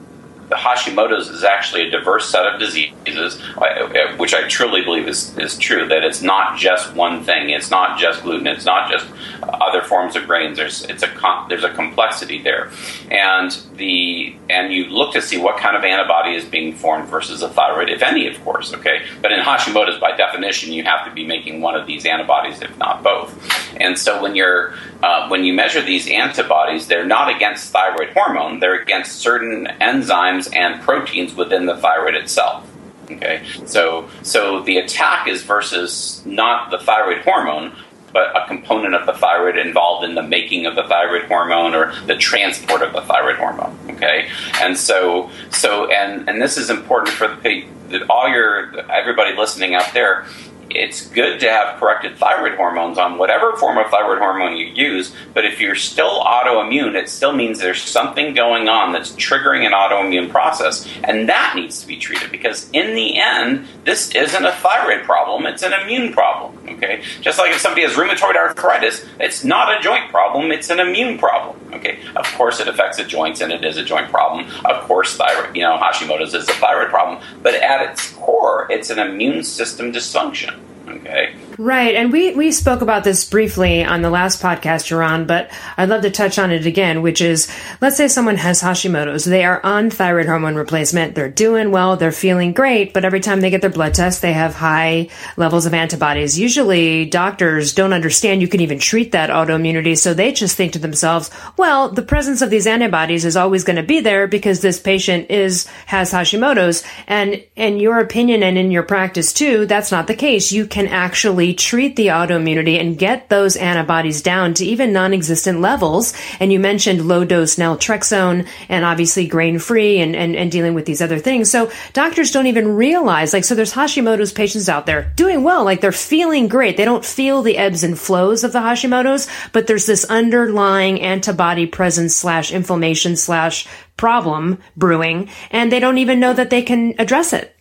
the 0.49 0.55
Hashimoto's 0.55 1.29
is 1.29 1.43
actually 1.43 1.89
a 1.89 1.91
diverse 1.91 2.31
set 2.31 2.47
of 2.47 2.61
diseases, 2.61 3.43
uh, 3.57 4.15
which 4.17 4.33
I 4.33 4.47
truly 4.47 4.83
believe 4.83 5.09
is, 5.09 5.37
is 5.39 5.59
true. 5.59 5.89
That 5.89 6.05
it's 6.05 6.23
not 6.23 6.57
just 6.57 6.95
one 6.95 7.25
thing. 7.25 7.51
It's 7.51 7.69
not 7.69 7.99
just 7.99 8.23
gluten. 8.23 8.47
It's 8.47 8.65
not 8.65 8.89
just 8.89 9.07
other 9.43 9.83
forms 9.83 10.15
of 10.15 10.29
grains. 10.29 10.57
There's 10.57 10.85
it's 10.85 11.03
a 11.03 11.47
there's 11.49 11.65
a 11.65 11.71
complexity 11.71 12.43
there, 12.43 12.71
and 13.11 13.51
the 13.75 14.37
and 14.49 14.73
you 14.73 14.85
look 14.85 15.15
to 15.15 15.23
see 15.23 15.37
what 15.37 15.59
kind 15.59 15.77
of 15.77 15.83
antibody 15.83 16.37
is 16.37 16.45
being 16.45 16.75
formed 16.75 17.09
versus 17.09 17.43
a 17.43 17.49
thyroid, 17.49 17.89
if 17.89 18.03
any, 18.03 18.29
of 18.29 18.41
course. 18.45 18.73
Okay, 18.73 19.05
but 19.21 19.33
in 19.33 19.41
Hashimoto's, 19.41 19.99
by 19.99 20.17
definition, 20.17 20.73
you 20.73 20.85
have 20.85 21.05
to 21.07 21.11
be 21.13 21.27
making 21.27 21.61
one 21.61 21.75
of 21.75 21.89
these 21.89 22.07
antibodies, 22.07 22.63
if 22.63 22.77
not 22.79 23.03
both. 23.03 23.35
And 23.81 23.99
so 23.99 24.23
when 24.23 24.37
you're 24.37 24.75
uh, 25.03 25.29
when 25.29 25.45
you 25.45 25.53
measure 25.53 25.83
these 25.83 26.09
antibodies, 26.09 26.87
they're 26.87 27.07
not 27.07 27.35
against 27.35 27.71
thyroid 27.71 28.11
hormone. 28.11 28.61
They're 28.61 28.81
against 28.81 29.17
certain 29.17 29.67
enzymes 29.81 30.55
and 30.55 30.81
proteins 30.83 31.35
within 31.35 31.67
the 31.67 31.77
thyroid 31.77 32.15
itself. 32.15 32.69
Okay, 33.11 33.45
so 33.67 34.09
so 34.23 34.63
the 34.63 34.79
attack 34.79 35.29
is 35.29 35.43
versus 35.43 36.23
not 36.27 36.71
the 36.73 36.79
thyroid 36.79 37.19
hormone, 37.19 37.73
but 38.13 38.35
a 38.37 38.47
component 38.49 38.95
of 38.95 39.07
the 39.07 39.13
thyroid 39.13 39.57
involved 39.57 40.05
in 40.05 40.17
the 40.17 40.23
making 40.23 40.67
of 40.67 40.75
the 40.75 40.83
thyroid 40.85 41.25
hormone 41.27 41.75
or 41.75 41.95
the 42.07 42.17
transport 42.17 42.83
of 42.83 42.93
the 42.93 43.03
thyroid 43.03 43.37
hormone. 43.37 43.79
Okay, 43.91 44.29
and 44.61 44.77
so 44.77 45.31
so 45.51 45.91
and 45.93 46.29
and 46.29 46.43
this 46.43 46.57
is 46.57 46.69
important 46.69 47.15
for 47.15 47.29
the, 47.29 47.65
all 48.11 48.29
your 48.29 48.77
everybody 48.91 49.37
listening 49.37 49.75
out 49.75 49.93
there 49.95 50.27
it's 50.71 51.07
good 51.09 51.41
to 51.41 51.51
have 51.51 51.79
corrected 51.79 52.17
thyroid 52.17 52.57
hormones 52.57 52.99
on 52.99 53.19
whatever 53.19 53.57
form 53.57 53.79
of 53.79 53.91
thyroid 53.91 54.19
hormone 54.19 54.57
you 54.57 54.67
use, 54.67 55.15
but 55.35 55.45
if 55.45 55.61
you're 55.61 55.75
still 55.75 56.21
autoimmune, 56.21 56.95
it 56.95 57.09
still 57.09 57.33
means 57.33 57.59
there's 57.59 57.83
something 57.83 58.35
going 58.35 58.69
on 58.69 58.93
that's 58.93 59.13
triggering 59.13 59.67
an 59.67 59.73
autoimmune 59.73 60.31
process, 60.31 60.89
and 61.05 61.29
that 61.29 61.55
needs 61.57 61.81
to 61.81 61.87
be 61.87 61.97
treated 61.97 62.31
because 62.31 62.69
in 62.73 62.95
the 62.95 63.19
end, 63.19 63.67
this 63.85 64.15
isn't 64.15 64.45
a 64.45 64.53
thyroid 64.53 65.05
problem, 65.05 65.47
it's 65.47 65.63
an 65.63 65.73
immune 65.73 66.13
problem. 66.13 66.57
Okay? 66.69 67.03
Just 67.21 67.39
like 67.39 67.53
if 67.53 67.61
somebody 67.61 67.83
has 67.83 67.93
rheumatoid 67.93 68.37
arthritis, 68.37 69.05
it's 69.21 69.45
not 69.45 69.79
a 69.79 69.81
joint 69.81 70.11
problem, 70.11 70.51
it's 70.51 70.71
an 70.71 70.81
immune 70.81 71.19
problem. 71.19 71.59
Okay? 71.73 72.01
Of 72.15 72.27
course 72.35 72.61
it 72.61 72.69
affects 72.69 72.97
the 72.97 73.05
joints 73.05 73.41
and 73.41 73.53
it 73.53 73.65
is 73.65 73.77
a 73.77 73.85
joint 73.85 74.11
problem. 74.11 74.47
Of 74.65 74.83
course 74.85 75.17
thyroid, 75.17 75.55
you 75.57 75.63
know, 75.63 75.77
Hashimoto's 75.79 76.35
is 76.35 76.49
a 76.49 76.53
thyroid 76.55 76.91
problem, 76.91 77.23
but 77.43 77.55
at 77.55 77.91
its 77.91 78.13
core, 78.13 78.67
it's 78.71 78.91
an 78.91 78.99
immune 78.99 79.43
system 79.43 79.93
dysfunction. 79.93 80.61
Okay. 80.89 81.46
Right. 81.59 81.95
And 81.95 82.13
we, 82.13 82.35
we 82.35 82.53
spoke 82.53 82.83
about 82.83 83.03
this 83.03 83.25
briefly 83.25 83.83
on 83.83 84.03
the 84.03 84.11
last 84.11 84.43
podcast 84.43 84.91
you're 84.91 85.03
on, 85.03 85.27
but 85.27 85.51
I'd 85.79 85.89
love 85.89 86.03
to 86.03 86.11
touch 86.11 86.39
on 86.39 86.51
it 86.51 86.67
again, 86.67 87.01
which 87.01 87.23
is 87.23 87.51
let's 87.81 87.97
say 87.97 88.09
someone 88.09 88.37
has 88.37 88.61
Hashimoto's. 88.61 89.25
They 89.25 89.43
are 89.43 89.65
on 89.65 89.89
thyroid 89.89 90.27
hormone 90.27 90.57
replacement. 90.57 91.15
They're 91.15 91.31
doing 91.31 91.71
well. 91.71 91.97
They're 91.97 92.13
feeling 92.13 92.53
great. 92.53 92.93
But 92.93 93.07
every 93.07 93.21
time 93.21 93.41
they 93.41 93.49
get 93.49 93.63
their 93.63 93.71
blood 93.71 93.95
test, 93.95 94.21
they 94.21 94.35
have 94.35 94.55
high 94.55 95.09
levels 95.39 95.65
of 95.65 95.73
antibodies. 95.73 96.39
Usually 96.39 97.07
doctors 97.07 97.73
don't 97.73 97.95
understand 97.95 98.43
you 98.43 98.49
can 98.49 98.61
even 98.61 98.79
treat 98.79 99.13
that 99.13 99.31
autoimmunity. 99.31 99.97
So 99.97 100.13
they 100.13 100.33
just 100.33 100.57
think 100.57 100.75
to 100.75 100.79
themselves, 100.79 101.31
well, 101.57 101.89
the 101.89 102.03
presence 102.03 102.43
of 102.43 102.51
these 102.51 102.67
antibodies 102.67 103.25
is 103.25 103.37
always 103.37 103.65
going 103.65 103.77
to 103.77 103.83
be 103.83 104.01
there 104.01 104.27
because 104.27 104.61
this 104.61 104.79
patient 104.79 105.31
is, 105.31 105.67
has 105.87 106.13
Hashimoto's. 106.13 106.85
And 107.07 107.43
in 107.57 107.79
your 107.79 107.99
opinion 107.99 108.43
and 108.43 108.59
in 108.59 108.71
your 108.71 108.83
practice 108.83 109.33
too, 109.33 109.65
that's 109.65 109.91
not 109.91 110.07
the 110.07 110.15
case. 110.15 110.53
You 110.53 110.67
can 110.67 110.87
actually 110.89 111.46
treat 111.55 111.97
the 111.97 112.09
autoimmunity 112.09 112.81
and 112.81 112.99
get 112.99 113.29
those 113.29 113.57
antibodies 113.57 114.23
down 114.23 114.55
to 114.55 114.65
even 114.65 114.93
non-existent 114.93 115.61
levels. 115.61 116.15
And 116.41 116.53
you 116.53 116.61
mentioned 116.61 117.07
low 117.07 117.25
dose 117.25 117.57
naltrexone 117.57 118.47
and 118.69 118.85
obviously 118.85 119.27
grain 119.27 119.59
free 119.59 119.99
and, 120.01 120.15
and, 120.17 120.37
and 120.37 120.51
dealing 120.51 120.75
with 120.75 120.87
these 120.87 121.03
other 121.03 121.19
things. 121.19 121.51
So 121.51 121.71
doctors 121.93 122.31
don't 122.31 122.47
even 122.47 122.77
realize, 122.77 123.33
like, 123.33 123.45
so 123.45 123.55
there's 123.55 123.75
Hashimoto's 123.75 124.33
patients 124.33 124.69
out 124.69 124.87
there 124.87 125.13
doing 125.17 125.43
well, 125.43 125.65
like 125.65 125.81
they're 125.81 125.93
feeling 125.93 126.49
great. 126.49 126.77
They 126.77 126.85
don't 126.85 127.05
feel 127.05 127.43
the 127.43 127.59
ebbs 127.59 127.85
and 127.85 127.99
flows 127.99 128.45
of 128.45 128.53
the 128.53 128.61
Hashimoto's, 128.61 129.29
but 129.53 129.67
there's 129.67 129.87
this 129.87 130.05
underlying 130.05 131.01
antibody 131.01 131.67
presence 131.67 132.17
slash 132.17 132.53
inflammation 132.53 133.17
slash 133.17 133.67
problem 133.97 134.59
brewing, 134.77 135.29
and 135.51 135.73
they 135.73 135.81
don't 135.81 135.99
even 135.99 136.21
know 136.21 136.35
that 136.35 136.51
they 136.51 136.63
can 136.63 136.95
address 136.99 137.33
it 137.33 137.57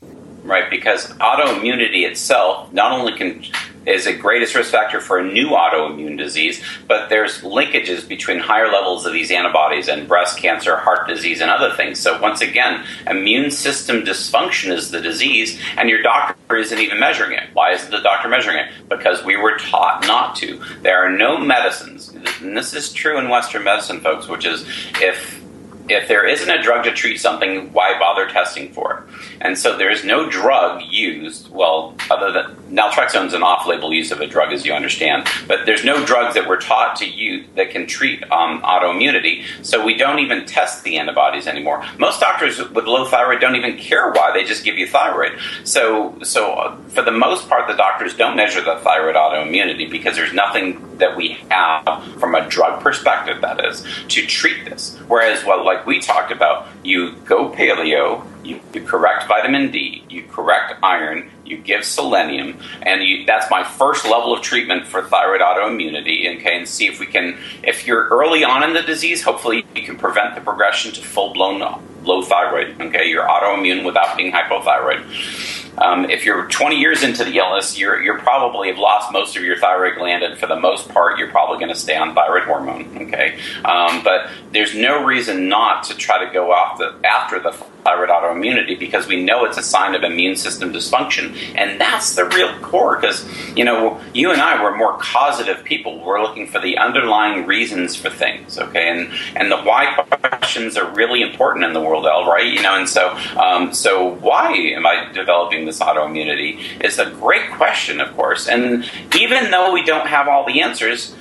right? 0.46 0.70
Because 0.70 1.12
autoimmunity 1.14 2.08
itself 2.08 2.72
not 2.72 2.92
only 2.92 3.14
can 3.14 3.44
is 3.86 4.08
a 4.08 4.14
greatest 4.14 4.56
risk 4.56 4.72
factor 4.72 5.00
for 5.00 5.20
a 5.20 5.24
new 5.24 5.50
autoimmune 5.50 6.18
disease, 6.18 6.64
but 6.88 7.10
there's 7.10 7.42
linkages 7.42 8.08
between 8.08 8.40
higher 8.40 8.68
levels 8.68 9.06
of 9.06 9.14
these 9.14 9.32
antibodies 9.32 9.88
and 9.88 10.08
breast 10.08 10.38
cancer, 10.38 10.78
heart 10.78 11.08
disease, 11.08 11.42
and 11.42 11.52
other 11.52 11.74
things. 11.76 12.00
So 12.00 12.20
once 12.22 12.42
again, 12.42 12.86
immune 13.08 13.52
system 13.52 14.04
dysfunction 14.04 14.72
is 14.72 14.92
the 14.92 15.02
disease, 15.02 15.60
and 15.78 15.90
your 15.90 16.02
doctor 16.02 16.56
isn't 16.56 16.80
even 16.80 17.00
measuring 17.00 17.34
it. 17.38 17.50
Why 17.54 17.72
isn't 17.72 17.92
the 17.92 18.02
doctor 18.02 18.28
measuring 18.28 18.58
it? 18.58 18.72
Because 18.90 19.24
we 19.24 19.38
were 19.38 19.58
taught 19.58 20.06
not 20.08 20.36
to. 20.38 20.62
There 20.82 21.04
are 21.04 21.10
no 21.10 21.38
medicines, 21.38 22.10
and 22.42 22.58
this 22.58 22.74
is 22.74 22.92
true 22.92 23.18
in 23.18 23.30
Western 23.30 23.64
medicine, 23.64 24.02
folks, 24.02 24.28
which 24.28 24.46
is 24.46 24.66
if 25.02 25.45
if 25.90 26.08
there 26.08 26.26
isn't 26.26 26.50
a 26.50 26.62
drug 26.62 26.84
to 26.86 26.92
treat 26.92 27.20
something, 27.20 27.72
why 27.74 27.98
bother 28.00 28.28
testing 28.28 28.72
for 28.72 28.98
it? 28.98 29.16
And 29.42 29.58
so 29.58 29.78
there 29.78 29.92
is 29.92 30.04
no 30.04 30.30
drug 30.30 30.82
used, 30.90 31.50
well, 31.52 31.96
other 32.10 32.32
than 32.32 32.56
naltrexone 32.76 33.28
is 33.28 33.34
an 33.34 33.44
off-label 33.44 33.94
use 33.94 34.12
of 34.12 34.22
a 34.22 34.28
drug, 34.28 34.52
as 34.52 34.66
you 34.66 34.74
understand, 34.74 35.28
but 35.48 35.66
there's 35.66 35.84
no 35.84 36.06
drugs 36.06 36.34
that 36.36 36.48
we're 36.48 36.60
taught 36.60 36.96
to 36.98 37.06
use 37.06 37.46
that 37.56 37.70
can 37.70 37.86
treat 37.88 38.24
um, 38.32 38.62
autoimmunity. 38.62 39.44
So 39.64 39.84
we 39.84 39.96
don't 39.96 40.20
even 40.20 40.46
test 40.46 40.84
the 40.84 40.98
antibodies 40.98 41.48
anymore. 41.48 41.86
Most 41.98 42.20
doctors 42.20 42.58
with 42.58 42.86
low 42.86 43.06
thyroid 43.06 43.42
don't 43.42 43.56
even 43.56 43.78
care 43.78 44.12
why; 44.12 44.32
they 44.34 44.44
just 44.44 44.64
give 44.64 44.78
you 44.78 44.88
thyroid. 44.88 45.40
So, 45.64 46.18
so 46.24 46.54
uh, 46.54 46.78
for 46.90 47.02
the 47.02 47.12
most 47.12 47.48
part, 47.50 47.68
the 47.68 47.76
doctors 47.76 48.16
don't 48.16 48.36
measure 48.36 48.62
the 48.62 48.78
thyroid 48.78 49.16
autoimmunity 49.16 49.90
because 49.90 50.16
there's 50.16 50.34
nothing 50.34 50.98
that 50.98 51.16
we 51.16 51.38
have 51.50 52.04
from 52.20 52.36
a 52.36 52.48
drug 52.50 52.82
perspective 52.82 53.42
that 53.42 53.64
is 53.66 53.86
to 54.08 54.26
treat 54.26 54.66
this. 54.66 54.98
Whereas, 55.08 55.44
well, 55.46 55.66
like 55.66 55.75
we 55.86 56.00
talked 56.00 56.32
about, 56.32 56.68
you 56.84 57.14
go 57.26 57.50
paleo 57.50 58.26
you, 58.46 58.62
you, 58.74 58.82
correct 58.82 59.28
vitamin 59.28 59.72
D, 59.72 60.04
you 60.10 60.24
correct 60.32 60.76
iron, 60.84 61.30
you 61.46 61.58
give 61.58 61.84
selenium, 61.84 62.60
and 62.84 63.02
you, 63.02 63.26
that's 63.26 63.50
my 63.50 63.64
first 63.64 64.06
level 64.06 64.34
of 64.34 64.42
treatment 64.42 64.86
for 64.86 65.02
thyroid 65.04 65.42
autoimmunity. 65.42 66.38
Okay, 66.38 66.58
and 66.58 66.68
see 66.68 66.88
if 66.88 67.00
we 67.00 67.08
can, 67.08 67.38
if 67.64 67.88
you're 67.88 68.08
early 68.10 68.44
on 68.44 68.64
in 68.64 68.74
the 68.74 68.82
disease, 68.82 69.24
hopefully 69.24 69.66
you 69.76 69.84
can 69.84 69.98
prevent 69.98 70.36
the 70.36 70.42
progression 70.42 70.92
to 70.94 71.02
full 71.02 71.34
blown 71.34 71.60
low 72.04 72.22
thyroid. 72.22 72.80
Okay, 72.80 73.10
you're 73.10 73.28
autoimmune 73.28 73.84
without 73.84 74.16
being 74.16 74.32
hypothyroid. 74.32 75.65
Um, 75.78 76.10
if 76.10 76.26
you're 76.26 76.48
20 76.48 76.78
years 76.78 77.04
into 77.04 77.24
the 77.24 77.38
illness, 77.38 77.78
you're, 77.78 78.02
you're 78.02 78.20
probably 78.20 78.70
have 78.70 78.78
lost 78.78 79.12
most 79.12 79.36
of 79.36 79.44
your 79.44 79.58
thyroid 79.58 79.98
gland, 79.98 80.24
and 80.24 80.38
for 80.38 80.48
the 80.48 80.56
most 80.56 80.90
part, 80.90 81.20
you're 81.20 81.30
probably 81.30 81.58
going 81.58 81.74
to 81.74 81.80
stay 81.80 81.96
on 81.96 82.16
thyroid 82.16 82.44
hormone. 82.44 83.08
Okay, 83.08 83.38
um, 83.64 84.04
but 84.04 84.30
there's 84.52 84.76
no 84.76 85.04
reason 85.04 85.50
not 85.50 85.84
to 85.86 85.96
try 85.96 86.24
to 86.26 86.32
go 86.34 86.52
off 86.52 86.78
the 86.78 86.96
after 87.06 87.40
the 87.40 87.52
thyroid 87.86 88.10
autoimmunity 88.10 88.78
because 88.78 89.08
we 89.08 89.24
know 89.24 89.46
it's 89.46 89.58
a 89.58 89.64
sign 89.64 89.96
of 89.96 90.04
immune 90.04 90.36
system 90.36 90.74
dysfunction, 90.74 91.38
and 91.56 91.80
that's 91.80 92.16
the 92.16 92.26
real 92.26 92.52
core. 92.60 92.98
Because 93.00 93.26
you 93.56 93.64
know, 93.64 94.02
you 94.14 94.32
and 94.32 94.42
I 94.42 94.62
were 94.62 94.76
more 94.76 94.98
causative 94.98 95.64
people. 95.64 96.04
We're 96.04 96.22
looking 96.22 96.48
for 96.48 96.60
the 96.60 96.78
underlying 96.78 97.46
reasons 97.46 97.96
for 97.96 98.10
things. 98.10 98.58
Okay, 98.58 98.90
and 98.90 99.14
and 99.38 99.52
the 99.52 99.58
why 99.58 99.94
questions 100.22 100.76
are 100.76 100.94
really 100.96 101.22
important 101.22 101.64
in 101.64 101.74
the 101.74 101.82
world, 101.82 102.06
Elle. 102.06 102.26
Right? 102.26 102.52
You 102.52 102.62
know, 102.62 102.76
and 102.76 102.90
so 102.90 103.16
um, 103.38 103.74
so 103.74 104.16
why 104.16 104.52
am 104.54 104.86
I 104.86 105.12
developing 105.14 105.66
this 105.66 105.80
autoimmunity 105.80 106.84
is 106.84 107.00
a 107.00 107.10
great 107.12 107.52
question, 107.52 108.02
of 108.02 108.16
course. 108.16 108.48
And 108.48 108.90
even 109.16 109.52
though 109.52 109.72
we 109.72 109.84
don't 109.84 110.08
have 110.08 110.28
all 110.28 110.46
the 110.46 110.62
answers, 110.62 111.16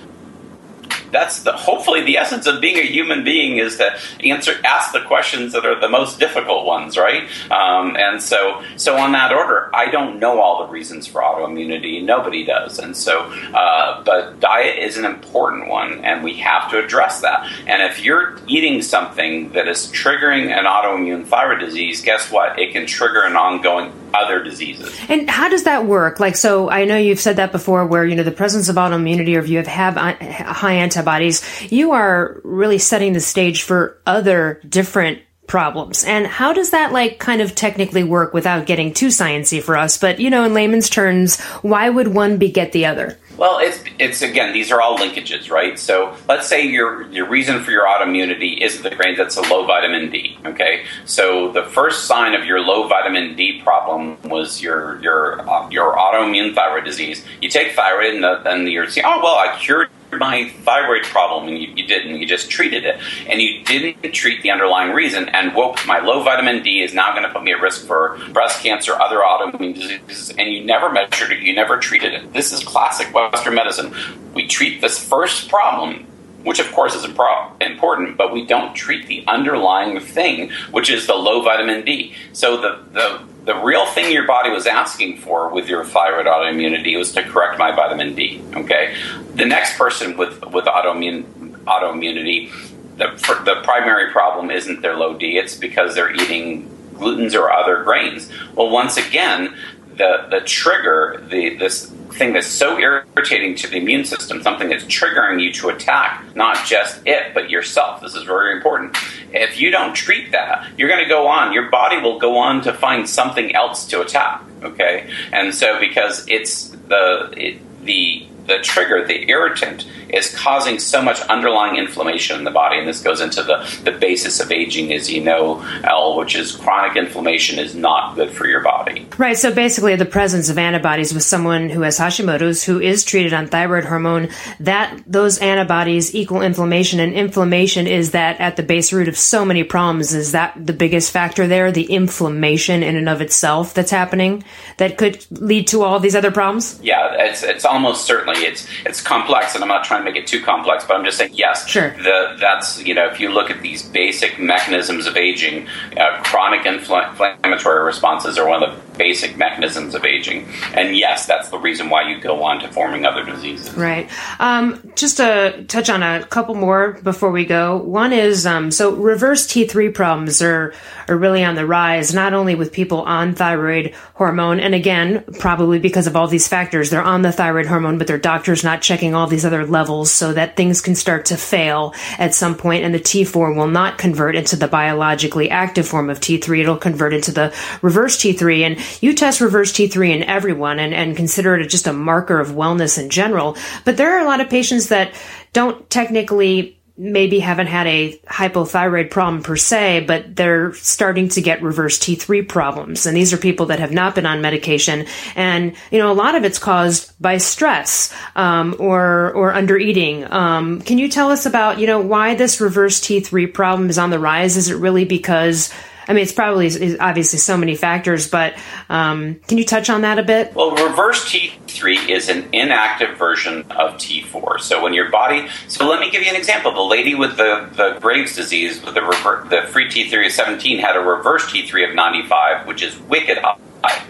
that's 1.15 1.41
the, 1.45 1.53
hopefully 1.53 2.03
the 2.03 2.19
essence 2.19 2.47
of 2.47 2.61
being 2.61 2.77
a 2.77 2.83
human 2.83 3.25
being 3.25 3.59
is 3.59 3.77
to 3.77 3.97
answer 4.23 4.55
ask 4.65 4.93
the 4.93 5.01
questions 5.03 5.53
that 5.53 5.65
are 5.65 5.81
the 5.81 5.89
most 5.89 6.19
difficult 6.19 6.67
ones, 6.67 6.99
right? 6.99 7.23
Um, 7.51 7.97
and 7.97 8.23
so 8.23 8.63
so 8.77 8.97
on 8.97 9.13
that 9.13 9.33
order, 9.33 9.71
I 9.75 9.91
don't 9.91 10.19
know 10.19 10.41
all 10.41 10.67
the 10.67 10.73
reasons 10.73 11.07
for 11.07 11.23
autoimmunity. 11.23 12.03
Nobody 12.05 12.45
does, 12.45 12.79
and 12.79 12.97
so 12.97 13.21
uh, 13.55 14.03
but 14.05 14.41
diet 14.41 14.79
is 14.79 14.99
an 14.99 15.05
important 15.05 15.69
one, 15.69 16.05
and 16.05 16.23
we 16.25 16.35
have 16.35 16.71
to 16.71 16.85
address 16.85 17.21
that. 17.21 17.51
And 17.67 17.83
if 17.83 18.05
you're 18.05 18.37
eating 18.47 18.83
something 18.83 19.51
that 19.53 19.69
is 19.69 19.87
triggering 19.89 20.51
an 20.51 20.65
autoimmune 20.65 21.27
thyroid 21.27 21.61
disease, 21.61 22.03
guess 22.03 22.31
what? 22.31 22.59
It 22.59 22.73
can 22.73 22.87
trigger 22.87 23.23
an 23.23 23.37
ongoing 23.37 23.93
other 24.15 24.43
diseases. 24.43 24.97
And 25.09 25.29
how 25.29 25.49
does 25.49 25.65
that 25.65 25.87
work? 25.87 26.21
Like, 26.21 26.37
so 26.37 26.71
I 26.71 26.85
know 26.85 26.97
you've 26.97 27.21
said 27.21 27.37
that 27.37 27.53
before, 27.53 27.87
where 27.87 28.05
you 28.05 28.15
know 28.15 28.23
the 28.23 28.31
presence 28.31 28.69
of 28.69 28.77
autoimmunity, 28.77 29.37
or 29.37 29.41
if 29.41 29.49
you 29.49 29.59
have, 29.59 29.67
have 29.67 29.97
uh, 29.97 30.15
high 30.53 30.75
antibodies, 30.75 31.43
you 31.71 31.93
are 31.93 32.41
really 32.45 32.79
setting 32.79 33.13
the 33.13 33.21
stage 33.21 33.63
for 33.63 34.01
other 34.07 34.61
different 34.69 35.21
problems. 35.47 36.05
And 36.05 36.27
how 36.27 36.53
does 36.53 36.71
that 36.71 36.93
like 36.93 37.19
kind 37.19 37.41
of 37.41 37.55
technically 37.55 38.05
work 38.05 38.33
without 38.33 38.67
getting 38.67 38.95
too 38.95 39.09
sciency 39.09 39.63
for 39.63 39.77
us? 39.77 39.99
But 39.99 40.21
you 40.21 40.31
know, 40.31 40.45
in 40.45 40.55
layman's 40.55 40.89
terms, 40.89 41.41
why 41.63 41.89
would 41.89 42.09
one 42.09 42.39
beget 42.39 42.73
the 42.73 42.87
other? 42.87 43.19
Well, 43.37 43.59
it's 43.59 43.83
it's 43.99 44.23
again 44.23 44.53
these 44.53 44.71
are 44.71 44.81
all 44.81 44.97
linkages, 44.99 45.51
right? 45.51 45.79
So 45.79 46.17
let's 46.29 46.47
say 46.47 46.67
your 46.67 47.03
your 47.11 47.29
reason 47.29 47.63
for 47.63 47.71
your 47.71 47.87
autoimmunity 47.87 48.59
is 48.59 48.83
the 48.83 48.91
grains 48.91 49.19
that's 49.19 49.37
a 49.37 49.43
low 49.43 49.67
vitamin 49.67 50.11
D. 50.11 50.39
Okay, 50.45 50.85
so 51.05 51.51
the 51.51 51.65
first 51.65 52.05
sign 52.05 52.35
of 52.35 52.47
your 52.47 52.61
low 52.61 52.87
vitamin 52.87 53.35
D 53.35 53.61
problem 53.63 54.19
was 54.23 54.63
your 54.63 55.01
your 55.03 55.41
uh, 55.49 55.69
your 55.71 55.97
autoimmune 55.97 56.55
thyroid 56.55 56.85
disease. 56.85 57.25
You 57.41 57.49
take 57.49 57.73
thyroid 57.73 58.15
and, 58.15 58.25
the, 58.25 58.49
and 58.49 58.69
you're 58.69 58.89
saying, 58.89 59.07
oh 59.09 59.21
well, 59.23 59.35
I 59.35 59.57
cured 59.59 59.91
my 60.19 60.49
thyroid 60.63 61.05
problem 61.05 61.49
and 61.49 61.59
you, 61.59 61.73
you, 61.77 61.87
didn't 61.87 62.17
you 62.17 62.27
just 62.27 62.51
treated 62.51 62.85
it. 62.85 63.01
And 63.29 63.41
you 63.41 63.65
didn't 63.65 64.13
treat 64.13 64.43
the 64.43 64.51
underlying 64.51 64.93
reason. 64.93 65.29
And 65.29 65.55
whoop 65.55 65.79
my 65.87 66.01
low 66.01 66.23
vitamin 66.23 66.63
d 66.63 66.83
is 66.83 66.95
now 66.95 67.13
going 67.13 67.25
to 67.25 67.31
put 67.31 67.43
me 67.43 67.53
at 67.53 67.61
risk 67.61 67.87
for 67.87 68.19
breast 68.33 68.63
cancer 68.63 68.93
other 69.01 69.19
autoimmune 69.19 69.75
diseases. 69.75 70.35
And 70.37 70.53
you 70.53 70.65
never 70.65 70.91
measured 70.91 71.33
it. 71.33 71.41
You 71.41 71.55
never 71.55 71.79
treated 71.79 72.13
it. 72.15 72.33
This 72.33 72.53
is 72.53 72.63
classic 72.63 73.15
western 73.15 73.55
medicine. 73.55 73.95
We 74.35 74.47
treat 74.47 74.81
this 74.81 74.99
first 74.99 75.49
problem 75.49 76.07
which 76.45 76.59
of 76.59 76.71
course 76.73 76.95
is 76.95 77.05
important, 77.05 78.19
but 78.19 78.31
we 78.31 78.45
don't 78.45 78.75
treat 78.75 79.07
the 79.07 79.25
underlying 79.27 79.99
thing, 79.99 80.51
which 80.71 80.91
is 80.91 81.07
the 81.07 81.15
low 81.15 81.43
vitamin 81.43 81.87
D. 81.87 82.15
So 82.35 82.61
the, 82.61 82.85
the 82.93 83.23
the 83.45 83.55
real 83.57 83.85
thing 83.87 84.11
your 84.11 84.27
body 84.27 84.51
was 84.51 84.67
asking 84.67 85.19
for 85.19 85.51
with 85.51 85.69
your 85.69 85.85
thyroid 85.85 86.27
autoimmunity 86.27 86.97
was 86.97 87.13
to 87.13 87.23
correct 87.23 87.59
my 87.59 87.75
vitamin 87.75 88.15
D. 88.15 88.43
Okay, 88.55 88.97
the 89.35 89.45
next 89.45 89.77
person 89.77 90.17
with 90.17 90.45
with 90.47 90.65
autoimmune 90.65 91.25
autoimmunity, 91.65 92.51
the 92.97 93.09
the 93.45 93.61
primary 93.63 94.11
problem 94.13 94.51
isn't 94.51 94.81
their 94.81 94.97
low 94.97 95.17
D; 95.17 95.37
it's 95.37 95.57
because 95.57 95.95
they're 95.95 96.15
eating 96.15 96.71
glutens 96.95 97.35
or 97.35 97.51
other 97.53 97.83
grains. 97.83 98.31
Well, 98.55 98.71
once 98.71 98.97
again, 98.97 99.55
the 99.97 100.27
the 100.31 100.41
trigger, 100.41 101.23
the 101.29 101.57
this 101.57 101.93
thing 102.13 102.33
that's 102.33 102.47
so 102.47 102.79
irritating 102.79 103.57
to 103.57 103.69
the 103.69 103.77
immune 103.77 104.05
system, 104.05 104.43
something 104.43 104.69
that's 104.69 104.85
triggering 104.85 105.43
you 105.43 105.53
to 105.53 105.69
attack 105.69 106.25
not 106.37 106.65
just 106.65 107.05
it, 107.07 107.35
but 107.35 107.51
yourself. 107.51 108.01
This 108.01 108.15
is 108.15 108.23
very 108.23 108.55
important. 108.57 108.97
If 109.35 109.61
you 109.61 109.71
don't 109.71 109.95
treat 109.95 110.33
that, 110.33 110.69
you're 110.79 110.89
going 110.89 111.03
to 111.03 111.09
go 111.09 111.27
on, 111.27 111.53
your 111.53 111.69
body 111.71 112.01
will 112.01 112.19
go 112.19 112.37
on 112.39 112.63
to 112.63 112.73
find 112.73 113.09
something 113.09 113.55
else 113.55 113.87
to 113.89 114.01
attack. 114.01 114.43
Okay? 114.63 115.11
And 115.33 115.55
so, 115.55 115.79
because 115.81 116.27
it's 116.29 116.69
the, 116.69 117.33
it, 117.37 117.85
the, 117.85 118.27
the 118.47 118.59
trigger, 118.59 119.07
the 119.07 119.29
irritant, 119.29 119.87
is 120.09 120.35
causing 120.35 120.79
so 120.79 121.03
much 121.03 121.21
underlying 121.23 121.77
inflammation 121.77 122.39
in 122.39 122.45
the 122.45 122.51
body. 122.51 122.79
And 122.79 122.87
this 122.87 123.03
goes 123.03 123.21
into 123.21 123.43
the, 123.43 123.67
the 123.83 123.93
basis 123.93 124.41
of 124.41 124.53
aging, 124.53 124.93
as 124.93 125.11
you 125.11 125.23
know, 125.23 125.65
Elle, 125.85 126.17
which 126.17 126.35
is 126.35 126.53
chronic 126.53 126.97
inflammation 126.97 127.59
is 127.59 127.75
not 127.75 128.15
good 128.15 128.31
for 128.31 128.47
your 128.47 128.63
body. 128.63 129.09
Right. 129.19 129.37
So 129.37 129.55
basically, 129.55 129.97
the 129.97 130.05
presence 130.05 130.49
of 130.49 130.59
antibodies 130.59 131.13
with 131.13 131.23
someone 131.23 131.69
who 131.69 131.83
has 131.83 131.99
Hashimoto's, 131.99 132.65
who 132.65 132.81
is 132.81 133.05
treated 133.05 133.33
on 133.33 133.49
thyroid 133.49 133.85
hormone, 133.85 134.29
that 134.61 135.03
those 135.07 135.39
antibodies 135.39 136.15
equal 136.15 136.43
inflammation. 136.43 137.01
And 137.01 137.13
inflammation 137.15 137.87
is 137.87 138.13
that 138.13 138.41
at 138.41 138.57
the 138.57 138.63
base 138.63 138.93
root 138.93 139.09
of 139.09 139.17
so 139.17 139.45
many 139.45 139.65
problems. 139.65 140.15
Is 140.15 140.33
that 140.33 140.55
the 140.55 140.73
biggest 140.73 141.11
factor 141.11 141.47
there? 141.47 141.73
The 141.73 141.85
inflammation 141.85 142.83
in 142.83 142.97
and 142.97 143.09
of 143.09 143.21
itself 143.21 143.75
that's 143.75 143.91
happening 143.91 144.45
that 144.77 144.99
could 144.99 145.25
lead 145.31 145.69
to 145.69 145.83
all 145.83 145.99
these 146.01 146.15
other 146.15 146.31
problems? 146.31 146.81
Yeah, 146.83 147.15
it's, 147.19 147.43
it's 147.43 147.65
almost 147.65 148.05
certainly. 148.05 148.34
It's, 148.39 148.67
it's 148.85 149.01
complex, 149.01 149.55
and 149.55 149.63
I'm 149.63 149.69
not 149.69 149.85
trying 149.85 150.01
to 150.01 150.05
make 150.05 150.21
it 150.21 150.27
too 150.27 150.43
complex, 150.43 150.85
but 150.85 150.97
I'm 150.97 151.05
just 151.05 151.19
saying 151.19 151.33
yes. 151.35 151.69
Sure. 151.69 151.91
The, 151.91 152.37
that's 152.41 152.83
you 152.83 152.95
know 152.95 153.07
if 153.07 153.21
you 153.21 153.31
look 153.31 153.51
at 153.51 153.63
these 153.63 153.83
basic 153.83 154.39
mechanisms 154.39 155.07
of 155.07 155.17
aging, 155.17 155.69
uh, 155.97 156.23
chronic 156.23 156.63
infl- 156.63 157.11
inflammatory 157.11 157.85
responses 157.85 158.39
are 158.39 158.49
one 158.49 158.63
of 158.63 158.71
the 158.71 158.94
basic 158.97 159.37
mechanisms 159.37 159.95
of 159.95 160.05
aging, 160.05 160.49
and 160.75 160.97
yes, 160.97 161.27
that's 161.27 161.49
the 161.51 161.59
reason 161.59 161.91
why 161.91 162.09
you 162.09 162.21
go 162.21 162.43
on 162.43 162.61
to 162.61 162.73
forming 162.73 163.05
other 163.05 163.25
diseases. 163.25 163.75
Right. 163.75 164.11
Um, 164.41 164.93
just 164.95 165.19
to 165.19 165.65
touch 165.69 165.91
on 165.91 166.03
a 166.03 166.25
couple 166.27 166.55
more 166.55 166.93
before 167.03 167.31
we 167.31 167.45
go. 167.45 167.77
One 167.77 168.13
is 168.13 168.47
um, 168.47 168.71
so 168.71 168.95
reverse 168.95 169.47
T3 169.47 169.93
problems 169.95 170.43
are 170.43 170.75
are 171.09 171.17
really 171.17 171.45
on 171.45 171.55
the 171.55 171.67
rise, 171.67 172.15
not 172.15 172.35
only 172.35 172.55
with 172.55 172.73
people 172.73 173.03
on 173.03 173.35
thyroid 173.35 173.95
hormone, 174.15 174.61
and 174.61 174.75
again, 174.75 175.25
probably 175.39 175.79
because 175.79 176.07
of 176.07 176.17
all 176.17 176.27
these 176.27 176.49
factors, 176.49 176.91
they're 176.91 177.03
on 177.03 177.23
the 177.23 177.33
thyroid 177.33 177.67
hormone, 177.67 177.99
but 177.99 178.07
their 178.07 178.19
doctor's 178.19 178.65
not 178.65 178.83
checking 178.83 179.15
all 179.15 179.27
these 179.27 179.45
other 179.45 179.67
levels 179.67 180.11
so 180.11 180.33
that 180.33 180.57
things 180.57 180.81
can 180.81 180.95
start 180.95 181.27
to 181.27 181.37
fail 181.37 181.95
at 182.19 182.35
some 182.35 182.55
point, 182.55 182.85
and 182.85 182.95
the 182.95 183.01
T4 183.01 183.55
will 183.55 183.67
not 183.67 183.99
convert 183.99 184.37
into 184.37 184.57
the 184.57 184.69
biologically 184.69 185.51
active 185.51 185.87
form 185.87 186.11
of 186.11 186.21
T3. 186.21 186.61
It'll 186.61 186.77
convert 186.77 187.13
into 187.13 187.33
the 187.33 187.55
reverse 187.83 188.17
T3, 188.17 188.61
and 188.61 188.79
you 189.01 189.15
test 189.15 189.41
reverse 189.41 189.73
T3 189.73 190.15
in 190.15 190.23
everyone 190.25 190.79
and, 190.79 190.95
and 190.95 191.17
consider 191.17 191.57
it 191.57 191.69
just 191.69 191.87
a 191.87 191.93
marker 191.93 192.41
of 192.41 192.49
wellness 192.49 193.03
in 193.03 193.11
general. 193.11 193.57
But 193.85 193.97
there 193.97 194.17
are 194.17 194.21
a 194.21 194.27
lot 194.27 194.41
of 194.41 194.51
patients 194.51 194.89
that 194.89 195.15
don't 195.53 195.89
technically 195.91 196.79
maybe 196.97 197.41
haven't 197.41 197.67
had 197.67 197.89
a 197.89 198.17
hypothyroid 198.29 199.11
problem 199.11 199.43
per 199.43 199.57
se, 199.57 200.05
but 200.07 200.37
they're 200.37 200.73
starting 200.75 201.29
to 201.29 201.41
get 201.41 201.61
reverse 201.61 201.99
T3 201.99 202.49
problems. 202.49 203.05
And 203.05 203.17
these 203.17 203.33
are 203.33 203.37
people 203.37 203.67
that 203.67 203.81
have 203.81 203.91
not 203.91 204.15
been 204.15 204.27
on 204.27 204.41
medication. 204.41 205.07
And, 205.35 205.75
you 205.91 205.99
know, 205.99 206.13
a 206.13 206.15
lot 206.15 206.37
of 206.37 206.45
it's 206.45 206.61
caused 206.61 207.21
by 207.21 207.39
stress, 207.39 208.15
um, 208.37 208.77
or, 208.79 209.33
or 209.33 209.53
under 209.53 209.77
eating. 209.77 210.31
Um, 210.31 210.83
can 210.83 210.99
you 210.99 211.09
tell 211.09 211.31
us 211.33 211.47
about, 211.47 211.81
you 211.81 211.89
know, 211.89 212.01
why 212.01 212.37
this 212.37 212.61
reverse 212.61 213.01
T3 213.01 213.53
problem 213.53 213.91
is 213.91 213.99
on 213.99 214.11
the 214.11 214.21
rise? 214.21 214.57
Is 214.57 214.71
it 214.71 214.77
really 214.77 215.05
because 215.05 215.75
I 216.07 216.13
mean, 216.13 216.23
it's 216.23 216.33
probably 216.33 216.67
it's 216.67 217.01
obviously 217.01 217.39
so 217.39 217.57
many 217.57 217.77
factors, 217.77 218.29
but 218.29 218.55
um, 218.89 219.37
can 219.47 219.59
you 219.59 219.65
touch 219.65 219.91
on 219.91 220.03
that 220.03 220.19
a 220.19 220.23
bit? 220.23 220.55
Well, 220.55 220.71
reverse 220.73 221.25
T3 221.25 222.09
is 222.09 222.29
an 222.29 222.49
inactive 222.53 223.17
version 223.17 223.63
of 223.71 223.95
T4. 223.95 224.61
So 224.61 224.83
when 224.83 224.95
your 224.95 225.11
body, 225.11 225.49
so 225.69 225.89
let 225.89 226.01
me 226.01 226.11
give 226.11 226.23
you 226.23 226.31
an 226.31 226.37
example. 226.37 226.73
The 226.73 226.81
lady 226.81 227.15
with 227.15 227.37
the, 227.37 227.69
the 227.75 227.99
Graves 228.01 228.37
disease 228.37 228.83
with 228.85 228.95
the 228.95 229.03
rever, 229.03 229.47
the 229.49 229.69
free 229.69 229.89
T3 229.89 230.27
of 230.27 230.33
17 230.33 230.79
had 230.79 230.97
a 230.97 231.01
reverse 231.01 231.45
T3 231.47 231.91
of 231.91 231.95
95, 231.95 232.67
which 232.67 232.83
is 232.83 232.99
wicked 233.01 233.39
high. 233.39 233.59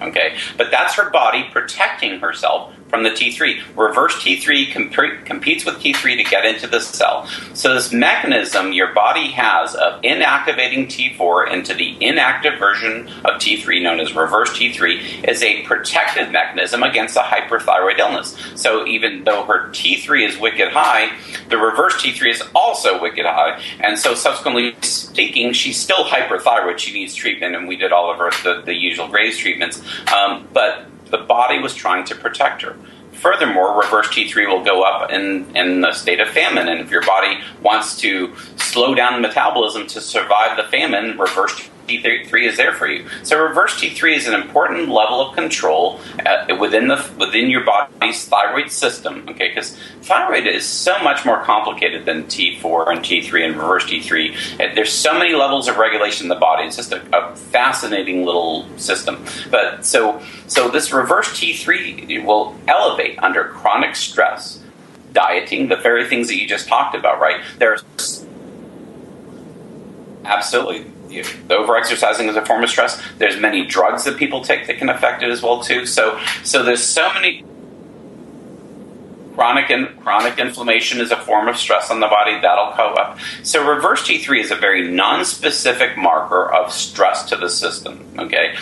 Okay, 0.00 0.36
but 0.56 0.70
that's 0.70 0.94
her 0.94 1.10
body 1.10 1.48
protecting 1.50 2.20
herself 2.20 2.72
from 2.88 3.02
the 3.02 3.10
T3. 3.10 3.60
Reverse 3.76 4.14
T3 4.16 4.72
comp- 4.72 5.24
competes 5.24 5.64
with 5.64 5.76
T3 5.76 6.16
to 6.16 6.24
get 6.24 6.44
into 6.44 6.66
the 6.66 6.80
cell. 6.80 7.26
So, 7.54 7.74
this 7.74 7.92
mechanism 7.92 8.72
your 8.72 8.92
body 8.92 9.30
has 9.32 9.74
of 9.74 10.00
inactivating 10.02 10.86
T4 10.86 11.52
into 11.52 11.74
the 11.74 11.96
inactive 12.04 12.58
version 12.58 13.08
of 13.24 13.40
T3, 13.40 13.82
known 13.82 14.00
as 14.00 14.14
reverse 14.14 14.50
T3, 14.50 15.28
is 15.28 15.42
a 15.42 15.62
protective 15.62 16.30
mechanism 16.30 16.82
against 16.82 17.16
a 17.16 17.20
hyperthyroid 17.20 17.98
illness. 17.98 18.36
So, 18.54 18.86
even 18.86 19.24
though 19.24 19.44
her 19.44 19.70
T3 19.70 20.28
is 20.28 20.38
wicked 20.38 20.68
high, 20.68 21.16
the 21.48 21.56
reverse 21.56 21.94
T3 21.94 22.30
is 22.30 22.42
also 22.54 23.00
wicked 23.00 23.26
high. 23.26 23.60
And 23.80 23.98
so, 23.98 24.14
subsequently 24.14 24.74
speaking, 24.82 25.52
she's 25.52 25.80
still 25.80 26.04
hyperthyroid. 26.04 26.78
She 26.78 26.92
needs 26.92 27.14
treatment, 27.14 27.56
and 27.56 27.66
we 27.66 27.76
did 27.76 27.92
all 27.92 28.10
of 28.10 28.18
her 28.18 28.30
the, 28.42 28.62
the 28.62 28.74
usual 28.74 29.08
Graves 29.08 29.38
treatments. 29.38 29.82
Um, 30.12 30.48
but 30.52 30.86
the 31.16 31.24
body 31.24 31.60
was 31.60 31.74
trying 31.74 32.04
to 32.06 32.14
protect 32.14 32.62
her. 32.62 32.76
Furthermore, 33.12 33.80
reverse 33.80 34.08
T3 34.08 34.48
will 34.48 34.64
go 34.64 34.82
up 34.82 35.10
in, 35.10 35.56
in 35.56 35.80
the 35.80 35.92
state 35.92 36.18
of 36.20 36.28
famine, 36.28 36.68
and 36.68 36.80
if 36.80 36.90
your 36.90 37.02
body 37.02 37.38
wants 37.62 37.96
to 38.00 38.34
slow 38.56 38.94
down 38.94 39.22
metabolism 39.22 39.86
to 39.86 40.00
survive 40.00 40.56
the 40.56 40.64
famine, 40.64 41.16
reverse 41.16 41.70
T3 41.86 42.46
is 42.46 42.56
there 42.56 42.72
for 42.72 42.86
you. 42.86 43.06
So 43.22 43.42
reverse 43.42 43.74
T3 43.80 44.16
is 44.16 44.26
an 44.26 44.34
important 44.34 44.88
level 44.88 45.20
of 45.20 45.34
control 45.34 46.00
uh, 46.24 46.56
within 46.58 46.88
the 46.88 47.04
within 47.18 47.50
your 47.50 47.64
body's 47.64 48.24
thyroid 48.26 48.70
system. 48.70 49.26
Okay, 49.28 49.48
because 49.48 49.76
thyroid 50.02 50.46
is 50.46 50.64
so 50.66 50.98
much 51.02 51.24
more 51.24 51.42
complicated 51.42 52.04
than 52.04 52.24
T4 52.24 52.88
and 52.88 53.00
T3 53.00 53.46
and 53.46 53.56
reverse 53.56 53.84
T3. 53.84 54.74
There's 54.74 54.92
so 54.92 55.18
many 55.18 55.34
levels 55.34 55.68
of 55.68 55.76
regulation 55.76 56.24
in 56.24 56.28
the 56.28 56.34
body. 56.34 56.66
It's 56.66 56.76
just 56.76 56.92
a, 56.92 57.02
a 57.16 57.36
fascinating 57.36 58.24
little 58.24 58.66
system. 58.78 59.24
But 59.50 59.84
so 59.84 60.22
so 60.46 60.68
this 60.68 60.92
reverse 60.92 61.28
T3 61.28 62.24
will 62.24 62.56
elevate 62.66 63.18
under 63.18 63.44
chronic 63.44 63.96
stress, 63.96 64.62
dieting, 65.12 65.68
the 65.68 65.76
very 65.76 66.08
things 66.08 66.28
that 66.28 66.36
you 66.36 66.46
just 66.46 66.68
talked 66.68 66.94
about. 66.94 67.20
Right? 67.20 67.42
There's 67.58 67.84
absolutely 70.24 70.90
the 71.22 71.54
overexercising 71.54 72.28
is 72.28 72.36
a 72.36 72.44
form 72.44 72.62
of 72.62 72.70
stress. 72.70 73.00
There's 73.18 73.38
many 73.38 73.66
drugs 73.66 74.04
that 74.04 74.16
people 74.16 74.42
take 74.42 74.66
that 74.66 74.78
can 74.78 74.88
affect 74.88 75.22
it 75.22 75.30
as 75.30 75.42
well 75.42 75.62
too. 75.62 75.86
So 75.86 76.20
so 76.42 76.62
there's 76.62 76.82
so 76.82 77.12
many 77.12 77.44
chronic 79.34 79.70
and 79.70 80.00
chronic 80.00 80.38
inflammation 80.38 81.00
is 81.00 81.10
a 81.10 81.16
form 81.16 81.48
of 81.48 81.56
stress 81.56 81.90
on 81.90 82.00
the 82.00 82.06
body 82.06 82.40
that'll 82.40 82.76
go 82.76 82.94
up. 82.94 83.18
So 83.42 83.66
reverse 83.68 84.02
T3 84.06 84.40
is 84.40 84.50
a 84.50 84.56
very 84.56 84.88
non-specific 84.88 85.96
marker 85.96 86.52
of 86.52 86.72
stress 86.72 87.24
to 87.30 87.36
the 87.36 87.48
system. 87.48 88.06
Okay. 88.18 88.56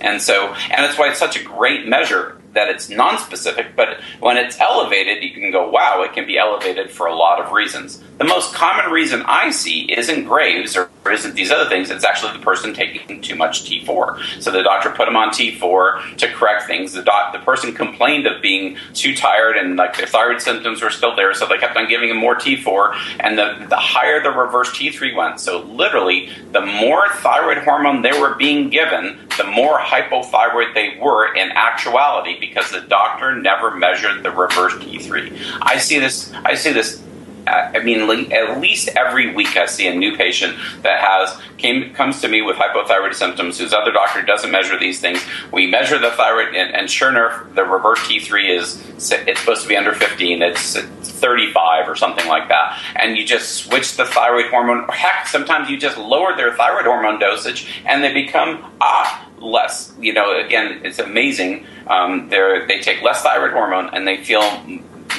And 0.00 0.22
so, 0.22 0.54
and 0.54 0.84
that's 0.84 0.98
why 0.98 1.08
it's 1.08 1.18
such 1.18 1.40
a 1.40 1.42
great 1.42 1.88
measure 1.88 2.38
that 2.52 2.68
it's 2.68 2.88
non-specific, 2.88 3.76
but 3.76 4.00
when 4.20 4.36
it's 4.36 4.58
elevated, 4.60 5.22
you 5.22 5.32
can 5.32 5.50
go, 5.50 5.70
wow, 5.70 6.02
it 6.02 6.12
can 6.12 6.26
be 6.26 6.38
elevated 6.38 6.90
for 6.90 7.06
a 7.06 7.14
lot 7.14 7.40
of 7.40 7.52
reasons. 7.52 8.02
The 8.18 8.24
most 8.24 8.54
common 8.54 8.90
reason 8.90 9.22
I 9.26 9.50
see 9.50 9.92
isn't 9.92 10.24
Graves 10.24 10.76
or 10.76 10.90
isn't 11.12 11.34
these 11.34 11.50
other 11.50 11.68
things. 11.68 11.90
It's 11.90 12.04
actually 12.04 12.32
the 12.32 12.44
person 12.44 12.74
taking 12.74 13.20
too 13.20 13.36
much 13.36 13.64
T4. 13.64 14.42
So 14.42 14.50
the 14.50 14.62
doctor 14.62 14.90
put 14.90 15.06
them 15.06 15.16
on 15.16 15.30
T4 15.30 16.16
to 16.16 16.28
correct 16.32 16.66
things. 16.66 16.92
The 16.92 17.02
doc, 17.02 17.32
the 17.32 17.38
person 17.40 17.72
complained 17.72 18.26
of 18.26 18.42
being 18.42 18.76
too 18.94 19.14
tired 19.14 19.56
and 19.56 19.76
like 19.76 19.96
their 19.96 20.06
thyroid 20.06 20.40
symptoms 20.40 20.82
were 20.82 20.90
still 20.90 21.14
there, 21.16 21.34
so 21.34 21.46
they 21.46 21.58
kept 21.58 21.76
on 21.76 21.88
giving 21.88 22.08
them 22.08 22.18
more 22.18 22.36
T4. 22.36 22.94
And 23.20 23.38
the 23.38 23.66
the 23.68 23.76
higher 23.76 24.22
the 24.22 24.30
reverse 24.30 24.70
T3 24.70 25.16
went, 25.16 25.40
so 25.40 25.60
literally 25.62 26.30
the 26.52 26.60
more 26.60 27.08
thyroid 27.16 27.58
hormone 27.58 28.02
they 28.02 28.18
were 28.18 28.34
being 28.34 28.70
given, 28.70 29.18
the 29.36 29.44
more 29.44 29.78
hypothyroid 29.78 30.74
they 30.74 30.98
were 31.00 31.34
in 31.34 31.50
actuality 31.52 32.38
because 32.40 32.70
the 32.70 32.80
doctor 32.82 33.34
never 33.36 33.74
measured 33.74 34.22
the 34.22 34.30
reverse 34.30 34.74
T3. 34.74 35.58
I 35.62 35.78
see 35.78 35.98
this. 35.98 36.32
I 36.44 36.54
see 36.54 36.72
this 36.72 37.02
I 37.48 37.82
mean, 37.82 38.32
at 38.32 38.60
least 38.60 38.88
every 38.96 39.34
week 39.34 39.56
I 39.56 39.66
see 39.66 39.86
a 39.86 39.94
new 39.94 40.16
patient 40.16 40.56
that 40.82 41.00
has 41.00 41.40
came 41.58 41.92
comes 41.94 42.20
to 42.20 42.28
me 42.28 42.42
with 42.42 42.56
hypothyroid 42.56 43.14
symptoms 43.14 43.58
whose 43.58 43.72
other 43.72 43.90
doctor 43.92 44.22
doesn't 44.22 44.50
measure 44.50 44.78
these 44.78 45.00
things. 45.00 45.20
We 45.52 45.66
measure 45.66 45.98
the 45.98 46.10
thyroid, 46.12 46.54
and, 46.54 46.74
and 46.74 46.90
sure 46.90 47.10
enough, 47.10 47.54
the 47.54 47.64
reverse 47.64 47.98
T3 48.00 48.50
is 48.56 49.12
it's 49.12 49.40
supposed 49.40 49.62
to 49.62 49.68
be 49.68 49.76
under 49.76 49.92
15. 49.92 50.42
It's 50.42 50.76
35 50.76 51.88
or 51.88 51.96
something 51.96 52.26
like 52.28 52.48
that. 52.48 52.80
And 52.96 53.16
you 53.16 53.24
just 53.24 53.64
switch 53.64 53.96
the 53.96 54.06
thyroid 54.06 54.46
hormone. 54.46 54.88
Heck, 54.88 55.26
sometimes 55.26 55.68
you 55.68 55.76
just 55.76 55.98
lower 55.98 56.36
their 56.36 56.54
thyroid 56.54 56.84
hormone 56.84 57.18
dosage, 57.18 57.82
and 57.84 58.02
they 58.02 58.12
become 58.12 58.72
ah 58.80 59.28
less. 59.40 59.92
You 60.00 60.12
know, 60.12 60.38
again, 60.38 60.80
it's 60.84 60.98
amazing. 60.98 61.66
Um, 61.86 62.28
they 62.28 62.80
take 62.80 63.02
less 63.02 63.22
thyroid 63.22 63.52
hormone, 63.52 63.90
and 63.92 64.06
they 64.06 64.22
feel 64.22 64.42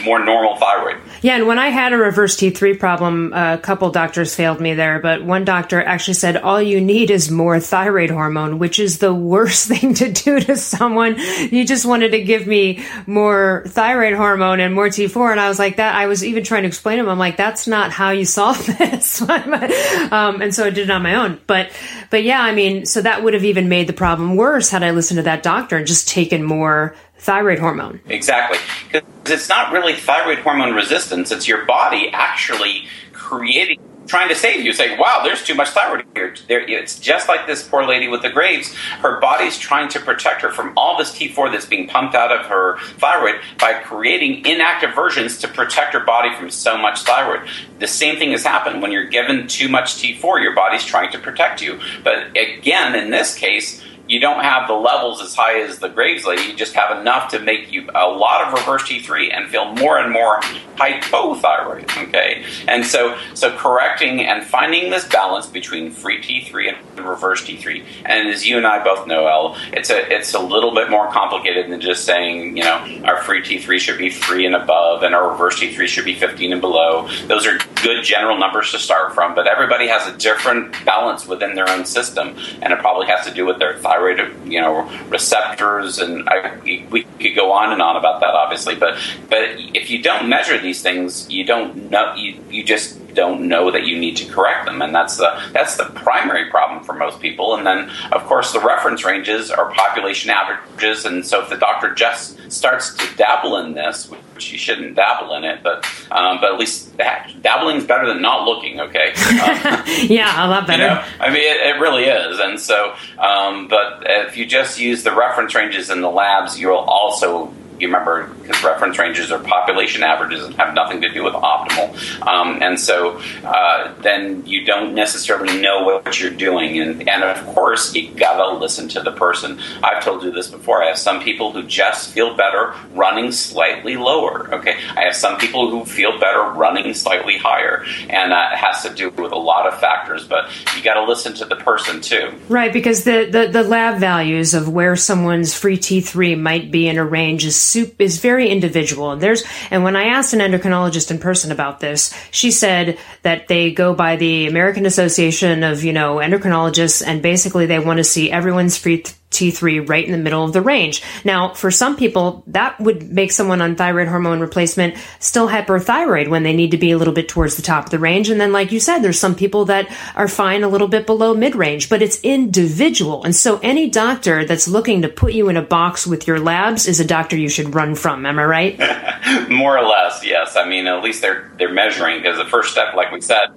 more 0.04 0.24
normal 0.24 0.56
thyroid. 0.56 0.98
Yeah, 1.22 1.36
and 1.36 1.48
when 1.48 1.60
I 1.60 1.70
had 1.70 1.94
a 1.94 1.98
reverse 1.98 2.38
T3 2.38 2.80
problem, 2.80 3.34
a 3.34 3.58
couple 3.58 3.90
doctors 3.92 4.34
failed 4.36 4.62
me 4.62 4.74
there, 4.74 5.00
but 5.00 5.24
one 5.24 5.44
doctor 5.44 5.82
actually 5.82 6.14
said 6.14 6.38
all 6.38 6.62
you 6.62 6.80
need 6.80 7.12
is 7.12 7.30
more 7.30 7.60
thyroid 7.60 8.10
hormone, 8.10 8.60
which 8.60 8.80
is 8.80 9.00
the 9.00 9.14
worst 9.30 9.68
thing 9.68 9.94
to 9.96 10.12
do 10.12 10.40
to 10.40 10.56
someone. 10.56 11.18
You 11.18 11.66
just 11.66 11.86
wanted 11.86 12.12
to 12.12 12.22
give 12.22 12.48
me 12.48 12.86
more 13.06 13.64
thyroid 13.68 14.14
hormone 14.14 14.60
and 14.60 14.74
more 14.74 14.88
T4, 14.88 15.32
and 15.32 15.40
I 15.40 15.50
was 15.50 15.60
like 15.60 15.78
that. 15.78 15.96
I 15.96 16.08
was 16.08 16.24
even 16.24 16.44
trying 16.44 16.64
to 16.64 16.68
explain 16.68 16.98
to 16.98 17.04
him. 17.04 17.10
I'm 17.10 17.20
like, 17.20 17.38
that's 17.38 17.68
not 17.68 17.92
how 17.92 18.12
you 18.12 18.26
solve 18.26 18.66
this. 18.78 19.22
um, 19.22 20.42
and 20.42 20.56
so 20.56 20.66
I 20.66 20.70
did 20.70 20.90
it 20.90 20.92
on 20.92 21.04
my 21.04 21.16
own. 21.16 21.40
But 21.48 21.72
but 22.10 22.24
yeah, 22.24 22.42
I 22.42 22.54
mean, 22.54 22.86
so 22.86 23.02
that 23.02 23.24
would 23.24 23.34
have 23.34 23.44
even 23.44 23.70
made 23.70 23.88
the 23.88 23.94
problem 23.94 24.36
worse 24.36 24.70
had 24.70 24.84
I 24.84 24.92
listened 24.92 25.18
to 25.18 25.24
that 25.24 25.44
doctor 25.44 25.78
and 25.78 25.86
just 25.86 26.08
taken 26.08 26.44
more 26.44 26.96
thyroid 27.20 27.59
hormone. 27.59 28.01
Exactly. 28.07 28.57
Because 28.91 29.32
it's 29.32 29.49
not 29.49 29.72
really 29.72 29.93
thyroid 29.93 30.39
hormone 30.39 30.74
resistance, 30.74 31.32
it's 31.32 31.47
your 31.47 31.65
body 31.65 32.09
actually 32.11 32.88
creating 33.13 33.80
trying 34.09 34.28
to 34.28 34.36
save 34.36 34.65
you. 34.65 34.74
Say, 34.74 34.97
wow, 34.97 35.22
there's 35.24 35.43
too 35.43 35.53
much 35.53 35.70
thyroid 35.70 36.03
here. 36.15 36.36
There, 36.47 36.61
it's 36.61 36.99
just 36.99 37.30
like 37.30 37.45
this 37.47 37.65
poor 37.67 37.86
lady 37.86 38.07
with 38.07 38.24
the 38.24 38.30
Graves. 38.30 38.74
Her 38.74 39.20
body's 39.20 39.57
trying 39.57 39.88
to 39.89 39.99
protect 39.99 40.41
her 40.41 40.51
from 40.51 40.74
all 40.76 40.97
this 40.97 41.11
T4 41.11 41.51
that's 41.51 41.65
being 41.65 41.88
pumped 41.88 42.15
out 42.15 42.32
of 42.32 42.47
her 42.47 42.80
thyroid 42.97 43.36
by 43.59 43.74
creating 43.74 44.45
inactive 44.45 44.95
versions 44.95 45.38
to 45.39 45.47
protect 45.47 45.93
her 45.93 45.99
body 45.99 46.36
from 46.36 46.49
so 46.49 46.78
much 46.78 47.03
thyroid. 47.03 47.47
The 47.78 47.88
same 47.88 48.17
thing 48.17 48.32
has 48.32 48.43
happened 48.43 48.82
when 48.82 48.91
you're 48.91 49.07
given 49.07 49.47
too 49.47 49.70
much 49.70 49.95
T4. 49.95 50.41
Your 50.41 50.55
body's 50.55 50.84
trying 50.84 51.11
to 51.11 51.20
protect 51.20 51.61
you. 51.61 51.80
But 52.03 52.36
again, 52.36 52.95
in 52.95 53.11
this 53.11 53.36
case 53.36 53.84
you 54.10 54.20
don't 54.20 54.43
have 54.43 54.68
the 54.68 54.74
levels 54.74 55.22
as 55.22 55.36
high 55.36 55.62
as 55.62 55.78
the 55.78 55.88
Graves 55.88 56.26
lady. 56.26 56.41
You 56.41 56.55
just 56.55 56.74
have 56.74 56.99
enough 56.99 57.30
to 57.32 57.39
make 57.39 57.72
you 57.72 57.88
a 57.93 58.10
lot 58.10 58.47
of 58.47 58.53
reverse 58.53 58.82
T3 58.82 59.32
and 59.32 59.47
feel 59.49 59.72
more 59.76 59.99
and 59.99 60.12
more 60.12 60.41
hypothyroid. 60.76 62.07
Okay, 62.07 62.43
and 62.68 62.84
so 62.84 63.18
so 63.36 63.55
correcting 63.57 64.22
and 64.22 64.43
finding 64.43 64.89
this 64.89 65.07
balance 65.07 65.45
between 65.45 65.91
free 65.91 66.22
T3 66.22 66.74
and 66.74 67.07
reverse 67.07 67.43
T3. 67.45 67.86
And 68.05 68.30
as 68.30 68.47
you 68.47 68.57
and 68.57 68.66
I 68.66 68.84
both 68.84 69.05
know, 69.05 69.28
Elle, 69.28 69.57
it's 69.74 69.91
a 69.91 70.12
it's 70.12 70.34
a 70.34 70.39
little 70.39 70.74
bit 70.74 70.89
more 70.89 71.12
complicated 71.12 71.72
than 71.72 71.80
just 71.80 72.03
saying 72.03 72.57
you 72.57 72.64
know 72.64 73.01
our 73.05 73.22
free 73.22 73.43
T3 73.43 73.78
should 73.78 73.99
be 73.99 74.10
three 74.10 74.47
and 74.47 74.55
above, 74.55 75.03
and 75.03 75.14
our 75.14 75.30
reverse 75.30 75.60
T3 75.60 75.86
should 75.86 76.05
be 76.05 76.16
15 76.16 76.53
and 76.53 76.62
below. 76.62 77.07
Those 77.28 77.45
are 77.45 77.60
good 77.84 78.03
general 78.03 78.39
numbers 78.39 78.72
to 78.72 78.80
start 78.80 79.14
from, 79.14 79.36
but 79.36 79.47
everybody 79.47 79.88
has 79.88 80.07
a 80.07 80.18
different 80.18 80.74
balance 80.84 81.28
within 81.28 81.53
their 81.53 81.70
own 81.70 81.86
system, 81.86 82.36
and 82.64 82.74
it 82.74 82.80
probably 82.80 83.05
has 83.05 83.24
to 83.28 83.34
do 83.34 83.45
with 83.45 83.60
their 83.60 83.78
thyroid 83.78 83.99
thyroid, 84.00 84.52
you 84.52 84.62
know, 84.62 84.89
receptors, 85.10 86.00
and 86.00 86.28
I, 86.28 86.60
we 86.89 87.04
could 87.20 87.36
go 87.36 87.52
on 87.52 87.72
and 87.72 87.82
on 87.82 87.95
about 87.95 88.22
that, 88.22 88.34
obviously. 88.34 88.76
But 88.76 89.00
but 89.30 89.43
if 89.74 89.89
you 89.89 90.02
don't 90.02 90.30
measure 90.30 90.58
these 90.58 90.82
things, 90.82 91.30
you 91.30 91.45
don't 91.45 91.89
know. 91.89 92.14
You 92.16 92.41
you 92.50 92.64
just 92.64 92.97
don't 93.20 93.49
know 93.49 93.70
that 93.70 93.86
you 93.86 93.99
need 93.99 94.15
to 94.15 94.26
correct 94.32 94.65
them, 94.65 94.82
and 94.82 94.95
that's 94.95 95.17
the 95.17 95.30
that's 95.51 95.76
the 95.76 95.84
primary 95.84 96.49
problem 96.49 96.86
for 96.86 96.93
most 96.93 97.20
people. 97.20 97.53
And 97.53 97.67
then, 97.67 97.91
of 98.13 98.24
course, 98.24 98.53
the 98.53 98.61
reference 98.61 99.03
ranges 99.03 99.51
are 99.51 99.74
population 99.74 100.30
averages, 100.30 101.03
and 101.03 101.26
so 101.26 101.41
if 101.41 101.49
the 101.49 101.57
doctor 101.57 101.93
just 101.93 102.39
starts 102.49 102.93
to 102.95 103.17
dabble 103.17 103.57
in 103.57 103.74
this, 103.74 104.09
which 104.09 104.53
you 104.53 104.57
shouldn't 104.57 104.95
dabble 104.95 105.36
in 105.36 105.43
it, 105.43 105.61
but 105.61 105.86
um, 106.11 106.39
but 106.39 106.53
at 106.53 106.59
least 106.59 106.95
dabbling 107.41 107.76
is 107.76 107.84
better 107.84 108.07
than 108.07 108.22
not 108.22 108.45
looking. 108.45 108.80
Okay, 108.80 109.09
um, 109.43 109.84
yeah, 110.07 110.45
a 110.45 110.47
lot 110.47 110.65
better. 110.65 110.84
You 110.84 110.89
know? 110.89 111.05
I 111.20 111.28
mean, 111.28 111.43
it, 111.43 111.76
it, 111.76 111.80
really 111.82 112.05
is, 112.05 112.39
and 112.39 112.57
so 112.57 112.95
um, 113.17 113.67
but 113.67 114.03
if 114.05 114.38
you 114.38 114.45
just 114.45 114.80
use 114.80 115.03
the 115.03 115.13
reference 115.13 115.53
ranges 115.55 115.89
in 115.89 115.99
the 115.99 116.09
labs, 116.09 116.57
you'll 116.57 116.76
also 116.76 117.53
you 117.80 117.88
remember 117.88 118.27
because 118.41 118.63
reference 118.63 118.97
ranges 118.97 119.32
are 119.32 119.39
population 119.39 120.03
averages 120.03 120.45
and 120.45 120.55
have 120.55 120.73
nothing 120.73 121.01
to 121.01 121.09
do 121.09 121.23
with 121.23 121.34
optimal. 121.34 121.95
Um, 122.27 122.61
and 122.61 122.80
so 122.80 123.21
uh, 123.43 123.93
then 124.01 124.45
you 124.45 124.65
don't 124.65 124.93
necessarily 124.93 125.59
know 125.61 125.84
what 125.84 126.19
you're 126.19 126.32
doing. 126.32 126.80
And, 126.80 127.07
and 127.07 127.23
of 127.23 127.45
course, 127.47 127.93
you 127.93 128.11
gotta 128.13 128.57
listen 128.57 128.88
to 128.89 129.01
the 129.01 129.11
person. 129.11 129.59
I've 129.84 130.03
told 130.03 130.23
you 130.23 130.32
this 130.32 130.47
before. 130.47 130.84
I 130.84 130.88
have 130.88 130.97
some 130.97 131.21
people 131.21 131.51
who 131.51 131.63
just 131.63 132.11
feel 132.11 132.36
better 132.36 132.73
running 132.93 133.32
slightly 133.32 133.95
lower. 133.95 134.53
Okay, 134.53 134.75
I 134.95 135.01
have 135.01 135.15
some 135.15 135.38
people 135.38 135.69
who 135.69 135.86
feel 135.86 136.19
better 136.19 136.41
running 136.51 136.93
slightly 136.93 137.38
higher, 137.38 137.86
and 138.09 138.34
uh, 138.34 138.49
it 138.53 138.57
has 138.57 138.84
to 138.84 138.93
do 138.93 139.09
with 139.09 139.32
a 139.32 139.38
lot 139.38 139.67
of 139.67 139.80
factors. 139.80 140.27
But 140.27 140.49
you 140.75 140.84
got 140.84 140.95
to 140.95 141.03
listen 141.03 141.34
to 141.36 141.45
the 141.45 141.55
person 141.55 142.01
too. 142.01 142.34
Right, 142.47 142.73
because 142.73 143.03
the, 143.03 143.27
the 143.32 143.47
the 143.47 143.63
lab 143.63 143.99
values 143.99 144.53
of 144.53 144.69
where 144.69 144.95
someone's 144.95 145.53
free 145.53 145.77
T3 145.77 146.39
might 146.39 146.71
be 146.71 146.88
in 146.88 146.97
a 146.97 147.05
range 147.05 147.45
is 147.45 147.55
soup 147.70 147.99
is 147.99 148.20
very 148.20 148.49
individual. 148.49 149.11
And 149.11 149.22
there's 149.22 149.43
and 149.72 149.84
when 149.84 149.95
I 149.95 150.05
asked 150.05 150.34
an 150.34 150.39
endocrinologist 150.39 151.11
in 151.11 151.20
person 151.20 151.51
about 151.51 151.80
this, 151.80 152.13
she 152.32 152.51
said 152.51 152.97
that 153.22 153.47
they 153.47 153.72
go 153.72 153.93
by 153.93 154.15
the 154.15 154.47
American 154.47 154.86
Association 154.86 155.63
of 155.63 155.84
you 155.84 155.93
know 155.93 156.15
endocrinologists, 156.17 157.05
and 157.05 157.22
basically 157.22 157.65
they 157.65 157.80
want 157.80 157.97
to 157.97 158.03
see 158.03 158.32
everyone's 158.32 158.78
free 158.78 159.03
T3 159.32 159.88
right 159.88 160.03
in 160.03 160.11
the 160.11 160.17
middle 160.17 160.43
of 160.43 160.53
the 160.53 160.61
range. 160.61 161.03
Now, 161.23 161.53
for 161.53 161.69
some 161.69 161.95
people, 161.95 162.43
that 162.47 162.80
would 162.80 163.11
make 163.11 163.32
someone 163.32 163.61
on 163.61 163.75
thyroid 163.75 164.07
hormone 164.07 164.39
replacement 164.39 164.95
still 165.19 165.47
hyperthyroid 165.47 166.30
when 166.30 166.43
they 166.43 166.53
need 166.53 166.71
to 166.71 166.77
be 166.77 166.91
a 166.91 166.97
little 166.97 167.13
bit 167.13 167.30
towards 167.30 167.55
the 167.55 167.61
top 167.61 167.86
of 167.86 167.91
the 167.91 167.99
range. 167.99 168.30
And 168.30 168.41
then, 168.41 168.51
like 168.51 168.71
you 168.71 168.80
said, 168.80 168.99
there's 168.99 169.19
some 169.19 169.36
people 169.36 169.65
that 169.65 169.88
are 170.15 170.27
fine 170.27 170.63
a 170.63 170.67
little 170.67 170.88
bit 170.88 171.05
below 171.05 171.34
mid 171.34 171.55
range, 171.55 171.89
but 171.89 172.01
it's 172.01 172.19
individual. 172.21 173.23
And 173.23 173.36
so 173.36 173.59
any 173.61 173.89
doctor 173.89 174.45
that's 174.45 174.67
looking 174.67 175.03
to 175.03 175.09
put 175.09 175.34
you 175.34 175.49
in 175.49 175.57
a 175.57 175.61
box 175.61 176.07
with 176.07 176.25
your 176.27 176.39
labs 176.39 176.88
is 176.88 176.99
a 176.99 177.05
doctor 177.05 177.38
you 177.38 177.49
should 177.49 177.75
run 177.75 177.95
from. 177.95 178.25
Am 178.25 178.39
I 178.39 178.45
right? 178.45 179.49
More 179.49 179.77
or 179.77 179.86
less, 179.86 180.25
yes. 180.25 180.55
I 180.55 180.67
mean, 180.67 180.88
at 180.88 181.03
least 181.03 181.21
they're, 181.21 181.51
they're 181.57 181.73
measuring 181.73 182.21
because 182.21 182.38
the 182.38 182.45
first 182.45 182.71
step, 182.71 182.95
like 182.95 183.11
we 183.11 183.21
said, 183.21 183.49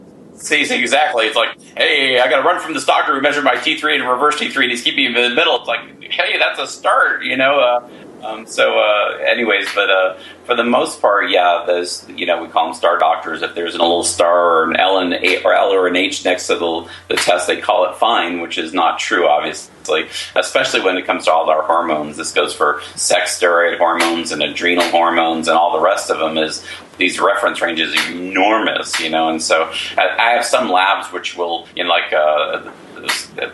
Exactly. 0.51 1.27
It's 1.27 1.37
like, 1.37 1.61
hey, 1.77 2.19
I 2.19 2.29
got 2.29 2.39
to 2.39 2.43
run 2.43 2.61
from 2.61 2.75
this 2.75 2.85
doctor 2.85 3.15
who 3.15 3.21
measured 3.21 3.45
my 3.45 3.55
T3 3.55 4.01
and 4.01 4.09
reverse 4.09 4.37
T3, 4.37 4.63
and 4.63 4.71
he's 4.71 4.83
keeping 4.83 5.13
me 5.13 5.23
in 5.25 5.31
the 5.31 5.35
middle. 5.35 5.57
It's 5.59 5.69
like, 5.69 5.81
hey, 6.03 6.39
that's 6.39 6.59
a 6.59 6.67
start, 6.67 7.25
you 7.25 7.37
know. 7.37 7.61
Uh, 7.61 7.89
um, 8.23 8.47
so, 8.47 8.79
uh, 8.79 9.19
anyways, 9.19 9.67
but 9.75 9.91
uh, 9.91 10.19
for 10.45 10.55
the 10.55 10.65
most 10.65 11.01
part, 11.01 11.31
yeah, 11.31 11.65
those 11.67 12.09
you 12.09 12.25
know 12.27 12.43
we 12.43 12.49
call 12.49 12.67
them 12.67 12.75
star 12.75 12.99
doctors. 12.99 13.43
If 13.43 13.55
there's 13.55 13.75
a 13.75 13.79
little 13.79 14.05
star 14.05 14.59
or 14.59 14.71
an 14.71 14.77
L 14.77 14.99
and 14.99 15.13
a, 15.13 15.43
or 15.43 15.55
L 15.55 15.73
or 15.73 15.89
an 15.89 15.97
H 15.97 16.25
next 16.25 16.47
to 16.47 16.57
the, 16.57 16.89
the 17.09 17.17
test, 17.17 17.47
they 17.47 17.61
call 17.61 17.91
it 17.91 17.97
fine, 17.97 18.41
which 18.41 18.59
is 18.59 18.73
not 18.73 18.99
true, 18.99 19.27
obviously. 19.27 20.07
Especially 20.37 20.81
when 20.81 20.97
it 20.97 21.05
comes 21.05 21.25
to 21.25 21.33
all 21.33 21.51
our 21.51 21.63
hormones. 21.63 22.17
This 22.17 22.33
goes 22.33 22.55
for 22.55 22.81
sex 22.95 23.41
steroid 23.41 23.79
hormones 23.79 24.31
and 24.31 24.43
adrenal 24.43 24.89
hormones 24.91 25.49
and 25.49 25.57
all 25.57 25.73
the 25.73 25.81
rest 25.81 26.11
of 26.11 26.19
them. 26.19 26.39
Is 26.39 26.65
these 26.99 27.19
reference 27.19 27.61
ranges 27.61 27.95
are 27.97 28.13
enormous, 28.13 29.01
you 29.01 29.11
know, 29.11 29.29
and 29.29 29.43
so 29.43 29.65
I, 29.99 30.17
I 30.19 30.31
have 30.31 30.45
some 30.45 30.71
labs 30.71 31.13
which 31.13 31.37
will, 31.37 31.67
you 31.75 31.85
know, 31.85 31.91
like. 31.91 32.13
Uh, 32.13 32.71